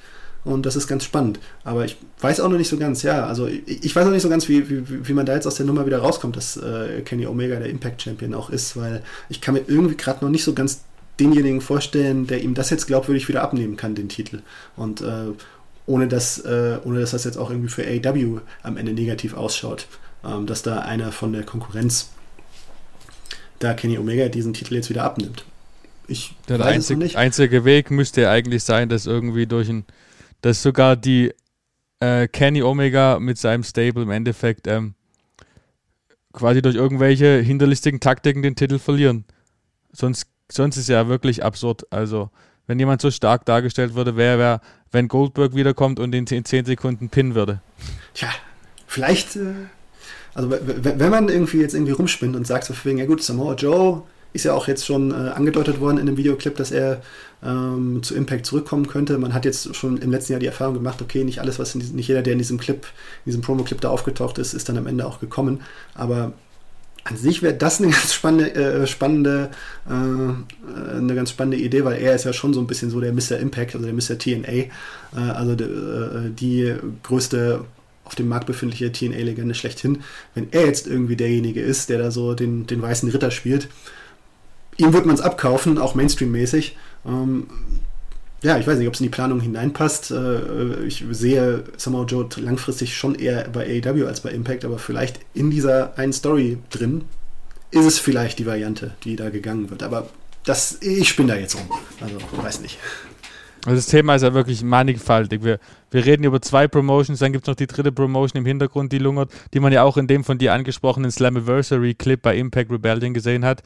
und 0.44 0.66
das 0.66 0.76
ist 0.76 0.87
ganz 0.87 1.05
spannend. 1.05 1.38
Aber 1.64 1.85
ich 1.85 1.96
weiß 2.20 2.40
auch 2.40 2.48
noch 2.48 2.59
nicht 2.59 2.68
so 2.68 2.76
ganz, 2.76 3.02
ja, 3.02 3.26
also 3.26 3.46
ich, 3.46 3.85
ich 3.85 3.96
weiß 3.96 4.07
auch 4.07 4.12
nicht 4.12 4.22
so 4.22 4.29
ganz, 4.29 4.48
wie, 4.48 4.68
wie, 4.68 5.09
wie 5.09 5.12
man 5.12 5.26
da 5.26 5.35
jetzt 5.35 5.46
aus 5.46 5.57
der 5.57 5.66
Nummer 5.66 5.87
wieder 5.87 5.98
rauskommt, 5.98 6.37
dass 6.37 6.57
äh, 6.57 7.02
Kenny 7.02 7.26
Omega 7.26 7.57
der 7.57 7.68
Impact 7.68 8.02
Champion 8.02 8.35
auch 8.35 8.50
ist, 8.50 8.76
weil 8.76 9.02
ich 9.29 9.40
kann 9.40 9.55
mir 9.55 9.64
irgendwie 9.66 9.96
gerade 9.96 10.24
noch 10.24 10.31
nicht 10.31 10.44
so 10.44 10.52
ganz 10.52 10.83
denjenigen 11.18 11.61
vorstellen, 11.61 12.26
der 12.26 12.42
ihm 12.42 12.55
das 12.55 12.70
jetzt 12.70 12.87
glaubwürdig 12.87 13.29
wieder 13.29 13.42
abnehmen 13.42 13.76
kann, 13.76 13.94
den 13.94 14.09
Titel. 14.09 14.42
Und 14.76 15.00
äh, 15.00 15.33
ohne, 15.87 16.09
dass, 16.09 16.38
äh, 16.38 16.79
ohne 16.85 17.00
dass 17.00 17.12
das 17.12 17.24
jetzt 17.24 17.38
auch 17.38 17.50
irgendwie 17.50 17.70
für 17.70 17.85
AW 17.85 18.40
am 18.62 18.76
Ende 18.76 18.92
negativ 18.92 19.35
ausschaut, 19.35 19.87
ähm, 20.24 20.46
dass 20.46 20.62
da 20.62 20.81
einer 20.81 21.12
von 21.12 21.33
der 21.33 21.44
Konkurrenz, 21.44 22.11
da 23.59 23.72
Kenny 23.72 23.96
Omega 23.98 24.29
diesen 24.29 24.52
Titel 24.52 24.74
jetzt 24.74 24.90
wieder 24.90 25.05
abnimmt. 25.05 25.44
Ich 26.09 26.35
der 26.48 26.61
einzig, 26.64 26.98
nicht. 26.98 27.16
einzige 27.16 27.64
Weg 27.64 27.90
müsste 27.90 28.22
ja 28.22 28.31
eigentlich 28.31 28.62
sein, 28.62 28.88
dass 28.88 29.07
irgendwie 29.07 29.46
durch 29.46 29.68
ein, 29.68 29.85
dass 30.40 30.62
sogar 30.62 30.96
die 30.96 31.33
äh, 32.00 32.29
Kenny 32.29 32.62
Omega 32.62 33.18
mit 33.18 33.38
seinem 33.38 33.64
Stable 33.64 34.02
im 34.02 34.11
Endeffekt 34.11 34.66
ähm, 34.66 34.94
quasi 36.33 36.62
durch 36.62 36.76
irgendwelche 36.76 37.40
hinterlistigen 37.40 37.98
Taktiken 37.98 38.42
den 38.42 38.55
Titel 38.55 38.79
verlieren. 38.79 39.24
Sonst 39.92 40.26
sonst 40.50 40.76
ist 40.76 40.85
es 40.85 40.88
ja 40.88 41.09
wirklich 41.09 41.44
absurd. 41.44 41.87
Also, 41.90 42.30
wenn 42.66 42.78
jemand 42.78 43.00
so 43.00 43.11
stark 43.11 43.44
dargestellt 43.44 43.94
würde, 43.94 44.16
wäre, 44.16 44.38
wär, 44.38 44.61
wenn 44.92 45.09
Goldberg 45.09 45.54
wiederkommt 45.54 46.00
und 46.00 46.14
ihn 46.14 46.26
in 46.26 46.44
10 46.44 46.64
Sekunden 46.64 47.09
pinnen 47.09 47.35
würde. 47.35 47.61
Tja, 48.14 48.28
vielleicht, 48.87 49.37
äh, 49.37 49.52
also 50.35 50.50
wenn 50.50 51.11
man 51.11 51.28
irgendwie 51.28 51.61
jetzt 51.61 51.74
irgendwie 51.74 51.92
rumspinnt 51.92 52.37
und 52.37 52.46
sagt 52.46 52.64
so 52.64 52.74
wegen, 52.85 52.98
ja 52.98 53.06
gut, 53.06 53.22
Samoa 53.22 53.54
Joe 53.54 54.02
ist 54.32 54.44
ja 54.44 54.52
auch 54.52 54.68
jetzt 54.68 54.85
schon 54.85 55.11
äh, 55.12 55.30
angedeutet 55.30 55.80
worden 55.80 55.98
in 55.98 56.06
dem 56.06 56.16
Videoclip, 56.16 56.56
dass 56.56 56.70
er 56.70 57.02
ähm, 57.42 58.02
zu 58.02 58.14
Impact 58.14 58.44
zurückkommen 58.46 58.87
könnte. 58.87 59.16
Man 59.18 59.32
hat 59.32 59.44
jetzt 59.44 59.74
schon 59.74 59.96
im 59.96 60.11
letzten 60.11 60.32
Jahr 60.32 60.40
die 60.40 60.46
Erfahrung 60.46 60.74
gemacht, 60.74 61.00
okay, 61.00 61.24
nicht 61.24 61.40
alles, 61.40 61.59
was 61.59 61.72
diesem, 61.72 61.96
nicht 61.96 62.09
jeder, 62.09 62.22
der 62.22 62.35
in 62.35 62.38
diesem 62.38 62.59
Clip, 62.59 62.85
in 62.85 63.30
diesem 63.30 63.40
Promo-Clip 63.40 63.80
da 63.80 63.88
aufgetaucht 63.88 64.38
ist, 64.38 64.52
ist 64.52 64.68
dann 64.68 64.76
am 64.76 64.87
Ende 64.87 65.06
auch 65.06 65.20
gekommen. 65.20 65.62
Aber 65.94 66.32
an 67.07 67.16
sich 67.16 67.42
wäre 67.42 67.55
das 67.55 67.81
eine 67.81 67.90
ganz 67.92 68.12
spannende, 68.12 68.55
äh, 68.55 68.87
spannende 68.87 69.51
äh, 69.88 69.90
eine 69.90 71.14
ganz 71.14 71.31
spannende 71.31 71.57
Idee, 71.59 71.85
weil 71.85 72.01
er 72.01 72.14
ist 72.14 72.25
ja 72.25 72.33
schon 72.33 72.53
so 72.53 72.61
ein 72.61 72.66
bisschen 72.66 72.90
so 72.90 73.01
der 73.01 73.12
Mr. 73.12 73.38
Impact, 73.38 73.75
also 73.75 73.87
der 73.87 73.95
Mr. 73.95 74.19
TNA, 74.19 74.53
äh, 74.53 74.71
also 75.14 75.55
de, 75.55 75.66
äh, 75.66 76.31
die 76.31 76.75
größte 77.03 77.64
auf 78.05 78.14
dem 78.14 78.29
Markt 78.29 78.47
befindliche 78.47 78.92
TNA-Legende 78.92 79.55
schlechthin. 79.55 80.03
Wenn 80.35 80.49
er 80.53 80.66
jetzt 80.66 80.87
irgendwie 80.87 81.16
derjenige 81.16 81.61
ist, 81.61 81.88
der 81.88 81.99
da 81.99 82.11
so 82.11 82.35
den, 82.35 82.66
den 82.66 82.81
weißen 82.81 83.11
Ritter 83.11 83.31
spielt, 83.31 83.69
ihm 84.77 84.92
wird 84.92 85.07
man 85.07 85.16
es 85.16 85.21
abkaufen, 85.21 85.79
auch 85.79 85.95
Mainstream-mäßig. 85.95 86.77
Ähm, 87.05 87.47
ja, 88.42 88.59
ich 88.59 88.66
weiß 88.66 88.79
nicht, 88.79 88.88
ob 88.88 88.94
es 88.94 89.01
in 89.01 89.05
die 89.05 89.11
Planung 89.11 89.40
hineinpasst. 89.40 90.11
Äh, 90.11 90.85
ich 90.85 91.05
sehe 91.11 91.64
Samoa 91.77 92.05
Joe 92.05 92.29
langfristig 92.37 92.96
schon 92.96 93.14
eher 93.14 93.49
bei 93.49 93.83
AEW 93.85 94.07
als 94.07 94.20
bei 94.20 94.31
Impact, 94.31 94.64
aber 94.64 94.79
vielleicht 94.79 95.20
in 95.35 95.51
dieser 95.51 95.99
einen 95.99 96.12
Story 96.12 96.59
drin 96.70 97.05
ist 97.70 97.87
es 97.87 97.99
vielleicht 97.99 98.38
die 98.38 98.46
Variante, 98.46 98.94
die 99.05 99.16
da 99.16 99.31
gegangen 99.31 99.70
wird. 99.70 99.83
Aber 99.83 100.09
das, 100.44 100.81
ich 100.81 101.09
spinne 101.09 101.33
da 101.33 101.38
jetzt 101.38 101.57
rum. 101.57 101.68
Also, 102.01 102.18
weiß 102.42 102.61
nicht. 102.61 102.79
Also 103.64 103.77
das 103.77 103.87
Thema 103.87 104.14
ist 104.14 104.22
ja 104.22 104.33
wirklich 104.33 104.62
mannigfaltig. 104.62 105.42
Wir, 105.42 105.59
wir 105.90 106.07
reden 106.07 106.22
über 106.22 106.40
zwei 106.40 106.68
Promotions, 106.68 107.18
dann 107.18 107.33
gibt 107.33 107.44
es 107.44 107.49
noch 107.49 107.57
die 107.57 107.66
dritte 107.66 107.90
Promotion 107.90 108.42
im 108.42 108.46
Hintergrund, 108.46 108.92
die 108.92 108.99
lungert, 108.99 109.33
die 109.53 109.59
man 109.59 109.72
ja 109.72 109.83
auch 109.83 109.96
in 109.96 110.07
dem 110.07 110.22
von 110.22 110.38
dir 110.38 110.53
angesprochenen 110.53 111.11
Slammiversary-Clip 111.11 112.22
bei 112.22 112.37
Impact 112.37 112.70
Rebellion 112.70 113.12
gesehen 113.12 113.44
hat, 113.44 113.64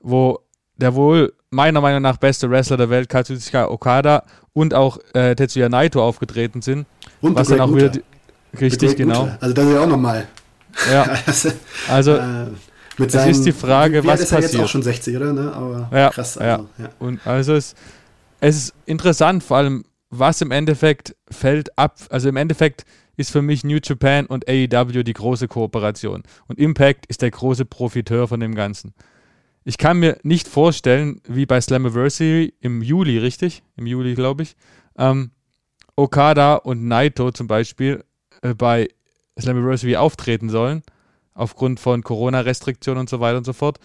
wo 0.00 0.40
der 0.76 0.94
wohl 0.94 1.32
meiner 1.50 1.80
Meinung 1.80 2.02
nach 2.02 2.16
beste 2.16 2.50
Wrestler 2.50 2.76
der 2.76 2.90
Welt, 2.90 3.08
Katsushika 3.08 3.68
Okada 3.68 4.24
und 4.52 4.74
auch 4.74 4.98
äh, 5.14 5.34
Tetsuya 5.34 5.68
Naito 5.68 6.02
aufgetreten 6.02 6.62
sind. 6.62 6.86
Und 7.20 7.36
was 7.36 7.48
dann 7.48 7.60
auch 7.60 7.74
wieder 7.74 7.88
die, 7.88 8.02
richtig 8.60 8.96
genau. 8.96 9.22
Mutter. 9.22 9.38
Also 9.40 9.54
das 9.54 9.66
ist 9.66 9.72
ja 9.72 9.80
auch 9.80 9.88
nochmal. 9.88 10.26
Ja. 10.90 11.18
also 11.88 12.12
äh, 12.12 12.46
mit 12.98 13.10
seinen, 13.10 13.30
es 13.30 13.38
ist 13.38 13.46
die 13.46 13.52
Frage, 13.52 14.04
was 14.04 14.20
ist 14.20 14.30
passiert. 14.30 14.52
Er 14.52 14.58
jetzt 14.58 14.64
auch 14.64 14.68
schon 14.68 14.82
60, 14.82 15.16
oder? 15.16 15.32
Ne? 15.32 15.52
Aber 15.52 15.88
ja, 15.92 16.10
krass. 16.10 16.38
Also, 16.38 16.64
ja. 16.78 16.84
ja. 16.84 16.90
Und 16.98 17.26
also 17.26 17.54
es, 17.54 17.74
es 18.40 18.56
ist 18.56 18.74
interessant, 18.86 19.42
vor 19.42 19.58
allem 19.58 19.84
was 20.10 20.40
im 20.40 20.50
Endeffekt 20.50 21.16
fällt 21.30 21.76
ab. 21.78 21.98
Also 22.10 22.28
im 22.28 22.36
Endeffekt 22.36 22.84
ist 23.16 23.30
für 23.30 23.42
mich 23.42 23.64
New 23.64 23.78
Japan 23.82 24.26
und 24.26 24.48
AEW 24.48 25.02
die 25.02 25.12
große 25.12 25.48
Kooperation 25.48 26.22
und 26.48 26.58
Impact 26.58 27.06
ist 27.06 27.22
der 27.22 27.30
große 27.30 27.64
Profiteur 27.64 28.28
von 28.28 28.40
dem 28.40 28.54
Ganzen. 28.54 28.94
Ich 29.68 29.78
kann 29.78 29.98
mir 29.98 30.16
nicht 30.22 30.46
vorstellen, 30.46 31.20
wie 31.26 31.44
bei 31.44 31.60
Slammiversary 31.60 32.54
im 32.60 32.82
Juli, 32.82 33.18
richtig? 33.18 33.64
Im 33.76 33.88
Juli, 33.88 34.14
glaube 34.14 34.44
ich, 34.44 34.54
ähm, 34.96 35.32
Okada 35.96 36.54
und 36.54 36.86
Naito 36.86 37.32
zum 37.32 37.48
Beispiel 37.48 38.04
äh, 38.42 38.54
bei 38.54 38.88
Slammiversary 39.36 39.96
auftreten 39.96 40.50
sollen, 40.50 40.84
aufgrund 41.34 41.80
von 41.80 42.04
Corona-Restriktionen 42.04 43.00
und 43.00 43.10
so 43.10 43.18
weiter 43.18 43.38
und 43.38 43.44
so 43.44 43.52
fort. 43.52 43.80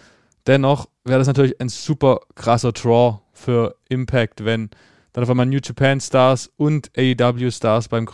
Dennoch 0.46 0.88
wäre 1.02 1.18
das 1.18 1.26
natürlich 1.26 1.60
ein 1.60 1.68
super 1.68 2.20
krasser 2.36 2.70
Draw 2.70 3.18
für 3.32 3.74
Impact, 3.88 4.44
wenn 4.44 4.70
dann 5.12 5.24
auf 5.24 5.30
einmal 5.30 5.46
New 5.46 5.58
Japan 5.60 6.00
Stars 6.00 6.48
und 6.56 6.92
AEW 6.96 7.50
Stars 7.50 7.88
beim, 7.88 8.06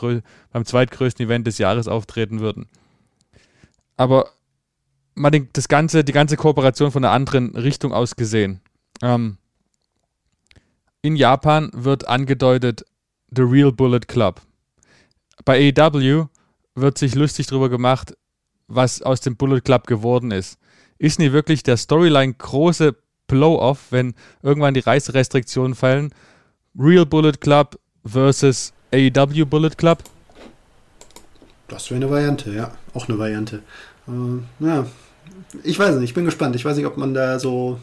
beim 0.52 0.64
zweitgrößten 0.64 1.26
Event 1.26 1.46
des 1.46 1.58
Jahres 1.58 1.86
auftreten 1.86 2.40
würden. 2.40 2.66
Aber 3.98 4.30
mal 5.18 5.30
den, 5.30 5.48
das 5.52 5.68
ganze, 5.68 6.04
die 6.04 6.12
ganze 6.12 6.36
Kooperation 6.36 6.90
von 6.90 7.04
einer 7.04 7.12
anderen 7.12 7.54
Richtung 7.56 7.92
aus 7.92 8.16
gesehen. 8.16 8.60
Ähm, 9.02 9.38
in 11.02 11.16
Japan 11.16 11.70
wird 11.72 12.08
angedeutet 12.08 12.84
The 13.34 13.42
Real 13.42 13.72
Bullet 13.72 14.00
Club. 14.00 14.40
Bei 15.44 15.72
AEW 15.76 16.26
wird 16.74 16.98
sich 16.98 17.14
lustig 17.14 17.46
darüber 17.46 17.68
gemacht, 17.68 18.16
was 18.66 19.02
aus 19.02 19.20
dem 19.20 19.36
Bullet 19.36 19.60
Club 19.60 19.86
geworden 19.86 20.30
ist. 20.30 20.58
Ist 20.98 21.18
nie 21.18 21.32
wirklich 21.32 21.62
der 21.62 21.76
Storyline 21.76 22.34
große 22.34 22.96
Blow-off, 23.28 23.86
wenn 23.90 24.14
irgendwann 24.42 24.74
die 24.74 24.80
Reiserestriktionen 24.80 25.74
fallen? 25.74 26.12
Real 26.78 27.06
Bullet 27.06 27.34
Club 27.40 27.78
versus 28.04 28.72
AEW 28.92 29.44
Bullet 29.44 29.70
Club? 29.76 30.02
Das 31.68 31.90
wäre 31.90 31.96
eine 31.96 32.10
Variante, 32.10 32.52
ja. 32.52 32.72
Auch 32.94 33.08
eine 33.08 33.18
Variante. 33.18 33.62
Äh, 34.08 34.64
ja, 34.64 34.86
ich 35.62 35.78
weiß 35.78 35.94
nicht, 35.96 36.04
ich 36.04 36.14
bin 36.14 36.24
gespannt. 36.24 36.56
Ich 36.56 36.64
weiß 36.64 36.76
nicht, 36.76 36.86
ob 36.86 36.96
man 36.96 37.14
da 37.14 37.38
so 37.38 37.78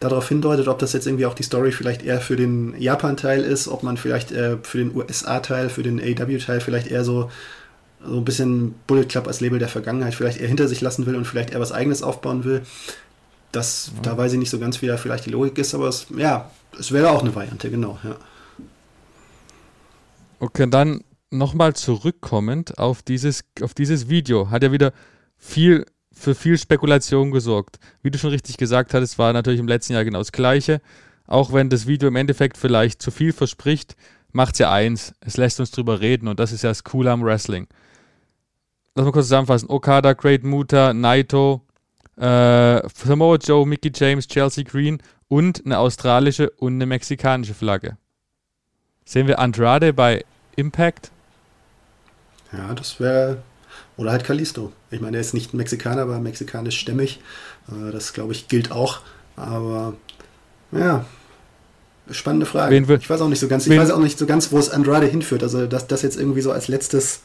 darauf 0.00 0.28
hindeutet, 0.28 0.68
ob 0.68 0.78
das 0.78 0.92
jetzt 0.92 1.06
irgendwie 1.06 1.26
auch 1.26 1.34
die 1.34 1.42
Story 1.42 1.72
vielleicht 1.72 2.02
eher 2.02 2.20
für 2.20 2.36
den 2.36 2.74
Japan-Teil 2.78 3.42
ist, 3.42 3.68
ob 3.68 3.82
man 3.82 3.96
vielleicht 3.96 4.32
äh, 4.32 4.58
für 4.62 4.78
den 4.78 4.94
USA-Teil, 4.94 5.70
für 5.70 5.82
den 5.82 6.00
AW-Teil 6.00 6.60
vielleicht 6.60 6.88
eher 6.88 7.04
so, 7.04 7.30
so 8.04 8.18
ein 8.18 8.24
bisschen 8.24 8.74
Bullet 8.86 9.06
Club 9.06 9.26
als 9.26 9.40
Label 9.40 9.58
der 9.58 9.68
Vergangenheit 9.68 10.14
vielleicht 10.14 10.40
eher 10.40 10.48
hinter 10.48 10.68
sich 10.68 10.80
lassen 10.80 11.06
will 11.06 11.16
und 11.16 11.26
vielleicht 11.26 11.50
eher 11.50 11.60
was 11.60 11.72
eigenes 11.72 12.02
aufbauen 12.02 12.44
will. 12.44 12.62
Das, 13.52 13.92
ja. 13.94 14.02
Da 14.02 14.18
weiß 14.18 14.32
ich 14.32 14.38
nicht 14.38 14.50
so 14.50 14.58
ganz, 14.58 14.82
wie 14.82 14.86
da 14.86 14.96
vielleicht 14.96 15.26
die 15.26 15.30
Logik 15.30 15.56
ist, 15.58 15.74
aber 15.74 15.88
es, 15.88 16.06
ja, 16.16 16.50
es 16.78 16.92
wäre 16.92 17.10
auch 17.10 17.22
eine 17.22 17.34
Variante, 17.34 17.70
genau, 17.70 17.98
ja. 18.02 18.16
Okay, 20.40 20.68
dann 20.68 21.02
nochmal 21.30 21.74
zurückkommend 21.74 22.78
auf 22.78 23.02
dieses, 23.02 23.44
auf 23.62 23.74
dieses 23.74 24.08
Video. 24.08 24.50
Hat 24.50 24.62
ja 24.62 24.72
wieder 24.72 24.92
viel 25.38 25.86
für 26.14 26.34
viel 26.34 26.58
Spekulation 26.58 27.30
gesorgt. 27.30 27.78
Wie 28.02 28.10
du 28.10 28.18
schon 28.18 28.30
richtig 28.30 28.56
gesagt 28.56 28.94
hattest, 28.94 29.18
war 29.18 29.32
natürlich 29.32 29.60
im 29.60 29.68
letzten 29.68 29.94
Jahr 29.94 30.04
genau 30.04 30.18
das 30.18 30.32
Gleiche. 30.32 30.80
Auch 31.26 31.52
wenn 31.52 31.70
das 31.70 31.86
Video 31.86 32.08
im 32.08 32.16
Endeffekt 32.16 32.56
vielleicht 32.56 33.00
zu 33.02 33.10
viel 33.10 33.32
verspricht, 33.32 33.96
macht 34.32 34.54
es 34.54 34.58
ja 34.58 34.72
eins. 34.72 35.14
Es 35.20 35.36
lässt 35.36 35.60
uns 35.60 35.70
drüber 35.70 36.00
reden 36.00 36.28
und 36.28 36.38
das 36.38 36.52
ist 36.52 36.62
ja 36.62 36.70
das 36.70 36.84
Coole 36.84 37.10
am 37.10 37.24
Wrestling. 37.24 37.66
Lass 38.94 39.04
mal 39.06 39.12
kurz 39.12 39.26
zusammenfassen. 39.26 39.70
Okada, 39.70 40.12
Great 40.12 40.44
Muta, 40.44 40.92
Naito, 40.94 41.62
äh, 42.16 42.80
Samoa 42.88 43.36
Joe, 43.36 43.66
Mickey 43.66 43.90
James, 43.94 44.28
Chelsea 44.28 44.64
Green 44.64 44.98
und 45.28 45.64
eine 45.64 45.78
australische 45.78 46.50
und 46.50 46.74
eine 46.74 46.86
mexikanische 46.86 47.54
Flagge. 47.54 47.96
Sehen 49.04 49.26
wir 49.26 49.38
Andrade 49.38 49.92
bei 49.92 50.24
Impact? 50.56 51.10
Ja, 52.52 52.72
das 52.74 53.00
wäre 53.00 53.42
oder 53.96 54.10
halt 54.10 54.24
Kalisto. 54.24 54.72
Ich 54.90 55.00
meine, 55.00 55.16
er 55.16 55.20
ist 55.20 55.34
nicht 55.34 55.54
Mexikaner, 55.54 56.02
aber 56.02 56.18
mexikanisch-stämmig. 56.18 57.20
Äh, 57.68 57.92
das, 57.92 58.12
glaube 58.12 58.32
ich, 58.32 58.48
gilt 58.48 58.72
auch. 58.72 59.00
Aber 59.36 59.94
ja, 60.72 61.04
spannende 62.10 62.46
Frage. 62.46 62.76
ich 62.76 63.10
weiß 63.10 63.20
auch 63.20 63.28
nicht 63.28 63.40
so 63.40 63.48
ganz, 63.48 63.66
ich 63.66 63.76
weiß 63.76 63.90
auch 63.90 63.98
nicht 63.98 64.18
so 64.18 64.26
ganz, 64.26 64.52
wo 64.52 64.58
es 64.58 64.70
Andrade 64.70 65.06
hinführt. 65.06 65.42
Also, 65.42 65.66
dass 65.66 65.86
das 65.86 66.02
jetzt 66.02 66.18
irgendwie 66.18 66.40
so 66.40 66.52
als 66.52 66.68
letztes, 66.68 67.20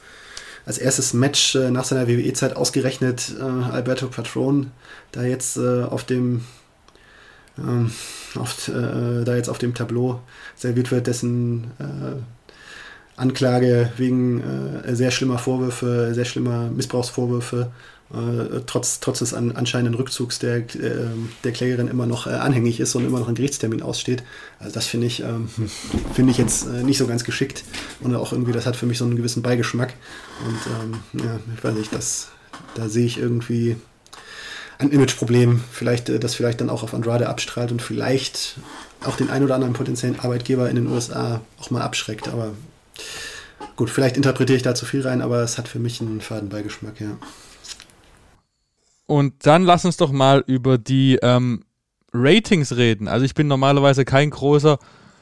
als 0.65 0.77
erstes 0.77 1.13
Match 1.13 1.55
äh, 1.55 1.71
nach 1.71 1.85
seiner 1.85 2.07
WWE-Zeit 2.07 2.55
ausgerechnet 2.55 3.33
äh, 3.39 3.43
Alberto 3.71 4.07
Patron 4.07 4.71
da 5.11 5.23
jetzt 5.23 5.57
äh, 5.57 5.83
auf 5.83 6.03
dem 6.03 6.41
ähm, 7.57 7.91
auf, 8.35 8.67
äh, 8.67 9.23
da 9.23 9.35
jetzt 9.35 9.49
auf 9.49 9.57
dem 9.57 9.73
Tableau 9.73 10.21
serviert 10.55 10.91
wird, 10.91 11.07
dessen 11.07 11.71
äh, 11.79 12.21
Anklage 13.19 13.91
wegen 13.97 14.41
äh, 14.83 14.95
sehr 14.95 15.11
schlimmer 15.11 15.37
Vorwürfe, 15.37 16.13
sehr 16.13 16.25
schlimmer 16.25 16.69
Missbrauchsvorwürfe, 16.69 17.71
äh, 18.11 18.61
trotz, 18.65 18.99
trotz 18.99 19.19
des 19.19 19.33
an, 19.33 19.51
anscheinenden 19.51 19.93
Rückzugs 19.95 20.39
der, 20.39 20.57
äh, 20.57 21.07
der 21.43 21.51
Klägerin 21.51 21.87
immer 21.87 22.07
noch 22.07 22.25
äh, 22.25 22.31
anhängig 22.31 22.79
ist 22.79 22.95
und 22.95 23.05
immer 23.05 23.19
noch 23.19 23.27
ein 23.27 23.35
Gerichtstermin 23.35 23.83
aussteht. 23.83 24.23
Also 24.57 24.73
das 24.73 24.87
finde 24.87 25.07
ich, 25.07 25.21
ähm, 25.21 25.49
finde 26.13 26.31
ich 26.31 26.37
jetzt 26.37 26.67
äh, 26.67 26.83
nicht 26.83 26.97
so 26.97 27.05
ganz 27.05 27.23
geschickt 27.23 27.63
und 28.01 28.15
auch 28.15 28.31
irgendwie, 28.31 28.51
das 28.51 28.65
hat 28.65 28.75
für 28.75 28.87
mich 28.87 28.97
so 28.97 29.05
einen 29.05 29.15
gewissen 29.15 29.43
Beigeschmack. 29.43 29.93
Und 30.45 30.93
ähm, 31.21 31.23
ja, 31.23 31.39
ich 31.55 31.63
weiß 31.63 31.75
nicht, 31.75 31.93
das, 31.93 32.29
da 32.73 32.89
sehe 32.89 33.05
ich 33.05 33.19
irgendwie 33.19 33.75
ein 34.79 34.91
Imageproblem, 34.91 35.61
vielleicht, 35.71 36.09
äh, 36.09 36.19
das 36.19 36.33
vielleicht 36.33 36.61
dann 36.61 36.69
auch 36.71 36.81
auf 36.81 36.95
Andrade 36.95 37.29
abstrahlt 37.29 37.71
und 37.71 37.81
vielleicht 37.81 38.57
auch 39.05 39.17
den 39.17 39.29
ein 39.29 39.43
oder 39.43 39.55
anderen 39.55 39.73
potenziellen 39.73 40.19
Arbeitgeber 40.19 40.69
in 40.69 40.77
den 40.77 40.87
USA 40.87 41.41
auch 41.59 41.69
mal 41.69 41.81
abschreckt. 41.81 42.27
Aber 42.27 42.53
Gut, 43.75 43.89
vielleicht 43.89 44.17
interpretiere 44.17 44.57
ich 44.57 44.63
da 44.63 44.75
zu 44.75 44.85
viel 44.85 45.01
rein, 45.01 45.21
aber 45.21 45.41
es 45.41 45.57
hat 45.57 45.67
für 45.67 45.79
mich 45.79 46.01
einen 46.01 46.21
Fadenbeigeschmack, 46.21 46.99
ja. 46.99 47.17
Und 49.05 49.45
dann 49.45 49.63
lass 49.63 49.85
uns 49.85 49.97
doch 49.97 50.11
mal 50.11 50.43
über 50.45 50.77
die 50.77 51.17
ähm, 51.21 51.63
Ratings 52.13 52.75
reden. 52.75 53.07
Also 53.07 53.25
ich 53.25 53.33
bin 53.33 53.47
normalerweise 53.47 54.05
kein 54.05 54.29
großer 54.29 54.79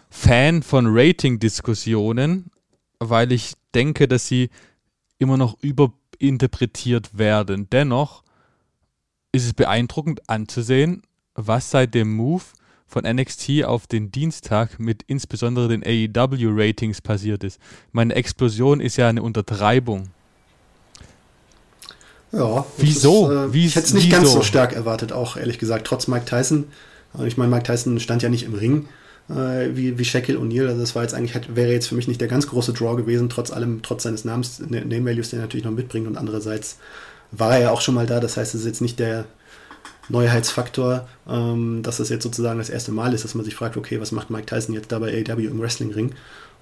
Fan 0.09 0.63
von 0.63 0.85
Rating-Diskussionen, 0.89 2.51
weil 2.99 3.31
ich 3.31 3.53
denke, 3.73 4.07
dass 4.07 4.27
sie 4.27 4.49
immer 5.19 5.37
noch 5.37 5.57
überinterpretiert 5.61 7.17
werden. 7.17 7.69
Dennoch 7.69 8.23
ist 9.31 9.45
es 9.45 9.53
beeindruckend 9.53 10.29
anzusehen, 10.29 11.03
was 11.35 11.71
seit 11.71 11.93
dem 11.93 12.15
Move 12.15 12.43
von 12.87 13.03
NXT 13.03 13.65
auf 13.65 13.85
den 13.85 14.11
Dienstag 14.11 14.79
mit 14.79 15.03
insbesondere 15.07 15.67
den 15.67 15.83
AEW-Ratings 15.83 17.01
passiert 17.01 17.43
ist. 17.43 17.59
Meine 17.91 18.15
Explosion 18.15 18.79
ist 18.79 18.97
ja 18.97 19.09
eine 19.09 19.21
Untertreibung. 19.21 20.09
Ja. 22.31 22.65
Wieso? 22.77 23.29
Ist, 23.29 23.37
äh, 23.37 23.53
Wie, 23.53 23.65
ich 23.65 23.75
hätte 23.75 23.87
es 23.87 23.93
nicht 23.93 24.07
wieso? 24.07 24.15
ganz 24.15 24.31
so 24.31 24.41
stark 24.41 24.73
erwartet, 24.73 25.11
auch 25.11 25.37
ehrlich 25.37 25.59
gesagt, 25.59 25.87
trotz 25.87 26.07
Mike 26.07 26.25
Tyson. 26.25 26.65
Ich 27.25 27.37
meine, 27.37 27.49
Mike 27.49 27.63
Tyson 27.63 27.99
stand 27.99 28.21
ja 28.21 28.29
nicht 28.29 28.43
im 28.43 28.53
Ring 28.53 28.87
äh, 29.29 29.75
wie, 29.75 29.97
wie 29.97 30.05
Shaquille 30.05 30.39
O'Neal. 30.39 30.67
Also 30.67 30.81
das 30.81 30.95
war 30.95 31.03
jetzt 31.03 31.13
eigentlich, 31.13 31.55
wäre 31.55 31.71
jetzt 31.71 31.87
für 31.87 31.95
mich 31.95 32.07
nicht 32.07 32.21
der 32.21 32.27
ganz 32.27 32.47
große 32.47 32.73
Draw 32.73 32.95
gewesen, 32.95 33.29
trotz 33.29 33.51
allem, 33.51 33.81
trotz 33.81 34.03
seines 34.03 34.25
Namens, 34.25 34.59
Name 34.59 35.05
Values, 35.05 35.29
den 35.29 35.39
er 35.39 35.43
natürlich 35.43 35.65
noch 35.65 35.71
mitbringt. 35.71 36.07
Und 36.07 36.17
andererseits 36.17 36.77
war 37.31 37.53
er 37.55 37.61
ja 37.61 37.71
auch 37.71 37.81
schon 37.81 37.95
mal 37.95 38.05
da. 38.05 38.19
Das 38.19 38.37
heißt, 38.37 38.55
es 38.55 38.61
ist 38.61 38.67
jetzt 38.67 38.81
nicht 38.81 38.99
der 38.99 39.25
Neuheitsfaktor, 40.09 41.07
ähm, 41.27 41.81
dass 41.83 41.97
das 41.97 42.09
jetzt 42.09 42.23
sozusagen 42.23 42.59
das 42.59 42.69
erste 42.69 42.91
Mal 42.91 43.13
ist, 43.13 43.23
dass 43.23 43.35
man 43.35 43.45
sich 43.45 43.55
fragt, 43.55 43.77
okay, 43.77 43.99
was 43.99 44.11
macht 44.11 44.29
Mike 44.29 44.45
Tyson 44.45 44.73
jetzt 44.73 44.91
da 44.91 44.99
bei 44.99 45.11
AEW 45.11 45.47
im 45.47 45.59
Wrestling-Ring? 45.61 46.13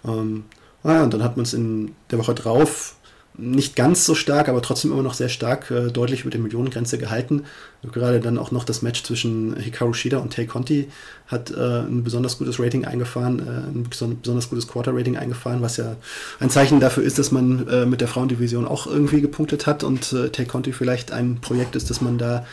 Ähm, 0.06 0.46
naja, 0.84 1.04
und 1.04 1.14
dann 1.14 1.24
hat 1.24 1.38
man 1.38 1.46
es 1.46 1.54
in 1.54 1.96
der 2.12 2.20
Woche 2.20 2.36
drauf 2.36 2.96
nicht 3.38 3.76
ganz 3.76 4.06
so 4.06 4.16
stark, 4.16 4.48
aber 4.50 4.62
trotzdem 4.62 4.91
immer 4.91 5.04
noch 5.04 5.14
sehr 5.14 5.30
stark, 5.30 5.70
äh, 5.72 5.91
deutlich 5.91 6.22
über 6.22 6.30
der 6.30 6.39
Millionengrenze 6.39 6.98
gehalten. 6.98 7.43
Gerade 7.91 8.20
dann 8.20 8.38
auch 8.38 8.52
noch 8.52 8.64
das 8.64 8.82
Match 8.82 9.04
zwischen 9.04 9.56
Hikaru 9.58 9.93
Shida 9.93 10.18
und 10.18 10.34
Tay 10.34 10.46
Conti 10.46 10.89
hat 11.28 11.52
äh, 11.52 11.82
ein 11.82 12.04
besonders 12.04 12.38
gutes 12.38 12.60
Rating 12.60 12.86
eingefahren, 12.86 13.39
äh, 13.39 13.78
ein 13.78 13.88
besonders 13.89 14.50
gutes 14.50 14.68
Quarter-Rating 14.68 15.18
eingefahren, 15.18 15.62
was 15.62 15.78
ja 15.78 15.96
ein 16.39 16.50
Zeichen 16.50 16.80
dafür 16.80 17.04
ist, 17.04 17.20
dass 17.20 17.32
man 17.32 17.68
äh, 17.68 17.86
mit 17.86 18.02
der 18.02 18.08
Frauendivision 18.08 18.66
auch 18.66 18.88
irgendwie 18.88 19.22
gepunktet 19.22 19.68
hat 19.68 19.84
und 19.84 20.14
äh, 20.14 20.30
Tay 20.30 20.46
Conti 20.46 20.72
vielleicht 20.72 21.12
ein 21.12 21.41
Projekt 21.41 21.76
ist, 21.76 21.89
das 21.89 22.02
man 22.02 22.18
da 22.18 22.46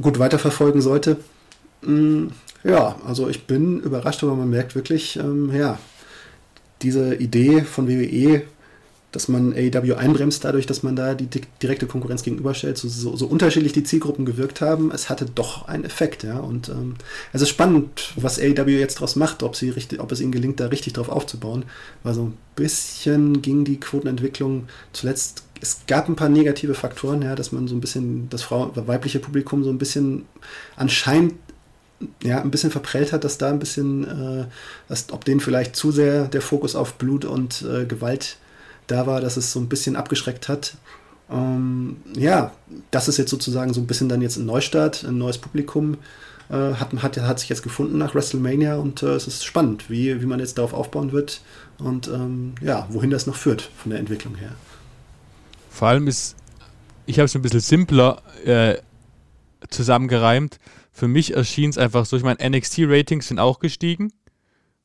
gut 0.00 0.18
weiterverfolgen 0.18 0.80
sollte. 0.80 1.18
Mm, 1.82 2.28
ja, 2.64 2.96
also 3.06 3.28
ich 3.28 3.46
bin 3.46 3.80
überrascht, 3.80 4.22
aber 4.22 4.34
man 4.34 4.50
merkt 4.50 4.74
wirklich, 4.74 5.16
ähm, 5.16 5.54
ja, 5.54 5.78
diese 6.82 7.14
Idee 7.14 7.62
von 7.62 7.88
WWE 7.88 8.42
dass 9.12 9.28
man 9.28 9.52
AEW 9.52 9.94
einbremst 9.94 10.42
dadurch, 10.42 10.66
dass 10.66 10.82
man 10.82 10.96
da 10.96 11.14
die 11.14 11.28
direkte 11.62 11.86
Konkurrenz 11.86 12.22
gegenüberstellt, 12.22 12.78
so, 12.78 12.88
so, 12.88 13.14
so 13.14 13.26
unterschiedlich 13.26 13.74
die 13.74 13.84
Zielgruppen 13.84 14.24
gewirkt 14.24 14.62
haben, 14.62 14.90
es 14.90 15.10
hatte 15.10 15.26
doch 15.26 15.68
einen 15.68 15.84
Effekt, 15.84 16.22
ja. 16.22 16.38
Und 16.38 16.70
ähm, 16.70 16.96
es 17.32 17.42
ist 17.42 17.50
spannend, 17.50 18.14
was 18.16 18.38
AEW 18.40 18.70
jetzt 18.70 18.96
daraus 18.96 19.14
macht, 19.14 19.42
ob, 19.42 19.54
sie 19.54 19.68
richtig, 19.68 20.00
ob 20.00 20.10
es 20.12 20.20
ihnen 20.20 20.32
gelingt, 20.32 20.60
da 20.60 20.66
richtig 20.66 20.94
drauf 20.94 21.10
aufzubauen. 21.10 21.64
Weil 22.02 22.14
so 22.14 22.22
ein 22.24 22.38
bisschen 22.56 23.42
ging 23.42 23.64
die 23.64 23.78
Quotenentwicklung 23.78 24.66
zuletzt. 24.92 25.44
Es 25.62 25.86
gab 25.86 26.08
ein 26.08 26.16
paar 26.16 26.28
negative 26.28 26.74
Faktoren, 26.74 27.22
ja, 27.22 27.36
dass 27.36 27.52
man 27.52 27.68
so 27.68 27.76
ein 27.76 27.80
bisschen 27.80 28.28
das 28.28 28.42
Frau, 28.42 28.72
weibliche 28.74 29.20
Publikum 29.20 29.62
so 29.62 29.70
ein 29.70 29.78
bisschen 29.78 30.26
anscheinend 30.74 31.34
ja, 32.20 32.40
ein 32.40 32.50
bisschen 32.50 32.72
verprellt 32.72 33.12
hat, 33.12 33.22
dass 33.22 33.38
da 33.38 33.48
ein 33.48 33.60
bisschen, 33.60 34.04
äh, 34.04 34.44
dass, 34.88 35.12
ob 35.12 35.24
denen 35.24 35.38
vielleicht 35.38 35.76
zu 35.76 35.92
sehr 35.92 36.26
der 36.26 36.42
Fokus 36.42 36.74
auf 36.74 36.94
Blut 36.94 37.24
und 37.24 37.62
äh, 37.62 37.84
Gewalt 37.84 38.38
da 38.88 39.06
war, 39.06 39.20
dass 39.20 39.36
es 39.36 39.52
so 39.52 39.60
ein 39.60 39.68
bisschen 39.68 39.94
abgeschreckt 39.94 40.48
hat. 40.48 40.74
Ähm, 41.30 41.98
ja, 42.16 42.50
das 42.90 43.06
ist 43.06 43.18
jetzt 43.18 43.30
sozusagen 43.30 43.72
so 43.72 43.80
ein 43.80 43.86
bisschen 43.86 44.08
dann 44.08 44.20
jetzt 44.20 44.38
ein 44.38 44.46
Neustart, 44.46 45.04
ein 45.04 45.16
neues 45.18 45.38
Publikum 45.38 45.98
äh, 46.50 46.74
hat, 46.74 46.92
hat, 47.02 47.16
hat 47.18 47.38
sich 47.38 47.48
jetzt 47.48 47.62
gefunden 47.62 47.98
nach 47.98 48.16
WrestleMania 48.16 48.76
und 48.76 49.04
äh, 49.04 49.14
es 49.14 49.28
ist 49.28 49.44
spannend, 49.44 49.88
wie, 49.88 50.20
wie 50.20 50.26
man 50.26 50.40
jetzt 50.40 50.58
darauf 50.58 50.74
aufbauen 50.74 51.12
wird 51.12 51.40
und 51.78 52.08
ähm, 52.08 52.54
ja, 52.60 52.88
wohin 52.90 53.10
das 53.10 53.28
noch 53.28 53.36
führt 53.36 53.70
von 53.80 53.90
der 53.90 54.00
Entwicklung 54.00 54.34
her. 54.34 54.50
Vor 55.72 55.88
allem 55.88 56.06
ist, 56.06 56.36
ich 57.06 57.18
habe 57.18 57.24
es 57.24 57.34
ein 57.34 57.40
bisschen 57.40 57.60
simpler 57.60 58.22
äh, 58.44 58.76
zusammengereimt. 59.70 60.58
Für 60.92 61.08
mich 61.08 61.34
erschien 61.34 61.70
es 61.70 61.78
einfach 61.78 62.04
so, 62.04 62.16
ich 62.16 62.22
meine, 62.22 62.46
NXT-Ratings 62.46 63.28
sind 63.28 63.38
auch 63.38 63.58
gestiegen. 63.58 64.12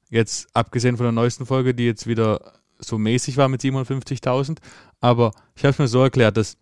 Jetzt 0.09 0.47
abgesehen 0.53 0.95
von 0.95 1.03
der 1.03 1.11
neuesten 1.11 1.45
Folge, 1.45 1.75
die 1.75 1.85
jetzt 1.85 2.07
wieder 2.07 2.53
so 2.79 2.97
mäßig 2.97 3.35
war 3.35 3.49
mit 3.49 3.61
57.000. 3.61 4.59
Aber 5.01 5.33
ich 5.55 5.63
habe 5.63 5.71
es 5.71 5.79
mir 5.79 5.89
so 5.89 6.01
erklärt, 6.01 6.37
dass 6.37 6.57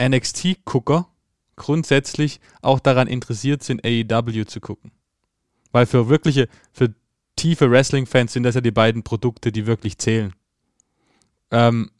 NXT-Gucker 0.00 1.08
grundsätzlich 1.54 2.40
auch 2.60 2.80
daran 2.80 3.06
interessiert 3.06 3.62
sind, 3.62 3.84
AEW 3.84 4.46
zu 4.46 4.60
gucken. 4.60 4.90
Weil 5.70 5.86
für 5.86 6.08
wirkliche, 6.08 6.48
für 6.72 6.92
tiefe 7.36 7.70
Wrestling-Fans 7.70 8.32
sind 8.32 8.42
das 8.42 8.56
ja 8.56 8.60
die 8.60 8.72
beiden 8.72 9.04
Produkte, 9.04 9.52
die 9.52 9.66
wirklich 9.66 9.96
zählen. 9.98 10.34
Ähm, 11.52 11.90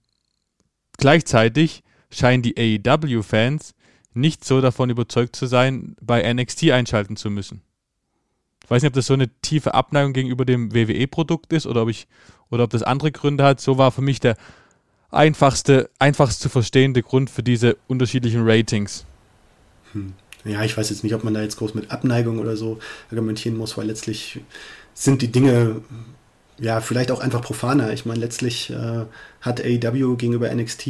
gleichzeitig 0.98 1.82
scheinen 2.10 2.42
die 2.42 2.56
AEW-Fans 2.56 3.74
nicht 4.14 4.44
so 4.44 4.60
davon 4.60 4.90
überzeugt 4.90 5.34
zu 5.36 5.46
sein, 5.46 5.96
bei 6.00 6.30
NXT 6.32 6.70
einschalten 6.70 7.16
zu 7.16 7.30
müssen. 7.30 7.62
Ich 8.64 8.70
weiß 8.70 8.82
nicht, 8.82 8.90
ob 8.90 8.94
das 8.94 9.06
so 9.06 9.14
eine 9.14 9.28
tiefe 9.40 9.72
Abneigung 9.72 10.12
gegenüber 10.12 10.44
dem 10.44 10.74
WWE-Produkt 10.74 11.52
ist 11.54 11.66
oder 11.66 11.82
ob 11.82 11.88
ich 11.88 12.06
oder 12.50 12.64
ob 12.64 12.70
das 12.70 12.82
andere 12.82 13.12
Gründe 13.12 13.44
hat. 13.44 13.60
So 13.60 13.78
war 13.78 13.92
für 13.92 14.02
mich 14.02 14.20
der 14.20 14.36
einfachste, 15.10 15.88
einfachst 15.98 16.40
zu 16.40 16.48
verstehende 16.48 17.02
Grund 17.02 17.30
für 17.30 17.42
diese 17.42 17.78
unterschiedlichen 17.86 18.42
Ratings. 18.44 19.06
Hm. 19.92 20.12
Ja, 20.44 20.62
ich 20.64 20.76
weiß 20.76 20.90
jetzt 20.90 21.02
nicht, 21.02 21.14
ob 21.14 21.24
man 21.24 21.34
da 21.34 21.42
jetzt 21.42 21.56
groß 21.56 21.74
mit 21.74 21.90
Abneigung 21.90 22.38
oder 22.38 22.56
so 22.56 22.78
argumentieren 23.10 23.56
muss, 23.56 23.76
weil 23.76 23.86
letztlich 23.86 24.40
sind 24.94 25.22
die 25.22 25.32
Dinge 25.32 25.82
ja 26.58 26.80
vielleicht 26.80 27.10
auch 27.10 27.20
einfach 27.20 27.42
profaner. 27.42 27.92
Ich 27.92 28.06
meine, 28.06 28.20
letztlich 28.20 28.70
äh, 28.70 29.04
hat 29.40 29.60
AEW 29.64 30.16
gegenüber 30.16 30.52
NXT 30.54 30.86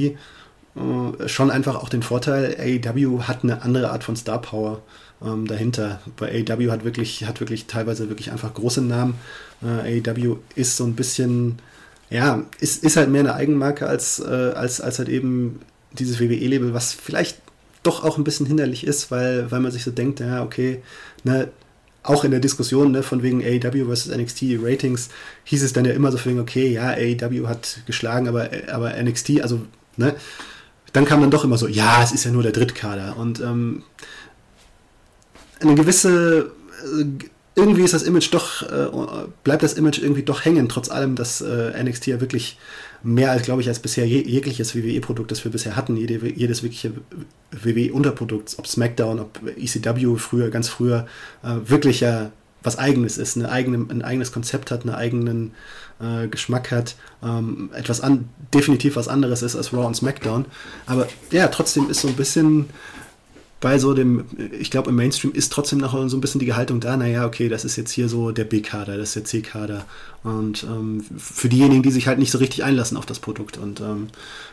äh, 0.79 1.29
schon 1.29 1.51
einfach 1.51 1.77
auch 1.77 1.89
den 1.89 2.03
Vorteil, 2.03 2.57
AEW 2.59 3.23
hat 3.23 3.43
eine 3.43 3.62
andere 3.62 3.91
Art 3.91 4.05
von 4.05 4.16
Star 4.16 4.41
Power 4.41 4.83
ähm, 5.23 5.47
dahinter. 5.47 6.01
Bei 6.16 6.29
AEW 6.29 6.71
hat 6.71 6.85
wirklich, 6.85 7.25
hat 7.27 7.41
wirklich 7.41 7.66
teilweise 7.66 8.09
wirklich 8.09 8.33
einfach 8.33 8.55
große 8.55 8.83
Namen. 8.83 9.14
Äh, 9.62 10.01
AEW 10.01 10.37
ist 10.55 10.77
so 10.77 10.85
ein 10.85 10.95
bisschen, 10.95 11.59
ja, 12.11 12.45
ist, 12.61 12.85
ist 12.85 12.97
halt 12.97 13.11
mehr 13.11 13.21
eine 13.21 13.35
Eigenmarke 13.35 13.87
als, 13.87 14.21
äh, 14.21 14.53
als, 14.55 14.81
als 14.81 14.99
halt 14.99 15.09
eben 15.09 15.61
dieses 15.93 16.21
WWE-Label, 16.21 16.75
was 16.75 16.93
vielleicht 16.93 17.39
doch 17.83 18.05
auch 18.05 18.19
ein 18.19 18.25
bisschen 18.25 18.47
hinderlich 18.47 18.87
ist, 18.87 19.11
weil, 19.11 19.51
weil 19.51 19.61
man 19.61 19.73
sich 19.73 19.85
so 19.85 19.91
denkt, 19.91 20.21
ja, 20.21 20.43
okay, 20.43 20.83
ne, 21.25 21.49
auch 22.03 22.24
in 22.24 22.30
der 22.30 22.40
Diskussion 22.40 22.92
ne, 22.92 23.03
von 23.03 23.22
wegen 23.22 23.42
AEW 23.42 23.86
versus 23.86 24.14
NXT 24.14 24.42
Ratings 24.62 25.11
hieß 25.44 25.62
es 25.62 25.72
dann 25.72 25.84
ja 25.84 25.92
immer 25.92 26.11
so 26.12 26.18
von 26.18 26.32
wegen, 26.32 26.40
okay, 26.40 26.68
ja, 26.68 26.90
AEW 26.90 27.49
hat 27.49 27.80
geschlagen, 27.86 28.28
aber, 28.28 28.51
aber 28.72 28.94
NXT, 29.03 29.42
also, 29.42 29.62
ne, 29.96 30.14
dann 30.92 31.05
kam 31.05 31.20
dann 31.20 31.30
doch 31.30 31.44
immer 31.44 31.59
so, 31.59 31.68
ja, 31.68 32.03
es 32.03 32.12
ist 32.12 32.24
ja 32.24 32.30
nur 32.30 32.42
der 32.42 32.53
Drittkader. 32.53 33.16
Und 33.16 33.40
ähm, 33.40 33.82
eine 35.61 35.74
gewisse, 35.74 36.53
äh, 36.99 37.05
irgendwie 37.55 37.82
ist 37.82 37.94
das 37.94 38.05
Image 38.05 38.32
doch, 38.32 38.62
äh, 38.62 38.88
bleibt 39.44 39.62
das 39.62 39.74
Image 39.74 39.99
irgendwie 39.99 40.22
doch 40.22 40.44
hängen, 40.44 40.68
trotz 40.68 40.88
allem, 40.90 41.14
dass 41.14 41.40
äh, 41.40 41.82
NXT 41.82 42.07
ja 42.07 42.20
wirklich 42.20 42.59
mehr 43.03 43.30
als, 43.30 43.42
glaube 43.42 43.61
ich, 43.62 43.68
als 43.68 43.78
bisher 43.78 44.07
jegliches 44.07 44.74
WWE-Produkt, 44.74 45.30
das 45.30 45.44
wir 45.44 45.53
bisher 45.53 45.76
hatten, 45.76 45.96
jede, 45.96 46.28
jedes 46.28 46.62
wirkliche 46.62 46.92
WWE-Unterprodukt, 47.53 48.57
ob 48.59 48.66
SmackDown, 48.66 49.20
ob 49.20 49.40
ECW 49.57 50.16
früher, 50.16 50.51
ganz 50.51 50.68
früher, 50.68 51.07
wirklich 51.42 52.01
ja 52.01 52.32
was 52.62 52.78
Eigenes 52.78 53.18
ist, 53.18 53.36
eine 53.36 53.51
eigene, 53.51 53.86
ein 53.88 54.03
eigenes 54.03 54.32
Konzept 54.32 54.70
hat, 54.70 54.82
einen 54.82 54.94
eigenen 54.94 55.53
äh, 56.01 56.28
Geschmack 56.28 56.70
hat, 56.70 56.96
ähm, 57.22 57.70
etwas 57.72 58.01
an, 58.01 58.28
definitiv 58.53 58.96
was 58.96 59.09
anderes 59.09 59.42
ist 59.42 59.57
als 59.57 59.72
Raw 59.72 59.86
und 59.86 59.94
SmackDown. 59.94 60.46
Aber 60.86 61.07
ja, 61.30 61.49
trotzdem 61.49 61.88
ist 61.88 62.01
so 62.01 62.09
ein 62.09 62.16
bisschen 62.16 62.66
bei 63.61 63.78
so 63.78 63.92
dem, 63.92 64.24
ich 64.59 64.70
glaube, 64.70 64.90
im 64.90 64.96
Mainstream 64.96 65.32
ist 65.32 65.52
trotzdem 65.52 65.80
noch 65.80 65.92
so 66.09 66.16
ein 66.16 66.20
bisschen 66.20 66.38
die 66.38 66.46
Gehaltung 66.46 66.78
da, 66.78 66.96
naja, 66.96 67.26
okay, 67.26 67.48
das 67.48 67.64
ist 67.64 67.76
jetzt 67.76 67.90
hier 67.90 68.09
so 68.09 68.30
der 68.30 68.44
B-Kader, 68.44 68.96
das 68.96 69.09
ist 69.09 69.16
der 69.16 69.24
C-Kader. 69.24 69.84
Und 70.22 70.62
ähm, 70.62 71.04
für 71.16 71.48
diejenigen, 71.48 71.82
die 71.82 71.90
sich 71.90 72.06
halt 72.06 72.20
nicht 72.20 72.30
so 72.30 72.38
richtig 72.38 72.62
einlassen 72.62 72.96
auf 72.96 73.06
das 73.06 73.18
Produkt. 73.18 73.59
Und 73.59 73.80
ähm, 73.80 74.09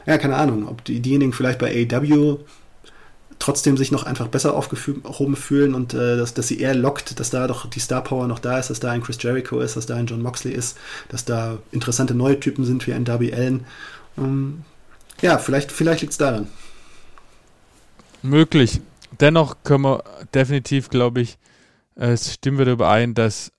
ja, 0.07 0.17
keine 0.17 0.37
Ahnung, 0.37 0.67
ob 0.67 0.83
die, 0.85 1.01
diejenigen 1.01 1.33
vielleicht 1.33 1.59
bei 1.59 1.87
AEW 1.91 2.39
trotzdem 3.37 3.77
sich 3.77 3.91
noch 3.91 4.03
einfach 4.03 4.27
besser 4.27 4.55
aufgehoben 4.55 5.35
fühlen 5.35 5.75
und 5.75 5.93
äh, 5.93 6.17
dass, 6.17 6.33
dass 6.33 6.47
sie 6.47 6.59
eher 6.59 6.73
lockt, 6.73 7.19
dass 7.19 7.29
da 7.29 7.47
doch 7.47 7.69
die 7.69 7.81
Star 7.81 8.01
Power 8.01 8.27
noch 8.27 8.39
da 8.39 8.57
ist, 8.57 8.69
dass 8.69 8.79
da 8.79 8.91
ein 8.91 9.03
Chris 9.03 9.21
Jericho 9.21 9.59
ist, 9.59 9.75
dass 9.75 9.85
da 9.85 9.95
ein 9.95 10.07
John 10.07 10.21
Moxley 10.21 10.53
ist, 10.53 10.77
dass 11.09 11.25
da 11.25 11.59
interessante 11.71 12.15
neue 12.15 12.39
Typen 12.39 12.65
sind 12.65 12.87
wie 12.87 12.93
ein 12.93 13.05
Darby 13.05 13.33
Allen. 13.33 13.65
Ähm, 14.17 14.63
ja, 15.21 15.37
vielleicht, 15.37 15.71
vielleicht 15.71 16.01
liegt 16.01 16.13
es 16.13 16.17
daran. 16.17 16.47
Möglich 18.23 18.81
dennoch 19.21 19.63
können 19.63 19.83
wir 19.83 20.03
definitiv, 20.33 20.89
glaube 20.89 21.21
ich, 21.21 21.37
es 21.95 22.33
stimmen 22.33 22.57
wir 22.57 22.67
überein, 22.67 23.13
dass 23.13 23.51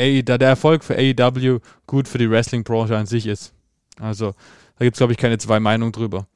AE, 0.00 0.22
der 0.22 0.40
Erfolg 0.40 0.82
für 0.82 0.96
AEW 0.96 1.60
gut 1.86 2.08
für 2.08 2.18
die 2.18 2.30
Wrestling-Branche 2.30 2.96
an 2.96 3.06
sich 3.06 3.26
ist. 3.26 3.52
Also 4.00 4.32
da 4.78 4.84
gibt 4.84 4.96
es, 4.96 4.98
glaube 4.98 5.12
ich, 5.12 5.18
keine 5.18 5.38
zwei 5.38 5.60
Meinungen 5.60 5.92
drüber. 5.92 6.26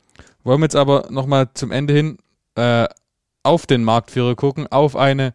Wollen 0.45 0.61
wir 0.61 0.67
jetzt 0.67 0.77
aber 0.77 1.09
nochmal 1.11 1.49
zum 1.55 1.73
Ende 1.73 1.95
hin 1.95 2.19
äh, 2.55 2.87
auf 3.43 3.67
den 3.67 3.85
Marktführer 3.85 4.35
gucken, 4.35 4.67
auf 4.67 4.97
eine 4.97 5.35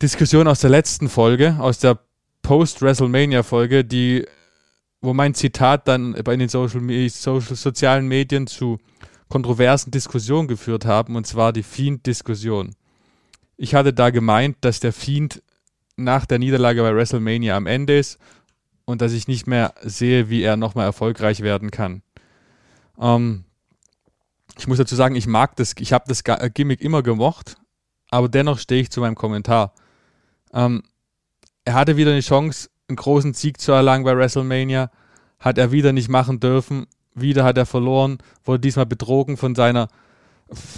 Diskussion 0.00 0.48
aus 0.48 0.60
der 0.60 0.70
letzten 0.70 1.08
Folge, 1.08 1.56
aus 1.58 1.78
der 1.78 1.98
Post-WrestleMania-Folge, 2.42 3.84
die, 3.84 4.26
wo 5.00 5.12
mein 5.12 5.34
Zitat 5.34 5.88
dann 5.88 6.12
bei 6.24 6.36
den 6.36 6.48
Social, 6.48 6.80
Social, 7.10 7.56
sozialen 7.56 8.06
Medien 8.06 8.46
zu 8.46 8.78
kontroversen 9.30 9.90
Diskussion 9.90 10.48
geführt 10.48 10.84
haben, 10.84 11.16
und 11.16 11.26
zwar 11.26 11.52
die 11.54 11.62
Fiend-Diskussion. 11.62 12.74
Ich 13.56 13.74
hatte 13.74 13.94
da 13.94 14.10
gemeint, 14.10 14.58
dass 14.60 14.80
der 14.80 14.92
Fiend 14.92 15.42
nach 15.96 16.26
der 16.26 16.38
Niederlage 16.38 16.82
bei 16.82 16.94
WrestleMania 16.94 17.56
am 17.56 17.66
Ende 17.66 17.98
ist 17.98 18.18
und 18.84 19.00
dass 19.00 19.12
ich 19.12 19.28
nicht 19.28 19.46
mehr 19.46 19.74
sehe, 19.82 20.28
wie 20.28 20.42
er 20.42 20.56
nochmal 20.56 20.86
erfolgreich 20.86 21.40
werden 21.40 21.70
kann. 21.70 22.02
Ähm, 22.98 23.44
ich 24.58 24.66
muss 24.66 24.78
dazu 24.78 24.96
sagen, 24.96 25.14
ich 25.14 25.26
mag 25.26 25.56
das, 25.56 25.74
ich 25.78 25.92
habe 25.92 26.04
das 26.08 26.22
äh, 26.22 26.50
Gimmick 26.52 26.80
immer 26.80 27.02
gemocht, 27.02 27.56
aber 28.10 28.28
dennoch 28.28 28.58
stehe 28.58 28.82
ich 28.82 28.90
zu 28.90 29.00
meinem 29.00 29.14
Kommentar. 29.14 29.74
Ähm, 30.52 30.82
er 31.64 31.74
hatte 31.74 31.96
wieder 31.96 32.10
eine 32.10 32.20
Chance, 32.20 32.68
einen 32.88 32.96
großen 32.96 33.34
Sieg 33.34 33.60
zu 33.60 33.72
erlangen 33.72 34.04
bei 34.04 34.16
WrestleMania, 34.16 34.90
hat 35.38 35.56
er 35.56 35.70
wieder 35.70 35.92
nicht 35.92 36.08
machen 36.08 36.40
dürfen, 36.40 36.86
wieder 37.14 37.44
hat 37.44 37.58
er 37.58 37.66
verloren, 37.66 38.18
wurde 38.44 38.60
diesmal 38.60 38.86
betrogen 38.86 39.36
von 39.36 39.54
seiner 39.54 39.88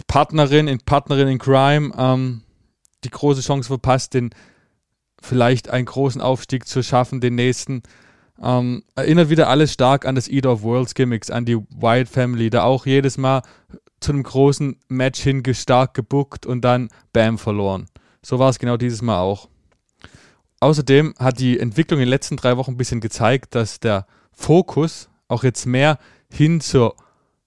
Partnerin, 0.06 0.68
in 0.68 0.78
Partnerin 0.80 1.28
in 1.28 1.38
Crime, 1.38 1.92
ähm, 1.96 2.42
die 3.04 3.10
große 3.10 3.40
Chance 3.40 3.68
verpasst, 3.68 4.14
den 4.14 4.30
vielleicht 5.20 5.70
einen 5.70 5.86
großen 5.86 6.20
Aufstieg 6.20 6.66
zu 6.66 6.82
schaffen, 6.82 7.20
den 7.20 7.34
nächsten. 7.34 7.82
Ähm, 8.42 8.82
erinnert 8.96 9.30
wieder 9.30 9.48
alles 9.48 9.72
stark 9.72 10.04
an 10.04 10.14
das 10.14 10.28
Eat 10.28 10.46
of 10.46 10.62
Worlds 10.62 10.94
Gimmicks, 10.94 11.30
an 11.30 11.44
die 11.44 11.56
Wyatt 11.56 12.08
Family, 12.08 12.50
da 12.50 12.64
auch 12.64 12.86
jedes 12.86 13.18
Mal 13.18 13.42
zu 14.00 14.12
einem 14.12 14.24
großen 14.24 14.76
Match 14.88 15.20
hin 15.20 15.42
stark 15.54 15.94
gebuckt 15.94 16.44
und 16.44 16.62
dann 16.62 16.88
Bam 17.12 17.38
verloren. 17.38 17.86
So 18.20 18.38
war 18.38 18.50
es 18.50 18.58
genau 18.58 18.76
dieses 18.76 19.00
Mal 19.00 19.20
auch. 19.20 19.48
Außerdem 20.60 21.14
hat 21.18 21.38
die 21.38 21.58
Entwicklung 21.58 22.00
in 22.00 22.06
den 22.06 22.10
letzten 22.10 22.36
drei 22.36 22.56
Wochen 22.56 22.72
ein 22.72 22.76
bisschen 22.76 23.00
gezeigt, 23.00 23.54
dass 23.54 23.80
der 23.80 24.06
Fokus 24.32 25.08
auch 25.28 25.44
jetzt 25.44 25.66
mehr 25.66 25.98
hin 26.32 26.60
zur 26.60 26.96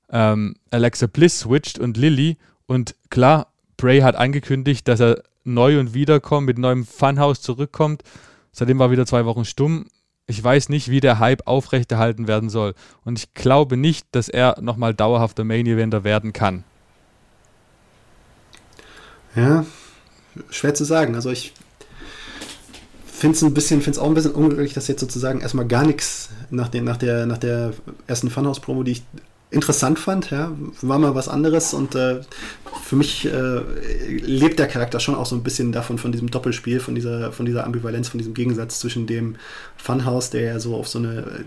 ähm, 0.09 0.55
Alexa 0.71 1.07
Bliss 1.07 1.39
switcht 1.39 1.79
und 1.79 1.97
Lilly. 1.97 2.37
Und 2.67 2.95
klar, 3.09 3.47
Bray 3.77 4.01
hat 4.01 4.15
angekündigt, 4.15 4.87
dass 4.87 4.99
er 4.99 5.23
neu 5.43 5.79
und 5.79 5.93
wiederkommt, 5.93 6.47
mit 6.47 6.57
neuem 6.57 6.85
Funhouse 6.85 7.41
zurückkommt. 7.41 8.03
Seitdem 8.51 8.79
war 8.79 8.91
wieder 8.91 9.05
zwei 9.05 9.25
Wochen 9.25 9.45
stumm. 9.45 9.85
Ich 10.27 10.43
weiß 10.43 10.69
nicht, 10.69 10.89
wie 10.89 11.01
der 11.01 11.19
Hype 11.19 11.45
aufrechterhalten 11.45 12.27
werden 12.27 12.49
soll. 12.49 12.73
Und 13.03 13.19
ich 13.19 13.33
glaube 13.33 13.77
nicht, 13.77 14.07
dass 14.11 14.27
er 14.27 14.59
nochmal 14.61 14.93
dauerhafter 14.93 15.43
Main-Eventer 15.43 16.03
werden 16.03 16.33
kann. 16.33 16.63
Ja, 19.35 19.65
schwer 20.49 20.73
zu 20.73 20.85
sagen. 20.85 21.13
Also 21.15 21.29
ich 21.29 21.53
finde 23.15 23.35
es 23.35 23.43
ein 23.43 23.53
bisschen, 23.53 23.81
finde 23.81 23.97
es 23.97 24.03
auch 24.03 24.07
ein 24.07 24.13
bisschen 24.13 24.33
unglücklich, 24.33 24.73
dass 24.73 24.87
jetzt 24.87 24.99
sozusagen 24.99 25.41
erstmal 25.41 25.67
gar 25.67 25.85
nichts 25.85 26.29
nach, 26.49 26.67
den, 26.67 26.83
nach, 26.83 26.97
der, 26.97 27.25
nach 27.25 27.37
der 27.37 27.73
ersten 28.07 28.29
Funhouse-Promo, 28.29 28.83
die 28.83 28.93
ich 28.93 29.03
interessant 29.51 29.99
fand, 29.99 30.31
ja, 30.31 30.51
war 30.81 30.99
mal 30.99 31.15
was 31.15 31.29
anderes 31.29 31.73
und 31.73 31.95
äh, 31.95 32.21
für 32.83 32.95
mich 32.95 33.25
äh, 33.25 33.61
lebt 34.09 34.59
der 34.59 34.67
Charakter 34.67 34.99
schon 34.99 35.15
auch 35.15 35.25
so 35.25 35.35
ein 35.35 35.43
bisschen 35.43 35.71
davon, 35.71 35.97
von 35.97 36.11
diesem 36.11 36.29
Doppelspiel, 36.29 36.79
von 36.79 36.93
dieser, 36.93 37.31
von 37.31 37.45
dieser 37.45 37.65
Ambivalenz, 37.65 38.09
von 38.09 38.17
diesem 38.17 38.33
Gegensatz 38.33 38.79
zwischen 38.79 39.07
dem 39.07 39.35
Funhouse, 39.77 40.31
der 40.31 40.41
ja 40.41 40.59
so 40.59 40.75
auf 40.75 40.87
so 40.87 40.99
eine 40.99 41.45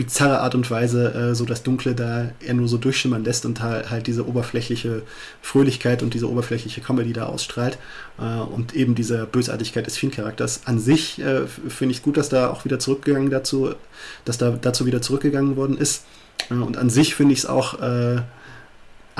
bizarre 0.00 0.40
Art 0.40 0.54
und 0.54 0.70
Weise 0.70 1.12
äh, 1.12 1.34
so 1.34 1.44
das 1.44 1.62
Dunkle 1.62 1.94
da 1.94 2.30
er 2.40 2.54
nur 2.54 2.68
so 2.68 2.78
durchschimmern 2.78 3.22
lässt 3.22 3.44
und 3.44 3.60
halt, 3.60 3.90
halt 3.90 4.06
diese 4.06 4.26
oberflächliche 4.26 5.02
Fröhlichkeit 5.42 6.02
und 6.02 6.14
diese 6.14 6.30
oberflächliche 6.30 6.80
Comedy 6.80 7.12
da 7.12 7.26
ausstrahlt 7.26 7.76
äh, 8.18 8.40
und 8.40 8.74
eben 8.74 8.94
diese 8.94 9.26
Bösartigkeit 9.26 9.86
des 9.86 9.98
Fiend-Charakters. 9.98 10.62
An 10.64 10.78
sich 10.78 11.20
äh, 11.20 11.46
finde 11.46 11.92
ich 11.94 12.02
gut, 12.02 12.16
dass 12.16 12.30
da 12.30 12.48
auch 12.48 12.64
wieder 12.64 12.78
zurückgegangen 12.78 13.28
dazu, 13.28 13.74
dass 14.24 14.38
da 14.38 14.52
dazu 14.58 14.86
wieder 14.86 15.02
zurückgegangen 15.02 15.56
worden 15.56 15.76
ist. 15.76 16.04
Äh, 16.50 16.54
und 16.54 16.78
an 16.78 16.88
sich 16.88 17.14
finde 17.14 17.34
ich 17.34 17.40
es 17.40 17.46
auch 17.46 17.82
äh, 17.82 18.22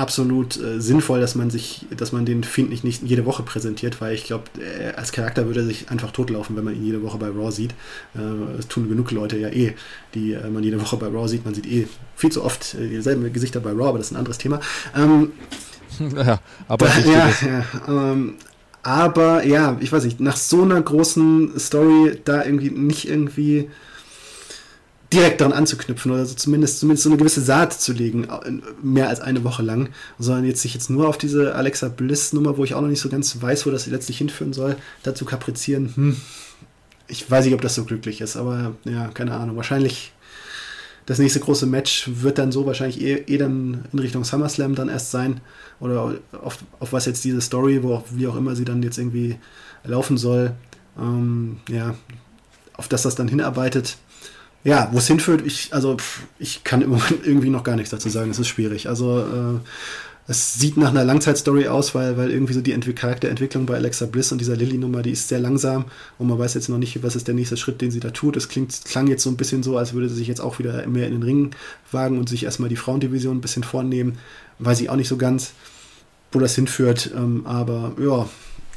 absolut 0.01 0.57
äh, 0.57 0.81
sinnvoll, 0.81 1.21
dass 1.21 1.35
man 1.35 1.51
sich, 1.51 1.87
dass 1.95 2.13
man 2.13 2.25
den 2.25 2.43
Fiend 2.43 2.71
nicht, 2.71 2.85
nicht 2.85 3.03
jede 3.03 3.27
Woche 3.27 3.43
präsentiert, 3.43 4.01
weil 4.01 4.15
ich 4.15 4.25
glaube, 4.25 4.45
als 4.97 5.13
Charakter 5.13 5.47
würde 5.47 5.61
er 5.61 5.67
sich 5.67 5.91
einfach 5.91 6.11
totlaufen, 6.11 6.57
wenn 6.57 6.65
man 6.65 6.75
ihn 6.75 6.85
jede 6.85 7.03
Woche 7.03 7.19
bei 7.19 7.29
Raw 7.29 7.53
sieht. 7.53 7.73
Äh, 8.15 8.57
das 8.57 8.67
tun 8.67 8.89
genug 8.89 9.11
Leute 9.11 9.37
ja 9.39 9.49
eh, 9.49 9.75
die 10.15 10.33
äh, 10.33 10.49
man 10.49 10.63
jede 10.63 10.81
Woche 10.81 10.97
bei 10.97 11.07
Raw 11.07 11.29
sieht. 11.29 11.45
Man 11.45 11.55
sieht 11.55 11.67
eh 11.67 11.87
viel 12.17 12.33
zu 12.33 12.43
oft 12.43 12.75
äh, 12.75 12.89
dieselben 12.89 13.31
Gesichter 13.33 13.61
bei 13.61 13.71
Raw, 13.71 13.89
aber 13.89 13.99
das 13.99 14.09
ist 14.09 14.13
ein 14.13 14.19
anderes 14.19 14.39
Thema. 14.39 14.61
Ähm, 14.97 15.33
ja, 16.17 16.41
aber 16.67 16.87
ja, 17.05 17.29
ja, 17.29 17.65
ähm, 17.87 18.35
aber 18.83 19.45
ja, 19.45 19.77
ich 19.81 19.93
weiß 19.93 20.05
nicht, 20.05 20.21
nach 20.21 20.37
so 20.37 20.63
einer 20.63 20.81
großen 20.81 21.59
Story 21.59 22.19
da 22.25 22.45
irgendwie 22.45 22.71
nicht 22.71 23.07
irgendwie 23.07 23.69
direkt 25.13 25.41
daran 25.41 25.53
anzuknüpfen 25.53 26.13
oder 26.13 26.25
so 26.25 26.35
zumindest, 26.35 26.79
zumindest 26.79 27.03
so 27.03 27.11
eine 27.11 27.17
gewisse 27.17 27.41
Saat 27.41 27.73
zu 27.73 27.93
legen, 27.93 28.29
mehr 28.81 29.09
als 29.09 29.21
eine 29.21 29.43
Woche 29.43 29.63
lang, 29.63 29.89
sondern 30.19 30.45
jetzt 30.45 30.63
sich 30.63 30.75
jetzt 30.75 30.89
nur 30.89 31.09
auf 31.09 31.19
diese 31.19 31.55
Alexa 31.55 31.89
Bliss 31.89 32.33
Nummer, 32.33 32.57
wo 32.57 32.65
ich 32.65 32.75
auch 32.75 32.81
noch 32.81 32.89
nicht 32.89 33.01
so 33.01 33.09
ganz 33.09 33.41
weiß, 33.41 33.67
wo 33.67 33.71
das 33.71 33.87
letztlich 33.87 34.19
hinführen 34.19 34.53
soll, 34.53 34.77
dazu 35.03 35.25
kaprizieren. 35.25 35.93
Hm, 35.97 36.17
ich 37.09 37.29
weiß 37.29 37.45
nicht, 37.45 37.55
ob 37.55 37.61
das 37.61 37.75
so 37.75 37.85
glücklich 37.85 38.21
ist, 38.21 38.37
aber 38.37 38.77
ja, 38.85 39.09
keine 39.09 39.35
Ahnung. 39.35 39.57
Wahrscheinlich 39.57 40.13
das 41.07 41.19
nächste 41.19 41.41
große 41.41 41.67
Match 41.67 42.09
wird 42.23 42.39
dann 42.39 42.53
so 42.53 42.67
wahrscheinlich 42.67 43.01
eh, 43.01 43.25
eh 43.27 43.37
dann 43.37 43.87
in 43.93 43.99
Richtung 43.99 44.23
SummerSlam 44.23 44.77
dann 44.77 44.89
erst 44.89 45.11
sein 45.11 45.41
oder 45.81 46.15
auf, 46.41 46.59
auf 46.79 46.93
was 46.93 47.07
jetzt 47.07 47.25
diese 47.25 47.41
Story, 47.41 47.83
wo 47.83 47.95
auch, 47.95 48.05
wie 48.11 48.29
auch 48.29 48.37
immer 48.37 48.55
sie 48.55 48.65
dann 48.65 48.81
jetzt 48.85 48.99
irgendwie 48.99 49.39
laufen 49.83 50.19
soll, 50.19 50.53
ähm, 50.97 51.59
ja, 51.69 51.97
auf 52.75 52.87
das 52.87 53.03
das 53.03 53.17
dann 53.17 53.27
hinarbeitet 53.27 53.97
ja, 54.63 54.89
wo 54.93 54.99
es 54.99 55.07
hinführt, 55.07 55.43
ich, 55.47 55.73
also 55.73 55.97
ich 56.39 56.65
kann 56.65 56.83
im 56.83 56.91
Moment 56.91 57.21
irgendwie 57.25 57.51
noch 57.51 57.65
gar 57.65 57.77
nichts 57.77 57.91
dazu 57.91 58.09
sagen. 58.09 58.31
Es 58.31 58.39
ist 58.39 58.49
schwierig. 58.49 58.89
Also 58.89 59.21
äh, 59.21 59.59
es 60.31 60.55
sieht 60.55 60.77
nach 60.77 60.91
einer 60.91 61.05
Langzeitstory 61.05 61.67
aus, 61.67 61.95
weil, 61.95 62.17
weil 62.17 62.31
irgendwie 62.31 62.53
so 62.53 62.61
die 62.61 62.73
Entwick 62.73 62.97
Charakterentwicklung 62.97 63.67
bei 63.67 63.75
Alexa 63.75 64.07
Bliss 64.07 64.31
und 64.31 64.39
dieser 64.39 64.55
Lilly-Nummer, 64.55 65.03
die 65.03 65.11
ist 65.11 65.29
sehr 65.29 65.41
langsam 65.41 65.87
und 66.19 66.29
man 66.29 66.39
weiß 66.39 66.55
jetzt 66.55 66.69
noch 66.69 66.79
nicht, 66.79 67.03
was 67.03 67.17
ist 67.17 67.27
der 67.27 67.35
nächste 67.35 67.57
Schritt, 67.57 67.81
den 67.81 67.91
sie 67.91 68.01
da 68.01 68.11
tut. 68.11 68.37
Es 68.37 68.49
klingt, 68.49 68.85
klang 68.85 69.09
jetzt 69.09 69.25
so 69.25 69.31
ein 69.31 69.37
bisschen 69.37 69.63
so, 69.63 69.77
als 69.77 69.93
würde 69.93 70.09
sie 70.09 70.15
sich 70.17 70.29
jetzt 70.29 70.41
auch 70.41 70.59
wieder 70.59 70.87
mehr 70.87 71.07
in 71.07 71.15
den 71.15 71.23
Ring 71.23 71.51
wagen 71.91 72.19
und 72.19 72.29
sich 72.29 72.45
erstmal 72.45 72.69
die 72.69 72.77
Frauendivision 72.77 73.39
ein 73.39 73.41
bisschen 73.41 73.65
vornehmen. 73.65 74.19
Weiß 74.61 74.81
ich 74.81 74.91
auch 74.91 74.97
nicht 74.97 75.09
so 75.09 75.17
ganz, 75.17 75.53
wo 76.31 76.39
das 76.39 76.55
hinführt. 76.55 77.11
Ähm, 77.17 77.45
aber 77.45 77.95
ja, 77.99 78.29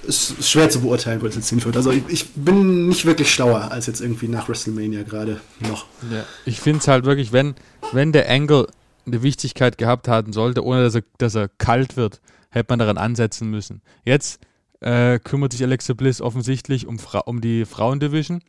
ist 0.04 0.44
schwer 0.48 0.70
zu 0.70 0.82
beurteilen, 0.82 1.22
wo 1.22 1.26
das 1.26 1.36
jetzt 1.36 1.50
hinführt. 1.50 1.78
Also 1.78 1.92
ich, 1.92 2.04
ich, 2.08 2.30
bin 2.34 2.88
nicht 2.88 3.06
wirklich 3.06 3.32
schlauer 3.32 3.72
als 3.72 3.88
jetzt 3.88 4.02
irgendwie 4.02 4.28
nach 4.28 4.50
WrestleMania 4.50 5.04
gerade 5.04 5.42
noch. 5.60 5.86
Ja, 6.12 6.26
ich 6.46 6.60
finde 6.60 6.80
es 6.80 6.88
halt 6.88 7.06
wirklich, 7.06 7.32
wenn, 7.32 7.56
wenn 7.92 8.12
der 8.12 8.30
Angle 8.30 8.68
eine 9.06 9.24
Wichtigkeit 9.24 9.78
gehabt 9.78 10.08
haben 10.08 10.34
sollte, 10.34 10.64
ohne 10.64 10.84
dass 10.84 10.96
er, 10.96 11.04
dass 11.18 11.36
er 11.36 11.50
kalt 11.50 11.98
wird, 11.98 12.22
hätte 12.50 12.72
man 12.72 12.80
daran 12.80 12.98
ansetzen 12.98 13.50
müssen. 13.50 13.82
Jetzt 14.06 14.40
äh, 14.80 15.20
kümmert 15.20 15.54
sich 15.54 15.64
Alexa 15.64 15.94
Bliss 15.94 16.22
offensichtlich 16.22 16.88
um, 16.88 17.00
Fra 17.00 17.20
um 17.20 17.42
die 17.42 17.66
Frauendivision. 17.66 18.42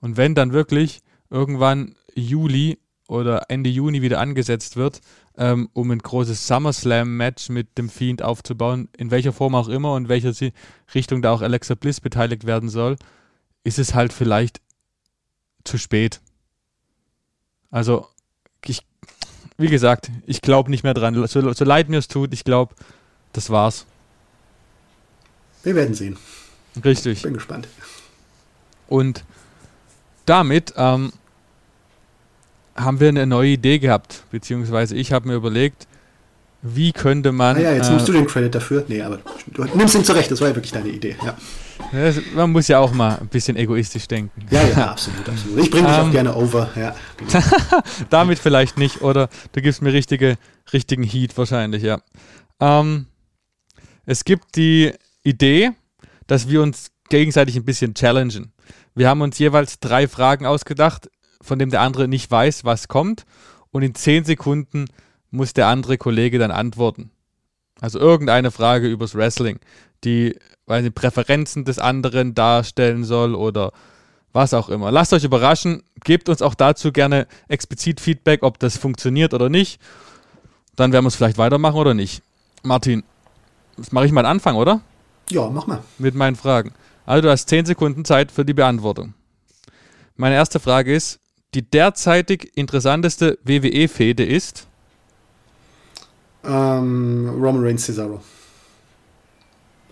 Und 0.00 0.16
wenn 0.16 0.34
dann 0.34 0.52
wirklich 0.52 1.00
irgendwann 1.30 1.94
Juli 2.14 2.78
oder 3.08 3.44
Ende 3.48 3.70
Juni 3.70 4.02
wieder 4.02 4.20
angesetzt 4.20 4.76
wird, 4.76 5.00
ähm, 5.36 5.68
um 5.72 5.90
ein 5.90 5.98
großes 5.98 6.46
SummerSlam-Match 6.46 7.48
mit 7.48 7.78
dem 7.78 7.88
Fiend 7.88 8.22
aufzubauen, 8.22 8.88
in 8.96 9.10
welcher 9.10 9.32
Form 9.32 9.54
auch 9.54 9.68
immer 9.68 9.94
und 9.94 10.08
welcher 10.08 10.32
Richtung 10.94 11.22
da 11.22 11.32
auch 11.32 11.42
Alexa 11.42 11.74
Bliss 11.74 12.00
beteiligt 12.00 12.44
werden 12.44 12.68
soll, 12.68 12.96
ist 13.64 13.78
es 13.78 13.94
halt 13.94 14.12
vielleicht 14.12 14.60
zu 15.64 15.78
spät. 15.78 16.20
Also, 17.70 18.06
ich, 18.66 18.84
wie 19.56 19.68
gesagt, 19.68 20.10
ich 20.26 20.42
glaube 20.42 20.70
nicht 20.70 20.84
mehr 20.84 20.94
dran. 20.94 21.14
So, 21.26 21.52
so 21.52 21.64
leid 21.64 21.88
mir 21.88 21.98
es 21.98 22.08
tut, 22.08 22.32
ich 22.32 22.44
glaube, 22.44 22.74
das 23.32 23.50
war's. 23.50 23.86
Wir 25.62 25.74
werden 25.74 25.94
sehen. 25.94 26.18
Richtig. 26.84 27.22
Bin 27.22 27.34
gespannt. 27.34 27.68
Und 28.88 29.24
damit 30.26 30.74
ähm, 30.76 31.12
haben 32.84 33.00
wir 33.00 33.08
eine 33.08 33.26
neue 33.26 33.50
Idee 33.50 33.78
gehabt, 33.78 34.24
beziehungsweise 34.30 34.96
ich 34.96 35.12
habe 35.12 35.28
mir 35.28 35.34
überlegt, 35.34 35.86
wie 36.62 36.92
könnte 36.92 37.32
man. 37.32 37.56
Ah 37.56 37.60
ja, 37.60 37.72
jetzt 37.72 37.88
äh, 37.88 37.90
nimmst 37.90 38.08
du 38.08 38.12
den 38.12 38.26
Credit 38.26 38.54
dafür. 38.54 38.84
Nee, 38.86 39.02
aber 39.02 39.18
du 39.48 39.64
nimmst 39.74 39.94
ihn 39.94 40.04
zurecht, 40.04 40.30
das 40.30 40.40
war 40.40 40.48
ja 40.48 40.54
wirklich 40.54 40.72
deine 40.72 40.88
Idee, 40.88 41.16
ja. 41.24 41.36
Das, 41.90 42.16
man 42.34 42.52
muss 42.52 42.68
ja 42.68 42.78
auch 42.78 42.92
mal 42.92 43.18
ein 43.18 43.26
bisschen 43.26 43.56
egoistisch 43.56 44.06
denken. 44.06 44.46
Ja, 44.50 44.62
ja, 44.62 44.90
absolut, 44.92 45.28
absolut. 45.28 45.58
Ich 45.58 45.70
bringe 45.70 45.88
dich 45.88 45.96
um, 45.96 46.00
auch 46.00 46.06
ähm, 46.06 46.12
gerne 46.12 46.34
over, 46.34 46.70
ja. 46.76 46.94
Genau. 47.16 47.44
damit 48.10 48.38
vielleicht 48.38 48.78
nicht, 48.78 49.02
oder 49.02 49.28
du 49.52 49.60
gibst 49.60 49.82
mir 49.82 49.92
richtige, 49.92 50.36
richtigen 50.72 51.02
Heat 51.02 51.36
wahrscheinlich, 51.36 51.82
ja. 51.82 52.00
Ähm, 52.60 53.06
es 54.06 54.24
gibt 54.24 54.56
die 54.56 54.92
Idee, 55.24 55.72
dass 56.28 56.48
wir 56.48 56.62
uns 56.62 56.92
gegenseitig 57.08 57.56
ein 57.56 57.64
bisschen 57.64 57.94
challengen. 57.94 58.52
Wir 58.94 59.08
haben 59.08 59.20
uns 59.20 59.38
jeweils 59.38 59.80
drei 59.80 60.06
Fragen 60.06 60.46
ausgedacht, 60.46 61.10
von 61.42 61.58
dem 61.58 61.70
der 61.70 61.80
andere 61.80 62.08
nicht 62.08 62.30
weiß, 62.30 62.64
was 62.64 62.88
kommt. 62.88 63.24
Und 63.70 63.82
in 63.82 63.94
zehn 63.94 64.24
Sekunden 64.24 64.86
muss 65.30 65.52
der 65.52 65.66
andere 65.66 65.98
Kollege 65.98 66.38
dann 66.38 66.50
antworten. 66.50 67.10
Also 67.80 67.98
irgendeine 67.98 68.50
Frage 68.50 68.88
übers 68.88 69.14
Wrestling, 69.14 69.58
die 70.04 70.36
weil 70.66 70.82
die 70.82 70.90
Präferenzen 70.90 71.64
des 71.64 71.78
anderen 71.78 72.34
darstellen 72.34 73.04
soll 73.04 73.34
oder 73.34 73.72
was 74.32 74.54
auch 74.54 74.68
immer. 74.68 74.90
Lasst 74.90 75.12
euch 75.12 75.24
überraschen, 75.24 75.82
gebt 76.04 76.28
uns 76.28 76.40
auch 76.40 76.54
dazu 76.54 76.92
gerne 76.92 77.26
explizit 77.48 78.00
Feedback, 78.00 78.42
ob 78.42 78.58
das 78.58 78.76
funktioniert 78.76 79.34
oder 79.34 79.48
nicht. 79.48 79.80
Dann 80.76 80.92
werden 80.92 81.04
wir 81.04 81.08
es 81.08 81.16
vielleicht 81.16 81.38
weitermachen 81.38 81.76
oder 81.76 81.94
nicht. 81.94 82.22
Martin, 82.62 83.02
das 83.76 83.92
mache 83.92 84.06
ich 84.06 84.12
mal 84.12 84.20
einen 84.20 84.36
Anfang, 84.36 84.56
oder? 84.56 84.80
Ja, 85.28 85.48
mach 85.50 85.66
mal. 85.66 85.82
Mit 85.98 86.14
meinen 86.14 86.36
Fragen. 86.36 86.72
Also 87.04 87.22
du 87.22 87.30
hast 87.30 87.48
zehn 87.48 87.66
Sekunden 87.66 88.04
Zeit 88.04 88.32
für 88.32 88.44
die 88.44 88.54
Beantwortung. 88.54 89.14
Meine 90.16 90.36
erste 90.36 90.60
Frage 90.60 90.94
ist, 90.94 91.18
die 91.54 91.62
derzeitig 91.62 92.52
interessanteste 92.54 93.38
WWE-Fehde 93.44 94.24
ist? 94.24 94.66
Ähm, 96.44 97.28
Roman 97.28 97.64
Reigns 97.64 97.84
Cesaro. 97.84 98.20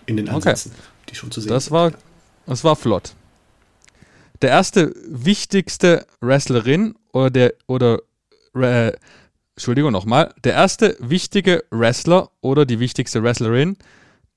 In 0.05 0.17
den 0.17 0.29
Ansätzen, 0.29 0.71
okay. 0.71 0.81
die 1.09 1.15
schon 1.15 1.31
zu 1.31 1.41
sehen 1.41 1.49
das 1.49 1.65
sind. 1.65 1.73
War, 1.73 1.91
das 2.45 2.63
war 2.63 2.75
flott. 2.75 3.13
Der 4.41 4.49
erste 4.49 4.93
wichtigste 5.07 6.05
Wrestlerin 6.19 6.95
oder 7.13 7.29
der 7.29 7.53
oder 7.67 7.99
äh, 8.55 8.91
Entschuldigung 9.55 9.91
nochmal, 9.91 10.33
der 10.43 10.53
erste 10.53 10.97
wichtige 10.99 11.63
Wrestler 11.69 12.31
oder 12.41 12.65
die 12.65 12.79
wichtigste 12.79 13.21
Wrestlerin, 13.21 13.77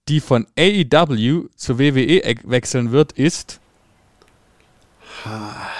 die 0.08 0.20
von 0.20 0.46
AEW 0.58 1.48
zur 1.56 1.78
WWE 1.78 2.36
wechseln 2.44 2.92
wird, 2.92 3.12
ist. 3.12 3.60
Ha, 5.24 5.70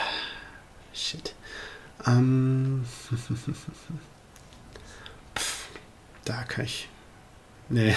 shit. 0.95 1.35
Ähm. 2.07 2.85
da 6.25 6.43
kann 6.45 6.65
ich. 6.65 6.89
Nee, 7.71 7.95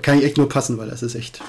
kann 0.00 0.18
ich 0.18 0.24
echt 0.24 0.38
nur 0.38 0.48
passen, 0.48 0.78
weil 0.78 0.88
das 0.88 1.02
ist 1.02 1.14
echt. 1.14 1.42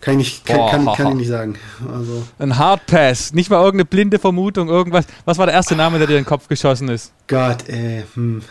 Kann 0.00 0.14
ich 0.14 0.18
nicht, 0.18 0.46
kann, 0.46 0.56
Boah, 0.56 0.70
kann, 0.70 0.86
kann 0.86 1.08
ich 1.12 1.14
nicht 1.14 1.28
sagen. 1.28 1.56
Also. 1.90 2.26
Ein 2.38 2.58
Hardpass, 2.58 3.32
nicht 3.32 3.50
mal 3.50 3.56
irgendeine 3.56 3.84
blinde 3.84 4.18
Vermutung, 4.18 4.68
irgendwas. 4.68 5.06
Was 5.24 5.38
war 5.38 5.46
der 5.46 5.54
erste 5.54 5.76
Name, 5.76 5.98
der 5.98 6.06
dir 6.06 6.18
in 6.18 6.24
den 6.24 6.28
Kopf 6.28 6.48
geschossen 6.48 6.88
ist? 6.88 7.12
Gott, 7.28 7.68
ey, 7.68 8.04
hm. 8.14 8.42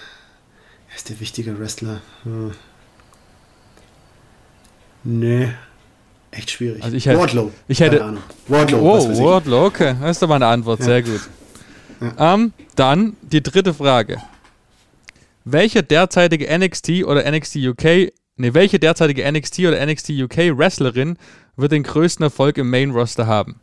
Er 0.90 0.96
ist 0.96 1.10
der 1.10 1.20
wichtige 1.20 1.60
Wrestler. 1.60 2.02
Hm. 2.24 2.54
Nee. 5.04 5.50
Echt 6.32 6.50
schwierig. 6.50 6.84
Also 6.84 6.96
ich 6.96 7.06
hätte, 7.06 7.20
Wardlow. 7.20 7.52
Ich 7.68 7.80
hätte, 7.80 8.18
Wardlow. 8.48 8.80
Oh, 8.80 9.24
Wardlow, 9.24 9.66
okay. 9.66 9.96
Das 10.02 10.12
ist 10.12 10.22
doch 10.22 10.28
mal 10.28 10.36
eine 10.36 10.48
Antwort. 10.48 10.80
Ja. 10.80 10.86
Sehr 10.86 11.04
gut. 11.04 11.22
Ja. 12.04 12.34
Ähm, 12.34 12.54
dann 12.76 13.16
die 13.22 13.42
dritte 13.42 13.74
Frage. 13.74 14.22
Welche 15.46 15.84
derzeitige 15.84 16.48
NXT 16.58 17.06
oder 17.06 17.30
NXT 17.30 17.56
UK, 17.58 18.12
ne, 18.36 18.54
welche 18.54 18.80
derzeitige 18.80 19.30
NXT 19.30 19.60
oder 19.60 19.86
NXT 19.86 20.10
UK 20.10 20.38
Wrestlerin 20.58 21.18
wird 21.56 21.72
den 21.72 21.84
größten 21.84 22.24
Erfolg 22.24 22.58
im 22.58 22.70
Main 22.70 22.92
Roster 22.92 23.26
haben? 23.26 23.60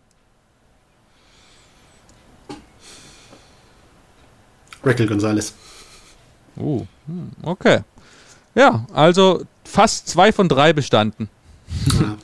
Raquel 4.82 5.06
Gonzalez. 5.06 5.52
Uh, 6.56 6.86
okay. 7.42 7.80
Ja, 8.54 8.86
also 8.94 9.44
fast 9.64 10.08
zwei 10.08 10.32
von 10.32 10.48
drei 10.48 10.72
bestanden. 10.72 11.28
Ja, 12.00 12.16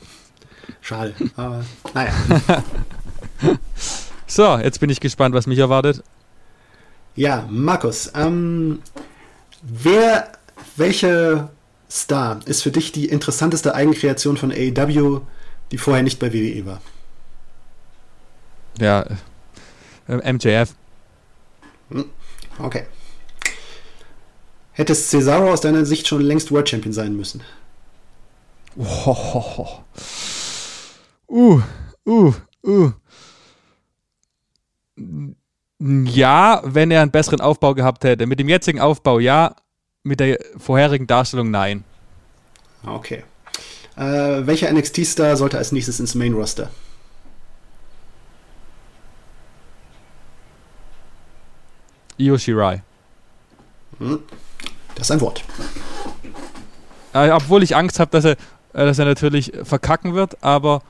schade, 0.81 1.15
aber 1.37 1.65
naja. 1.93 2.15
so, 4.27 4.57
jetzt 4.59 4.81
bin 4.81 4.91
ich 4.91 5.01
gespannt, 5.01 5.35
was 5.35 5.47
mich 5.47 5.59
erwartet. 5.59 6.03
Ja, 7.15 7.47
Markus, 7.51 8.11
ähm, 8.15 8.83
wer, 9.63 10.33
welche 10.77 11.49
Star 11.91 12.41
ist 12.45 12.63
für 12.63 12.71
dich 12.71 12.93
die 12.93 13.07
interessanteste 13.07 13.75
Eigenkreation 13.75 14.37
von 14.37 14.53
AEW, 14.53 15.21
die 15.71 15.79
vorher 15.79 16.03
nicht 16.03 16.19
bei 16.19 16.33
WWE 16.33 16.67
war? 16.67 16.81
Ja, 18.79 19.07
äh, 20.09 20.33
MJF. 20.33 20.75
Hm, 21.91 22.05
okay. 22.59 22.87
Hätte 24.73 24.95
Cesaro 24.95 25.53
aus 25.53 25.63
deiner 25.63 25.87
Sicht 25.87 26.07
schon 26.07 26.21
längst 26.21 26.53
World 26.53 26.69
Champion 26.69 26.93
sein 26.93 27.17
müssen? 27.17 27.43
Oh, 28.77 29.81
uh, 31.29 31.63
uh, 32.07 32.35
uh. 32.67 32.93
Ja, 35.79 36.63
wenn 36.65 36.91
er 36.91 37.03
einen 37.03 37.11
besseren 37.11 37.41
Aufbau 37.41 37.75
gehabt 37.75 38.05
hätte. 38.05 38.27
Mit 38.27 38.41
dem 38.41 38.49
jetzigen 38.49 38.81
Aufbau 38.81 39.19
ja, 39.19 39.55
mit 40.03 40.21
der 40.21 40.39
vorherigen 40.57 41.07
Darstellung 41.07 41.51
nein. 41.51 41.85
Okay. 42.85 43.25
Äh, 43.97 44.47
welcher 44.47 44.73
NXT-Star 44.73 45.37
sollte 45.37 45.59
als 45.59 45.73
nächstes 45.73 46.01
ins 46.01 46.15
Main 46.15 46.35
Roster? 46.35 46.71
Io 52.19 52.39
Shirai. 52.39 52.83
Hm. 53.99 54.21
Das 54.95 55.09
ist 55.09 55.11
ein 55.11 55.21
Wort. 55.21 55.45
Äh, 57.13 57.31
obwohl 57.31 57.63
ich 57.63 57.77
Angst 57.77 57.99
habe, 57.99 58.11
dass 58.11 58.25
er, 58.25 58.33
äh, 58.73 58.85
dass 58.87 58.99
er 58.99 59.05
natürlich 59.05 59.53
verkacken 59.63 60.15
wird, 60.15 60.43
aber. 60.43 60.83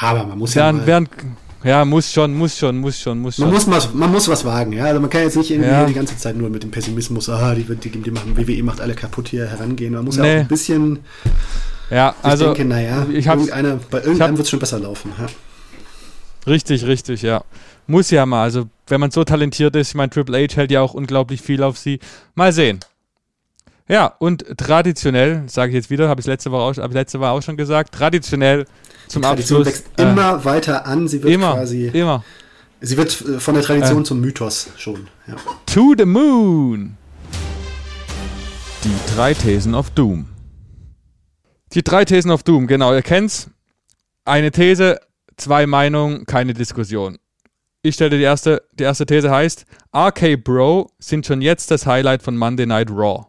Aber 0.00 0.24
man 0.24 0.38
muss 0.38 0.54
ja. 0.54 0.86
Während, 0.86 1.10
ja, 1.64 1.84
muss 1.84 2.12
schon, 2.12 2.34
muss 2.34 2.58
schon, 2.58 2.78
muss 2.78 3.00
schon, 3.00 3.18
muss 3.18 3.36
schon. 3.36 3.46
Man 3.46 3.54
muss 3.54 3.70
was, 3.70 3.94
man 3.94 4.12
muss 4.12 4.28
was 4.28 4.44
wagen, 4.44 4.72
ja. 4.72 4.84
Also 4.84 5.00
man 5.00 5.10
kann 5.10 5.22
jetzt 5.22 5.36
nicht 5.36 5.50
irgendwie 5.50 5.70
ja. 5.70 5.86
die 5.86 5.94
ganze 5.94 6.16
Zeit 6.16 6.36
nur 6.36 6.50
mit 6.50 6.62
dem 6.62 6.70
Pessimismus, 6.70 7.28
ah, 7.28 7.54
die, 7.54 7.64
die, 7.64 7.90
die 7.90 8.10
machen, 8.10 8.36
WWE 8.36 8.62
macht 8.62 8.80
alle 8.80 8.94
kaputt 8.94 9.28
hier 9.28 9.46
herangehen. 9.46 9.94
Man 9.94 10.04
muss 10.04 10.16
nee. 10.18 10.26
ja 10.26 10.34
auch 10.34 10.40
ein 10.40 10.48
bisschen. 10.48 10.98
Ja, 11.90 12.14
also. 12.22 12.50
Ich 12.50 12.56
denke, 12.58 12.74
naja, 12.74 13.06
ich 13.10 13.26
irgendeiner, 13.26 13.78
bei 13.90 13.98
irgendeinem 14.02 14.36
wird 14.36 14.44
es 14.44 14.50
schon 14.50 14.60
besser 14.60 14.78
laufen. 14.78 15.12
Ja. 15.18 15.26
Richtig, 16.46 16.84
richtig, 16.84 17.22
ja. 17.22 17.42
Muss 17.86 18.10
ja 18.10 18.26
mal. 18.26 18.42
Also, 18.42 18.68
wenn 18.86 19.00
man 19.00 19.10
so 19.10 19.24
talentiert 19.24 19.74
ist, 19.76 19.88
ich 19.88 19.94
meine, 19.94 20.10
Triple 20.10 20.36
H 20.38 20.56
hält 20.56 20.70
ja 20.70 20.80
auch 20.80 20.94
unglaublich 20.94 21.40
viel 21.40 21.62
auf 21.62 21.78
sie. 21.78 21.98
Mal 22.34 22.52
sehen. 22.52 22.80
Ja, 23.86 24.14
und 24.18 24.44
traditionell, 24.56 25.44
sage 25.46 25.70
ich 25.70 25.74
jetzt 25.74 25.90
wieder, 25.90 26.08
habe 26.08 26.20
ich 26.20 26.26
letzte 26.26 26.50
Woche 26.50 26.62
auch, 26.82 26.90
letzte 26.90 27.20
Woche 27.20 27.28
auch 27.28 27.42
schon 27.42 27.58
gesagt, 27.58 27.94
traditionell 27.94 28.64
zum 29.08 29.22
die 29.22 29.28
Tradition 29.28 29.60
Abschluss. 29.60 29.84
wächst 29.84 29.98
äh, 29.98 30.02
immer 30.02 30.44
weiter 30.44 30.86
an. 30.86 31.08
Sie 31.08 31.22
wird 31.22 31.32
immer, 31.32 31.54
quasi. 31.54 31.86
Immer. 31.86 32.24
Sie 32.80 32.96
wird 32.96 33.20
äh, 33.20 33.40
von 33.40 33.54
der 33.54 33.62
Tradition 33.62 34.02
äh, 34.02 34.04
zum 34.04 34.20
Mythos 34.20 34.68
schon. 34.76 35.08
Ja. 35.26 35.36
To 35.66 35.94
the 35.96 36.04
Moon. 36.04 36.96
Die 38.84 39.14
drei 39.14 39.32
Thesen 39.32 39.74
of 39.74 39.90
Doom. 39.90 40.26
Die 41.72 41.82
drei 41.82 42.04
Thesen 42.04 42.30
of 42.30 42.42
Doom, 42.42 42.66
genau, 42.66 42.92
ihr 42.94 43.02
kennt's. 43.02 43.50
Eine 44.24 44.50
These, 44.50 45.00
zwei 45.36 45.66
Meinungen, 45.66 46.26
keine 46.26 46.54
Diskussion. 46.54 47.18
Ich 47.82 47.96
stelle 47.96 48.16
die 48.16 48.22
erste, 48.22 48.62
die 48.72 48.84
erste 48.84 49.04
These 49.04 49.30
heißt, 49.30 49.66
RK 49.94 50.36
Bro 50.42 50.90
sind 50.98 51.26
schon 51.26 51.42
jetzt 51.42 51.70
das 51.70 51.86
Highlight 51.86 52.22
von 52.22 52.36
Monday 52.36 52.66
Night 52.66 52.90
Raw. 52.90 53.26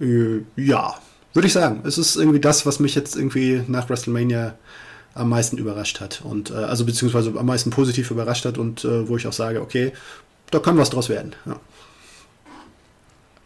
Äh, 0.00 0.40
ja, 0.56 0.94
würde 1.34 1.46
ich 1.46 1.52
sagen. 1.52 1.82
Es 1.84 1.98
ist 1.98 2.16
irgendwie 2.16 2.40
das, 2.40 2.64
was 2.64 2.80
mich 2.80 2.94
jetzt 2.94 3.16
irgendwie 3.16 3.62
nach 3.66 3.88
WrestleMania 3.88 4.56
am 5.14 5.28
meisten 5.28 5.58
überrascht 5.58 6.00
hat. 6.00 6.22
Und 6.24 6.50
äh, 6.50 6.54
also 6.54 6.84
beziehungsweise 6.84 7.32
am 7.36 7.46
meisten 7.46 7.70
positiv 7.70 8.10
überrascht 8.10 8.44
hat 8.44 8.58
und 8.58 8.84
äh, 8.84 9.08
wo 9.08 9.16
ich 9.16 9.26
auch 9.26 9.32
sage, 9.32 9.60
okay, 9.60 9.92
da 10.50 10.58
kann 10.58 10.76
was 10.76 10.90
draus 10.90 11.08
werden. 11.08 11.34
Ja. 11.46 11.60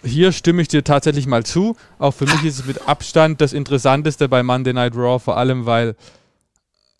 Hier 0.04 0.32
stimme 0.32 0.62
ich 0.62 0.68
dir 0.68 0.84
tatsächlich 0.84 1.26
mal 1.26 1.44
zu. 1.44 1.76
Auch 1.98 2.12
für 2.12 2.24
mich 2.24 2.44
ist 2.44 2.60
es 2.60 2.66
mit 2.66 2.86
Abstand 2.86 3.40
das 3.40 3.52
Interessanteste 3.52 4.28
bei 4.28 4.42
Monday 4.42 4.72
Night 4.72 4.94
Raw, 4.94 5.18
vor 5.18 5.36
allem 5.36 5.66
weil 5.66 5.96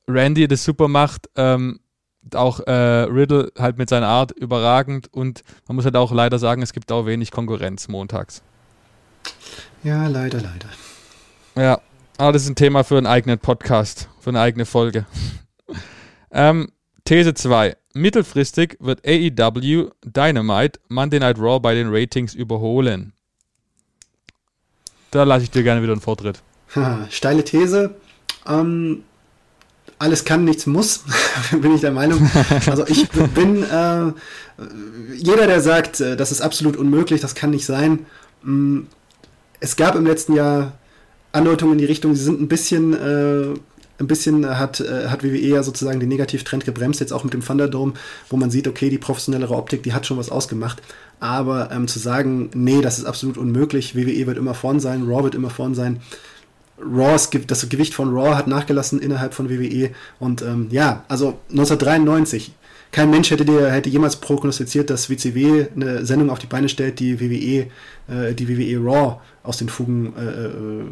Randy 0.08 0.48
das 0.48 0.64
super 0.64 0.88
macht. 0.88 1.28
Ähm, 1.36 1.80
auch 2.34 2.60
äh, 2.60 2.72
Riddle 2.72 3.52
halt 3.58 3.78
mit 3.78 3.88
seiner 3.88 4.08
Art 4.08 4.32
überragend 4.32 5.12
und 5.12 5.42
man 5.66 5.76
muss 5.76 5.84
halt 5.84 5.96
auch 5.96 6.12
leider 6.12 6.38
sagen, 6.38 6.60
es 6.62 6.72
gibt 6.72 6.90
auch 6.92 7.06
wenig 7.06 7.30
Konkurrenz 7.30 7.88
montags. 7.88 8.42
Ja, 9.84 10.06
leider, 10.06 10.40
leider. 10.40 10.68
Ja, 11.56 11.80
aber 12.16 12.32
das 12.32 12.42
ist 12.42 12.48
ein 12.48 12.56
Thema 12.56 12.84
für 12.84 12.98
einen 12.98 13.06
eigenen 13.06 13.38
Podcast, 13.38 14.08
für 14.20 14.30
eine 14.30 14.40
eigene 14.40 14.66
Folge. 14.66 15.06
ähm, 16.30 16.70
These 17.04 17.34
2. 17.34 17.76
Mittelfristig 17.94 18.76
wird 18.80 19.06
AEW 19.06 19.90
Dynamite 20.04 20.78
Monday 20.88 21.20
Night 21.20 21.38
Raw 21.38 21.58
bei 21.58 21.74
den 21.74 21.88
Ratings 21.90 22.34
überholen. 22.34 23.12
Da 25.10 25.22
lasse 25.24 25.44
ich 25.44 25.50
dir 25.50 25.62
gerne 25.62 25.82
wieder 25.82 25.92
einen 25.92 26.02
Vortritt. 26.02 26.42
Ha, 26.74 27.06
steile 27.10 27.44
These. 27.44 27.94
Ähm, 28.46 29.04
alles 29.98 30.24
kann, 30.24 30.44
nichts 30.44 30.66
muss, 30.66 31.04
bin 31.50 31.74
ich 31.74 31.80
der 31.80 31.90
Meinung. 31.90 32.30
Also 32.66 32.86
ich 32.86 33.08
bin 33.34 33.64
äh, 33.64 34.12
jeder, 35.16 35.46
der 35.46 35.60
sagt, 35.60 36.00
äh, 36.00 36.16
das 36.16 36.30
ist 36.30 36.40
absolut 36.40 36.76
unmöglich, 36.76 37.20
das 37.20 37.34
kann 37.34 37.50
nicht 37.50 37.66
sein. 37.66 38.06
Mh, 38.42 38.52
mm, 38.52 38.86
es 39.60 39.76
gab 39.76 39.94
im 39.96 40.06
letzten 40.06 40.34
Jahr 40.34 40.72
Andeutungen 41.32 41.74
in 41.74 41.78
die 41.78 41.84
Richtung, 41.84 42.14
sie 42.14 42.24
sind 42.24 42.40
ein 42.40 42.48
bisschen, 42.48 42.94
äh, 42.94 43.54
ein 44.00 44.06
bisschen 44.06 44.46
hat, 44.58 44.80
äh, 44.80 45.08
hat 45.08 45.22
WWE 45.24 45.38
ja 45.38 45.62
sozusagen 45.62 46.00
den 46.00 46.08
Negativtrend 46.08 46.64
gebremst, 46.64 47.00
jetzt 47.00 47.12
auch 47.12 47.24
mit 47.24 47.34
dem 47.34 47.44
Thunderdome, 47.44 47.94
wo 48.30 48.36
man 48.36 48.50
sieht, 48.50 48.68
okay, 48.68 48.90
die 48.90 48.98
professionellere 48.98 49.54
Optik, 49.54 49.82
die 49.82 49.92
hat 49.92 50.06
schon 50.06 50.16
was 50.16 50.30
ausgemacht. 50.30 50.82
Aber 51.20 51.70
ähm, 51.72 51.88
zu 51.88 51.98
sagen, 51.98 52.50
nee, 52.54 52.80
das 52.80 52.98
ist 52.98 53.04
absolut 53.04 53.36
unmöglich, 53.36 53.96
WWE 53.96 54.26
wird 54.26 54.38
immer 54.38 54.54
vorn 54.54 54.80
sein, 54.80 55.04
Raw 55.04 55.24
wird 55.24 55.34
immer 55.34 55.50
vorn 55.50 55.74
sein, 55.74 56.00
Raw, 56.80 57.16
das 57.46 57.68
Gewicht 57.68 57.94
von 57.94 58.14
Raw 58.14 58.36
hat 58.36 58.46
nachgelassen 58.46 59.00
innerhalb 59.00 59.34
von 59.34 59.50
WWE. 59.50 59.90
Und 60.20 60.42
ähm, 60.42 60.68
ja, 60.70 61.04
also 61.08 61.38
1993. 61.50 62.52
Kein 62.90 63.10
Mensch 63.10 63.30
hätte 63.30 63.44
dir 63.44 63.70
hätte 63.70 63.90
jemals 63.90 64.16
prognostiziert, 64.16 64.90
dass 64.90 65.10
WCW 65.10 65.66
eine 65.74 66.06
Sendung 66.06 66.30
auf 66.30 66.38
die 66.38 66.46
Beine 66.46 66.68
stellt, 66.68 67.00
die 67.00 67.20
WWE, 67.20 67.66
äh, 68.08 68.34
die 68.34 68.48
WWE 68.48 68.82
Raw 68.82 69.20
aus 69.42 69.58
den 69.58 69.68
Fugen 69.68 70.14
äh, 70.16 70.46
äh, 70.46 70.84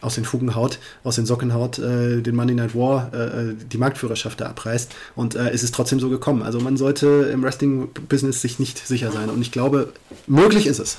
aus 0.00 0.14
den 0.14 0.24
Fugen 0.24 0.54
haut, 0.54 0.78
aus 1.02 1.16
den 1.16 1.26
Socken 1.26 1.52
haut, 1.52 1.78
äh, 1.78 2.20
den 2.20 2.36
Monday 2.36 2.54
Night 2.54 2.74
War, 2.74 3.12
äh, 3.12 3.54
die 3.54 3.78
Marktführerschaft 3.78 4.40
da 4.40 4.46
abreißt. 4.46 4.94
Und 5.16 5.34
äh, 5.34 5.50
es 5.50 5.62
ist 5.62 5.74
trotzdem 5.74 6.00
so 6.00 6.08
gekommen. 6.08 6.42
Also 6.42 6.60
man 6.60 6.76
sollte 6.76 7.30
im 7.32 7.42
Wrestling-Business 7.42 8.40
sich 8.40 8.58
nicht 8.58 8.78
sicher 8.78 9.10
sein. 9.10 9.28
Und 9.28 9.40
ich 9.40 9.50
glaube, 9.50 9.92
möglich 10.26 10.66
ist 10.66 10.78
es. 10.78 10.98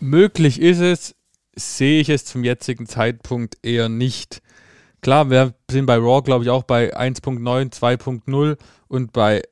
Möglich 0.00 0.60
ist 0.60 0.80
es, 0.80 1.14
sehe 1.56 2.00
ich 2.00 2.10
es 2.10 2.24
zum 2.24 2.44
jetzigen 2.44 2.86
Zeitpunkt 2.86 3.56
eher 3.62 3.88
nicht. 3.88 4.42
Klar, 5.04 5.28
wir 5.28 5.52
sind 5.70 5.84
bei 5.84 5.98
Raw, 5.98 6.22
glaube 6.22 6.44
ich, 6.44 6.50
auch 6.50 6.62
bei 6.62 6.96
1.9, 6.96 7.74
2.0 7.74 8.56
und 8.88 9.12
bei 9.12 9.42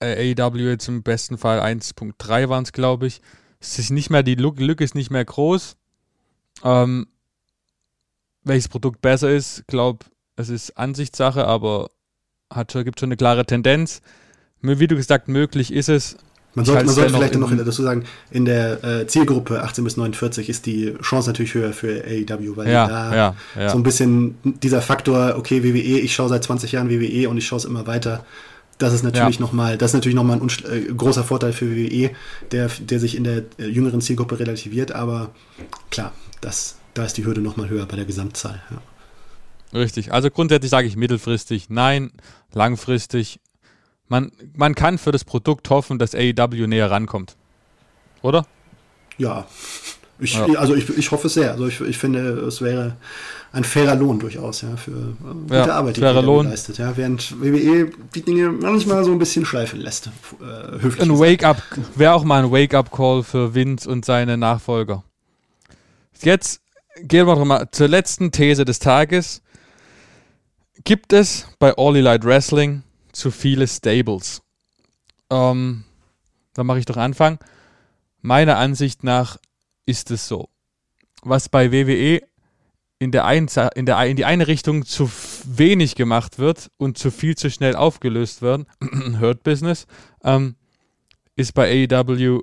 äh, 0.00 0.34
AEW 0.34 0.70
jetzt 0.70 0.88
im 0.88 1.02
besten 1.02 1.36
Fall 1.36 1.60
1.3 1.60 2.48
waren 2.48 2.62
es, 2.62 2.72
glaube 2.72 3.06
ich. 3.06 3.20
Es 3.60 3.78
ist 3.78 3.90
nicht 3.90 4.08
mehr, 4.08 4.22
die 4.22 4.34
Lücke 4.34 4.82
ist 4.82 4.94
nicht 4.94 5.10
mehr 5.10 5.26
groß. 5.26 5.76
Ähm, 6.64 7.06
welches 8.44 8.70
Produkt 8.70 9.02
besser 9.02 9.28
ist, 9.28 9.66
glaube 9.66 10.06
es 10.36 10.48
ist 10.48 10.78
Ansichtssache, 10.78 11.46
aber 11.46 11.90
hat, 12.50 12.72
gibt 12.72 12.98
schon 12.98 13.08
eine 13.08 13.18
klare 13.18 13.44
Tendenz. 13.44 14.00
Wie 14.62 14.86
du 14.86 14.96
gesagt, 14.96 15.28
möglich 15.28 15.70
ist 15.70 15.90
es. 15.90 16.16
Man 16.54 16.64
sollte, 16.64 16.84
man 16.84 16.94
sollte 16.94 17.14
vielleicht 17.14 17.34
noch 17.34 17.56
dazu 17.56 17.82
sagen, 17.82 18.04
in 18.30 18.44
der 18.44 18.84
äh, 18.84 19.06
Zielgruppe 19.06 19.62
18 19.62 19.82
bis 19.82 19.96
49 19.96 20.48
ist 20.48 20.66
die 20.66 20.94
Chance 21.02 21.30
natürlich 21.30 21.54
höher 21.54 21.72
für 21.72 22.04
AEW, 22.04 22.56
weil 22.56 22.70
ja, 22.70 22.86
da 22.86 23.14
ja, 23.14 23.34
ja. 23.56 23.70
so 23.70 23.76
ein 23.76 23.82
bisschen 23.82 24.36
dieser 24.42 24.80
Faktor, 24.80 25.34
okay, 25.36 25.64
WWE, 25.64 25.98
ich 25.98 26.14
schaue 26.14 26.28
seit 26.28 26.44
20 26.44 26.72
Jahren 26.72 26.90
WWE 26.90 27.28
und 27.28 27.38
ich 27.38 27.46
schaue 27.46 27.58
es 27.58 27.64
immer 27.64 27.86
weiter. 27.86 28.24
Das 28.78 28.92
ist 28.92 29.02
natürlich 29.02 29.36
ja. 29.36 29.40
nochmal, 29.40 29.78
das 29.78 29.90
ist 29.90 29.94
natürlich 29.94 30.16
nochmal 30.16 30.40
ein 30.40 30.48
äh, 30.48 30.92
großer 30.92 31.24
Vorteil 31.24 31.52
für 31.52 31.74
WWE, 31.74 32.10
der, 32.52 32.68
der 32.80 33.00
sich 33.00 33.16
in 33.16 33.24
der 33.24 33.42
äh, 33.58 33.66
jüngeren 33.66 34.00
Zielgruppe 34.00 34.38
relativiert, 34.38 34.92
aber 34.92 35.30
klar, 35.90 36.12
das, 36.40 36.76
da 36.94 37.04
ist 37.04 37.16
die 37.16 37.24
Hürde 37.24 37.40
nochmal 37.40 37.68
höher 37.68 37.86
bei 37.86 37.96
der 37.96 38.04
Gesamtzahl. 38.04 38.62
Ja. 38.70 39.80
Richtig. 39.80 40.12
Also 40.12 40.30
grundsätzlich 40.30 40.70
sage 40.70 40.86
ich 40.86 40.96
mittelfristig 40.96 41.68
nein, 41.68 42.12
langfristig. 42.52 43.40
Man, 44.08 44.32
man 44.54 44.74
kann 44.74 44.98
für 44.98 45.12
das 45.12 45.24
Produkt 45.24 45.70
hoffen, 45.70 45.98
dass 45.98 46.14
AEW 46.14 46.66
näher 46.66 46.90
rankommt. 46.90 47.36
Oder? 48.22 48.46
Ja. 49.18 49.46
Ich, 50.18 50.34
ja. 50.34 50.46
Also 50.58 50.74
ich, 50.74 50.88
ich 50.96 51.10
hoffe 51.10 51.26
es 51.26 51.34
sehr. 51.34 51.52
Also 51.52 51.66
ich, 51.66 51.80
ich 51.80 51.98
finde, 51.98 52.20
es 52.46 52.60
wäre 52.60 52.96
ein 53.52 53.64
fairer 53.64 53.94
Lohn 53.94 54.18
durchaus, 54.18 54.62
ja, 54.62 54.76
für 54.76 54.90
äh, 54.90 55.32
gute 55.42 55.54
ja, 55.54 55.66
Arbeit, 55.66 55.96
die 55.96 56.02
er 56.02 56.22
leistet. 56.22 56.78
Ja, 56.78 56.96
während 56.96 57.40
WWE 57.40 57.90
die 58.14 58.22
Dinge 58.22 58.48
manchmal 58.50 59.04
so 59.04 59.12
ein 59.12 59.18
bisschen 59.18 59.44
schleifen 59.44 59.80
lässt. 59.80 60.08
Äh, 60.40 60.80
höflich 60.80 61.02
ein 61.02 61.18
Wake-up, 61.18 61.62
wäre 61.94 62.14
auch 62.14 62.24
mal 62.24 62.44
ein 62.44 62.50
Wake-up-Call 62.50 63.22
für 63.22 63.54
Vince 63.54 63.88
und 63.88 64.04
seine 64.04 64.36
Nachfolger. 64.36 65.04
Jetzt 66.20 66.60
gehen 67.00 67.26
wir 67.26 67.44
mal 67.44 67.68
zur 67.70 67.88
letzten 67.88 68.32
These 68.32 68.64
des 68.64 68.78
Tages. 68.78 69.42
Gibt 70.84 71.12
es 71.12 71.46
bei 71.58 71.74
All 71.76 71.96
Elite 71.96 72.26
Wrestling 72.26 72.82
zu 73.14 73.30
viele 73.30 73.66
Stables? 73.66 74.42
Ähm, 75.30 75.84
da 76.52 76.64
mache 76.64 76.78
ich 76.78 76.84
doch 76.84 76.96
Anfang. 76.96 77.38
Meiner 78.20 78.58
Ansicht 78.58 79.04
nach 79.04 79.38
ist 79.86 80.10
es 80.10 80.28
so. 80.28 80.48
Was 81.22 81.48
bei 81.48 81.72
WWE 81.72 82.20
in, 82.98 83.10
der 83.10 83.24
ein, 83.24 83.48
in, 83.74 83.86
der, 83.86 84.00
in 84.04 84.16
die 84.16 84.24
eine 84.24 84.46
Richtung 84.46 84.84
zu 84.84 85.10
wenig 85.44 85.94
gemacht 85.94 86.38
wird 86.38 86.70
und 86.76 86.96
zu 86.98 87.10
viel 87.10 87.36
zu 87.36 87.50
schnell 87.50 87.76
aufgelöst 87.76 88.42
wird, 88.42 88.66
Hurt 89.20 89.42
Business, 89.42 89.86
ähm, 90.22 90.56
ist 91.36 91.54
bei 91.54 91.88
AEW 91.90 92.42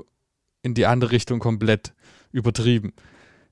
in 0.64 0.74
die 0.74 0.86
andere 0.86 1.12
Richtung 1.12 1.40
komplett 1.40 1.94
übertrieben 2.32 2.94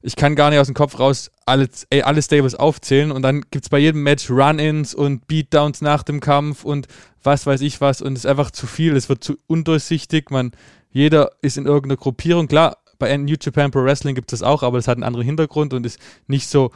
ich 0.01 0.15
kann 0.15 0.35
gar 0.35 0.49
nicht 0.49 0.59
aus 0.59 0.67
dem 0.67 0.75
Kopf 0.75 0.99
raus 0.99 1.29
alle, 1.45 1.67
ey, 1.89 2.03
alle 2.03 2.21
Stables 2.21 2.55
aufzählen 2.55 3.11
und 3.11 3.21
dann 3.21 3.41
gibt 3.51 3.65
es 3.65 3.69
bei 3.69 3.79
jedem 3.79 4.03
Match 4.03 4.29
Run-Ins 4.29 4.95
und 4.95 5.27
Beatdowns 5.27 5.81
nach 5.81 6.03
dem 6.03 6.19
Kampf 6.19 6.63
und 6.63 6.87
was 7.23 7.45
weiß 7.45 7.61
ich 7.61 7.81
was 7.81 8.01
und 8.01 8.13
es 8.13 8.19
ist 8.19 8.25
einfach 8.25 8.51
zu 8.51 8.67
viel, 8.67 8.95
es 8.95 9.09
wird 9.09 9.23
zu 9.23 9.37
undurchsichtig, 9.47 10.31
man, 10.31 10.51
jeder 10.91 11.31
ist 11.41 11.57
in 11.57 11.65
irgendeiner 11.65 11.97
Gruppierung, 11.97 12.47
klar, 12.47 12.77
bei 12.97 13.15
New 13.15 13.35
Japan 13.39 13.71
Pro 13.71 13.83
Wrestling 13.83 14.15
gibt 14.15 14.33
es 14.33 14.39
das 14.39 14.47
auch, 14.47 14.63
aber 14.63 14.77
es 14.77 14.87
hat 14.87 14.97
einen 14.97 15.03
anderen 15.03 15.25
Hintergrund 15.25 15.73
und 15.73 15.85
ist 15.85 15.99
nicht 16.27 16.47
so 16.47 16.71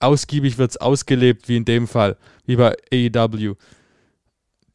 ausgiebig 0.00 0.58
wird 0.58 0.70
es 0.70 0.76
ausgelebt 0.78 1.48
wie 1.48 1.56
in 1.56 1.64
dem 1.64 1.86
Fall, 1.86 2.16
wie 2.46 2.56
bei 2.56 2.74
AEW. 2.92 3.54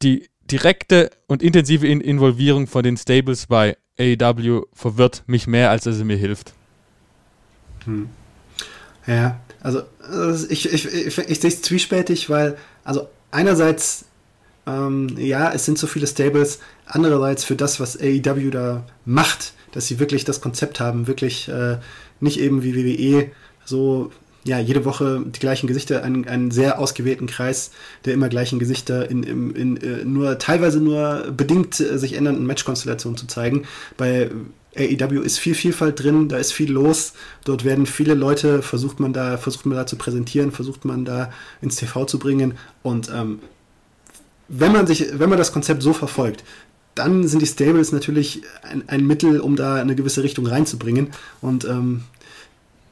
Die 0.02 0.28
direkte 0.50 1.10
und 1.26 1.42
intensive 1.42 1.86
Involvierung 1.86 2.66
von 2.66 2.82
den 2.82 2.96
Stables 2.96 3.46
bei 3.46 3.76
AEW 3.98 4.62
verwirrt 4.72 5.24
mich 5.26 5.46
mehr, 5.46 5.70
als 5.70 5.84
dass 5.84 5.96
es 5.96 6.04
mir 6.04 6.16
hilft. 6.16 6.54
Hm. 7.84 8.08
Ja, 9.06 9.40
also, 9.60 9.82
also 10.00 10.48
ich, 10.50 10.72
ich, 10.72 10.84
ich, 10.86 11.18
ich 11.18 11.40
sehe 11.40 11.48
es 11.48 11.62
zwiespältig, 11.62 12.28
weil, 12.30 12.56
also 12.84 13.08
einerseits, 13.30 14.06
ähm, 14.66 15.08
ja, 15.16 15.52
es 15.52 15.64
sind 15.64 15.78
so 15.78 15.86
viele 15.86 16.06
Stables, 16.06 16.60
andererseits 16.86 17.44
für 17.44 17.56
das, 17.56 17.80
was 17.80 17.98
AEW 17.98 18.50
da 18.50 18.84
macht, 19.04 19.52
dass 19.72 19.86
sie 19.86 19.98
wirklich 19.98 20.24
das 20.24 20.40
Konzept 20.40 20.80
haben, 20.80 21.06
wirklich 21.06 21.48
äh, 21.48 21.78
nicht 22.20 22.40
eben 22.40 22.62
wie 22.62 22.74
WWE 22.74 23.30
so 23.64 24.10
ja, 24.44 24.60
jede 24.60 24.84
Woche 24.84 25.22
die 25.26 25.40
gleichen 25.40 25.66
Gesichter, 25.66 26.04
einen, 26.04 26.26
einen 26.28 26.50
sehr 26.50 26.78
ausgewählten 26.78 27.26
Kreis 27.26 27.72
der 28.04 28.14
immer 28.14 28.28
gleichen 28.28 28.58
Gesichter 28.58 29.10
in, 29.10 29.22
in, 29.22 29.50
in, 29.50 29.76
äh, 29.78 30.04
nur 30.04 30.38
teilweise 30.38 30.80
nur 30.80 31.32
bedingt 31.36 31.80
äh, 31.80 31.98
sich 31.98 32.14
ändernden 32.14 32.46
Matchkonstellationen 32.46 33.18
zu 33.18 33.26
zeigen. 33.26 33.66
Bei 33.96 34.30
AEW 34.76 35.22
ist 35.22 35.38
viel 35.38 35.54
Vielfalt 35.54 36.02
drin, 36.02 36.28
da 36.28 36.36
ist 36.36 36.52
viel 36.52 36.70
los. 36.70 37.14
Dort 37.44 37.64
werden 37.64 37.86
viele 37.86 38.14
Leute, 38.14 38.62
versucht 38.62 39.00
man 39.00 39.12
da, 39.12 39.36
versucht 39.36 39.66
man 39.66 39.76
da 39.76 39.86
zu 39.86 39.96
präsentieren, 39.96 40.52
versucht 40.52 40.84
man 40.84 41.04
da 41.04 41.32
ins 41.60 41.76
TV 41.76 42.04
zu 42.04 42.18
bringen. 42.18 42.54
Und 42.82 43.10
ähm, 43.12 43.40
wenn 44.48 44.72
man 44.72 44.86
sich, 44.86 45.06
wenn 45.12 45.28
man 45.28 45.38
das 45.38 45.52
Konzept 45.52 45.82
so 45.82 45.92
verfolgt, 45.92 46.44
dann 46.94 47.28
sind 47.28 47.42
die 47.42 47.46
Stables 47.46 47.92
natürlich 47.92 48.42
ein, 48.62 48.88
ein 48.88 49.06
Mittel, 49.06 49.40
um 49.40 49.56
da 49.56 49.74
eine 49.74 49.94
gewisse 49.94 50.22
Richtung 50.22 50.46
reinzubringen. 50.46 51.08
Und 51.42 51.64
ähm, 51.64 52.04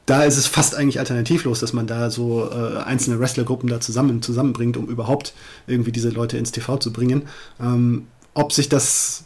da 0.05 0.25
ist 0.25 0.37
es 0.37 0.47
fast 0.47 0.75
eigentlich 0.75 0.99
alternativlos, 0.99 1.61
dass 1.61 1.73
man 1.73 1.87
da 1.87 2.11
so 2.11 2.51
äh, 2.51 2.79
einzelne 2.83 3.19
Wrestlergruppen 3.19 3.71
da 3.71 3.81
zusammen 3.81 4.21
zusammenbringt, 4.21 4.77
um 4.77 4.89
überhaupt 4.89 5.33
irgendwie 5.67 5.93
diese 5.93 6.11
Leute 6.11 6.37
ins 6.37 6.53
TV 6.53 6.77
zu 6.77 6.93
bringen. 6.93 7.23
Ähm, 7.59 8.07
ob 8.35 8.53
sich 8.53 8.69
das 8.69 9.25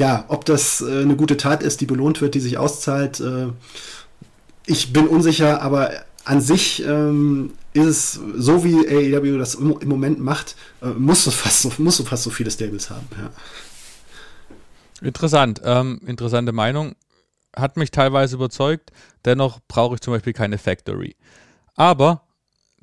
ja, 0.00 0.24
ob 0.28 0.46
das 0.46 0.80
äh, 0.80 1.02
eine 1.02 1.14
gute 1.14 1.36
Tat 1.36 1.62
ist, 1.62 1.80
die 1.82 1.86
belohnt 1.86 2.20
wird, 2.22 2.34
die 2.34 2.40
sich 2.40 2.56
auszahlt, 2.56 3.20
äh, 3.20 3.48
ich 4.66 4.92
bin 4.92 5.06
unsicher, 5.06 5.62
aber 5.62 5.90
an 6.24 6.40
sich 6.40 6.82
ähm, 6.86 7.52
ist 7.72 7.86
es 7.86 8.20
so, 8.36 8.64
wie 8.64 8.86
AEW 8.86 9.38
das 9.38 9.54
im, 9.54 9.78
im 9.80 9.88
Moment 9.88 10.18
macht, 10.18 10.56
äh, 10.82 10.86
musst, 10.86 11.26
du 11.26 11.30
fast 11.30 11.62
so, 11.62 11.72
musst 11.78 12.00
du 12.00 12.04
fast 12.04 12.24
so 12.24 12.30
viele 12.30 12.50
Stables 12.50 12.90
haben. 12.90 13.06
Ja. 13.16 13.30
Interessant, 15.02 15.60
ähm, 15.64 16.00
interessante 16.06 16.52
Meinung. 16.52 16.94
Hat 17.56 17.76
mich 17.76 17.90
teilweise 17.90 18.36
überzeugt. 18.36 18.92
Dennoch 19.24 19.60
brauche 19.66 19.94
ich 19.94 20.00
zum 20.00 20.12
Beispiel 20.12 20.32
keine 20.32 20.58
Factory. 20.58 21.16
Aber 21.74 22.22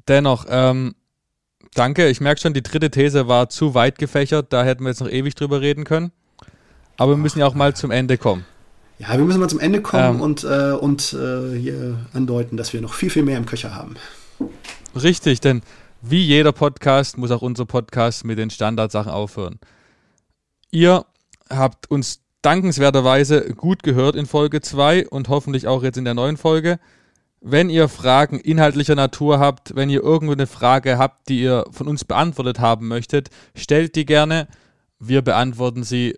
dennoch, 0.08 0.46
ähm, 0.50 0.96
danke. 1.74 2.08
Ich 2.08 2.20
merke 2.20 2.42
schon, 2.42 2.54
die 2.54 2.64
dritte 2.64 2.90
These 2.90 3.28
war 3.28 3.50
zu 3.50 3.76
weit 3.76 3.98
gefächert. 3.98 4.52
Da 4.52 4.64
hätten 4.64 4.84
wir 4.84 4.90
jetzt 4.90 5.00
noch 5.00 5.10
ewig 5.10 5.36
drüber 5.36 5.62
reden 5.62 5.84
können. 5.84 6.12
Aber 6.98 7.14
wir 7.14 7.18
müssen 7.18 7.40
ja 7.40 7.46
auch 7.46 7.54
mal 7.54 7.76
zum 7.76 7.92
Ende 7.92 8.18
kommen. 8.18 8.46
Ja, 9.00 9.16
wir 9.16 9.20
müssen 9.20 9.40
mal 9.40 9.48
zum 9.48 9.60
Ende 9.60 9.82
kommen 9.82 10.16
ähm, 10.16 10.22
und, 10.22 10.44
äh, 10.44 10.72
und 10.72 11.14
äh, 11.14 11.58
hier 11.58 12.00
andeuten, 12.14 12.58
dass 12.58 12.74
wir 12.74 12.82
noch 12.82 12.96
viel, 12.96 13.12
viel 13.12 13.24
mehr 13.24 13.38
im 13.38 13.46
Köcher 13.46 13.76
haben. 13.76 13.96
Richtig, 14.96 15.42
denn 15.42 15.62
wie 16.02 16.24
jeder 16.24 16.52
Podcast 16.52 17.18
muss 17.18 17.32
auch 17.32 17.42
unser 17.42 17.66
Podcast 17.66 18.24
mit 18.26 18.38
den 18.38 18.50
Standardsachen 18.50 19.12
aufhören. 19.12 19.60
Ihr 20.72 21.06
habt 21.50 21.90
uns 21.90 22.22
dankenswerterweise 22.42 23.54
gut 23.56 23.84
gehört 23.84 24.16
in 24.16 24.26
Folge 24.26 24.62
2 24.62 25.08
und 25.08 25.30
hoffentlich 25.30 25.68
auch 25.68 25.84
jetzt 25.84 25.98
in 25.98 26.06
der 26.06 26.14
neuen 26.14 26.38
Folge. 26.38 26.80
Wenn 27.42 27.70
ihr 27.70 27.88
Fragen 27.88 28.40
inhaltlicher 28.40 28.96
Natur 28.96 29.40
habt, 29.40 29.76
wenn 29.76 29.90
ihr 29.90 30.04
irgendwo 30.04 30.34
eine 30.34 30.48
Frage 30.48 30.98
habt, 30.98 31.30
die 31.30 31.42
ihr 31.42 31.66
von 31.72 31.88
uns 31.88 32.06
beantwortet 32.06 32.60
haben 32.60 32.88
möchtet, 32.88 33.30
stellt 33.56 33.96
die 33.96 34.06
gerne. 34.06 34.48
Wir 35.00 35.22
beantworten 35.22 35.84
sie 35.84 36.16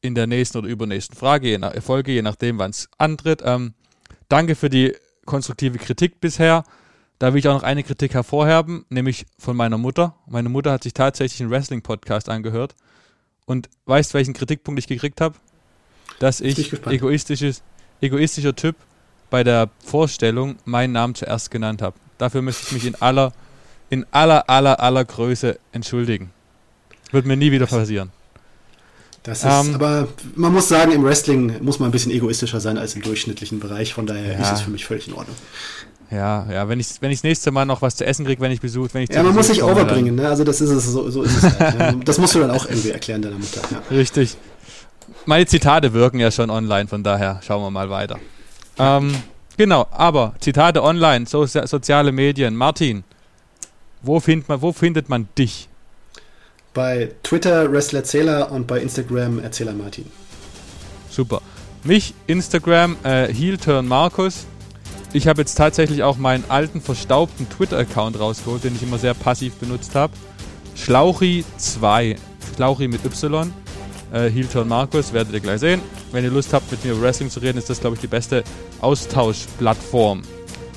in 0.00 0.14
der 0.14 0.26
nächsten 0.26 0.58
oder 0.58 0.68
übernächsten 0.68 1.16
Frage, 1.16 1.48
je 1.48 1.58
nach, 1.58 1.74
Folge, 1.82 2.12
je 2.12 2.22
nachdem, 2.22 2.58
wann 2.58 2.70
es 2.70 2.88
antritt. 2.98 3.42
Ähm, 3.44 3.74
danke 4.28 4.54
für 4.54 4.68
die 4.68 4.94
konstruktive 5.24 5.78
Kritik 5.78 6.20
bisher. 6.20 6.64
Da 7.18 7.32
will 7.32 7.40
ich 7.40 7.48
auch 7.48 7.54
noch 7.54 7.62
eine 7.64 7.82
Kritik 7.82 8.14
hervorheben, 8.14 8.84
nämlich 8.90 9.26
von 9.38 9.56
meiner 9.56 9.78
Mutter. 9.78 10.14
Meine 10.26 10.48
Mutter 10.48 10.70
hat 10.70 10.84
sich 10.84 10.94
tatsächlich 10.94 11.40
einen 11.40 11.50
Wrestling-Podcast 11.50 12.28
angehört. 12.28 12.74
Und 13.44 13.68
weißt, 13.86 14.14
welchen 14.14 14.34
Kritikpunkt 14.34 14.78
ich 14.78 14.86
gekriegt 14.86 15.20
habe? 15.20 15.34
Dass 16.20 16.40
ich 16.40 16.72
egoistisches, 16.86 17.62
egoistischer 18.00 18.54
Typ 18.54 18.76
bei 19.30 19.42
der 19.42 19.70
Vorstellung 19.84 20.56
meinen 20.64 20.92
Namen 20.92 21.14
zuerst 21.14 21.50
genannt 21.50 21.82
habe. 21.82 21.96
Dafür 22.18 22.42
möchte 22.42 22.62
ich 22.66 22.72
mich 22.72 22.86
in 22.86 22.94
aller, 22.96 23.32
in 23.90 24.06
aller, 24.10 24.48
aller, 24.48 24.80
aller 24.80 25.04
Größe 25.04 25.58
entschuldigen. 25.72 26.30
Wird 27.10 27.26
mir 27.26 27.36
nie 27.36 27.50
wieder 27.52 27.66
passieren. 27.66 28.10
Das 29.22 29.38
ist, 29.38 29.44
ähm, 29.44 29.74
aber 29.74 30.08
man 30.36 30.52
muss 30.52 30.68
sagen, 30.68 30.92
im 30.92 31.04
Wrestling 31.04 31.62
muss 31.62 31.78
man 31.78 31.88
ein 31.88 31.92
bisschen 31.92 32.12
egoistischer 32.12 32.60
sein 32.60 32.78
als 32.78 32.94
im 32.94 33.02
durchschnittlichen 33.02 33.60
Bereich. 33.60 33.92
Von 33.92 34.06
daher 34.06 34.34
ja. 34.34 34.40
ist 34.40 34.52
es 34.52 34.60
für 34.62 34.70
mich 34.70 34.84
völlig 34.84 35.08
in 35.08 35.14
Ordnung. 35.14 35.36
Ja, 36.10 36.46
ja, 36.50 36.68
wenn 36.68 36.80
ich 36.80 36.88
wenn 37.00 37.10
ich 37.10 37.18
das 37.18 37.24
nächste 37.24 37.50
Mal 37.50 37.66
noch 37.66 37.82
was 37.82 37.96
zu 37.96 38.06
essen 38.06 38.24
kriege, 38.24 38.40
wenn 38.40 38.50
ich 38.50 38.60
besuche, 38.60 38.88
wenn 38.94 39.02
ich 39.02 39.10
Ja, 39.10 39.22
man 39.22 39.34
muss 39.34 39.48
sich 39.48 39.62
overbringen, 39.62 40.14
ne? 40.14 40.28
Also 40.28 40.42
das 40.42 40.60
ist 40.60 40.70
es, 40.70 40.86
so, 40.86 41.10
so 41.10 41.22
ist 41.22 41.36
es 41.36 41.58
halt, 41.58 41.78
ne? 41.78 42.00
Das 42.04 42.18
musst 42.18 42.34
du 42.34 42.40
dann 42.40 42.50
auch 42.50 42.66
irgendwie 42.66 42.90
erklären 42.90 43.20
deiner 43.20 43.36
Mutter. 43.36 43.60
Ja. 43.70 43.82
Richtig. 43.94 44.36
Meine 45.26 45.44
Zitate 45.44 45.92
wirken 45.92 46.18
ja 46.18 46.30
schon 46.30 46.48
online, 46.48 46.88
von 46.88 47.02
daher 47.02 47.40
schauen 47.46 47.62
wir 47.62 47.70
mal 47.70 47.90
weiter. 47.90 48.18
Ähm, 48.78 49.14
genau, 49.58 49.86
aber 49.90 50.34
Zitate 50.40 50.82
online, 50.82 51.26
so, 51.26 51.44
soziale 51.44 52.12
Medien. 52.12 52.56
Martin, 52.56 53.04
wo, 54.00 54.20
find 54.20 54.48
man, 54.48 54.62
wo 54.62 54.72
findet 54.72 55.08
man 55.08 55.28
dich? 55.36 55.68
Bei 56.72 57.10
Twitter 57.22 57.70
Wrestler 57.70 58.00
Erzähler 58.00 58.52
und 58.52 58.66
bei 58.66 58.80
Instagram 58.80 59.40
Erzähler 59.40 59.72
Martin. 59.72 60.06
Super. 61.10 61.42
Mich, 61.84 62.14
Instagram, 62.26 62.96
äh, 63.02 63.32
Heelturn 63.32 63.86
Markus. 63.86 64.46
Ich 65.14 65.26
habe 65.26 65.40
jetzt 65.40 65.54
tatsächlich 65.54 66.02
auch 66.02 66.18
meinen 66.18 66.44
alten 66.48 66.82
verstaubten 66.82 67.48
Twitter-Account 67.48 68.20
rausgeholt, 68.20 68.64
den 68.64 68.74
ich 68.74 68.82
immer 68.82 68.98
sehr 68.98 69.14
passiv 69.14 69.54
benutzt 69.54 69.94
habe. 69.94 70.12
Schlauchi2. 70.76 72.16
Schlauchi 72.54 72.88
mit 72.88 73.04
Y. 73.04 73.52
Äh, 74.12 74.30
Heelturn 74.30 74.68
Markus, 74.68 75.14
werdet 75.14 75.32
ihr 75.32 75.40
gleich 75.40 75.60
sehen. 75.60 75.80
Wenn 76.12 76.24
ihr 76.24 76.30
Lust 76.30 76.52
habt, 76.52 76.70
mit 76.70 76.84
mir 76.84 76.92
über 76.92 77.02
Wrestling 77.02 77.30
zu 77.30 77.40
reden, 77.40 77.56
ist 77.56 77.70
das, 77.70 77.80
glaube 77.80 77.96
ich, 77.96 78.00
die 78.00 78.06
beste 78.06 78.44
Austauschplattform. 78.82 80.22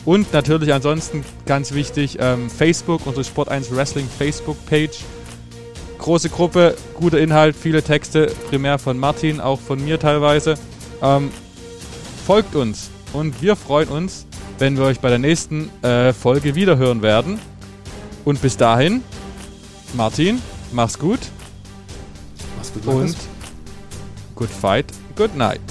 Und 0.06 0.32
natürlich 0.34 0.74
ansonsten 0.74 1.26
ganz 1.46 1.74
wichtig, 1.74 2.18
ähm, 2.20 2.50
Facebook, 2.50 3.06
unsere 3.06 3.26
Sport 3.26 3.50
1 3.50 3.76
Wrestling 3.76 4.08
Facebook-Page. 4.18 4.98
Große 5.98 6.30
Gruppe, 6.30 6.76
guter 6.96 7.20
Inhalt, 7.20 7.56
viele 7.56 7.84
Texte, 7.84 8.34
primär 8.50 8.80
von 8.80 8.98
Martin, 8.98 9.42
auch 9.42 9.60
von 9.60 9.84
mir 9.84 10.00
teilweise. 10.00 10.56
Ähm, 11.02 11.32
folgt 12.26 12.56
uns 12.56 12.90
und 13.14 13.42
wir 13.42 13.56
freuen 13.56 13.90
uns, 13.90 14.26
wenn 14.60 14.78
wir 14.78 14.86
euch 14.86 15.00
bei 15.00 15.10
der 15.10 15.20
nächsten 15.20 15.70
äh, 15.84 16.14
Folge 16.14 16.56
wiederhören 16.56 17.02
werden. 17.02 17.40
Und 18.26 18.42
bis 18.42 18.58
dahin, 18.58 19.04
Martin, 19.94 20.42
mach's 20.72 20.98
gut. 20.98 21.20
Mach's 22.58 22.72
gut, 22.74 22.86
Und 22.86 23.16
good 24.36 24.50
fight, 24.50 24.86
good 25.16 25.36
night. 25.36 25.62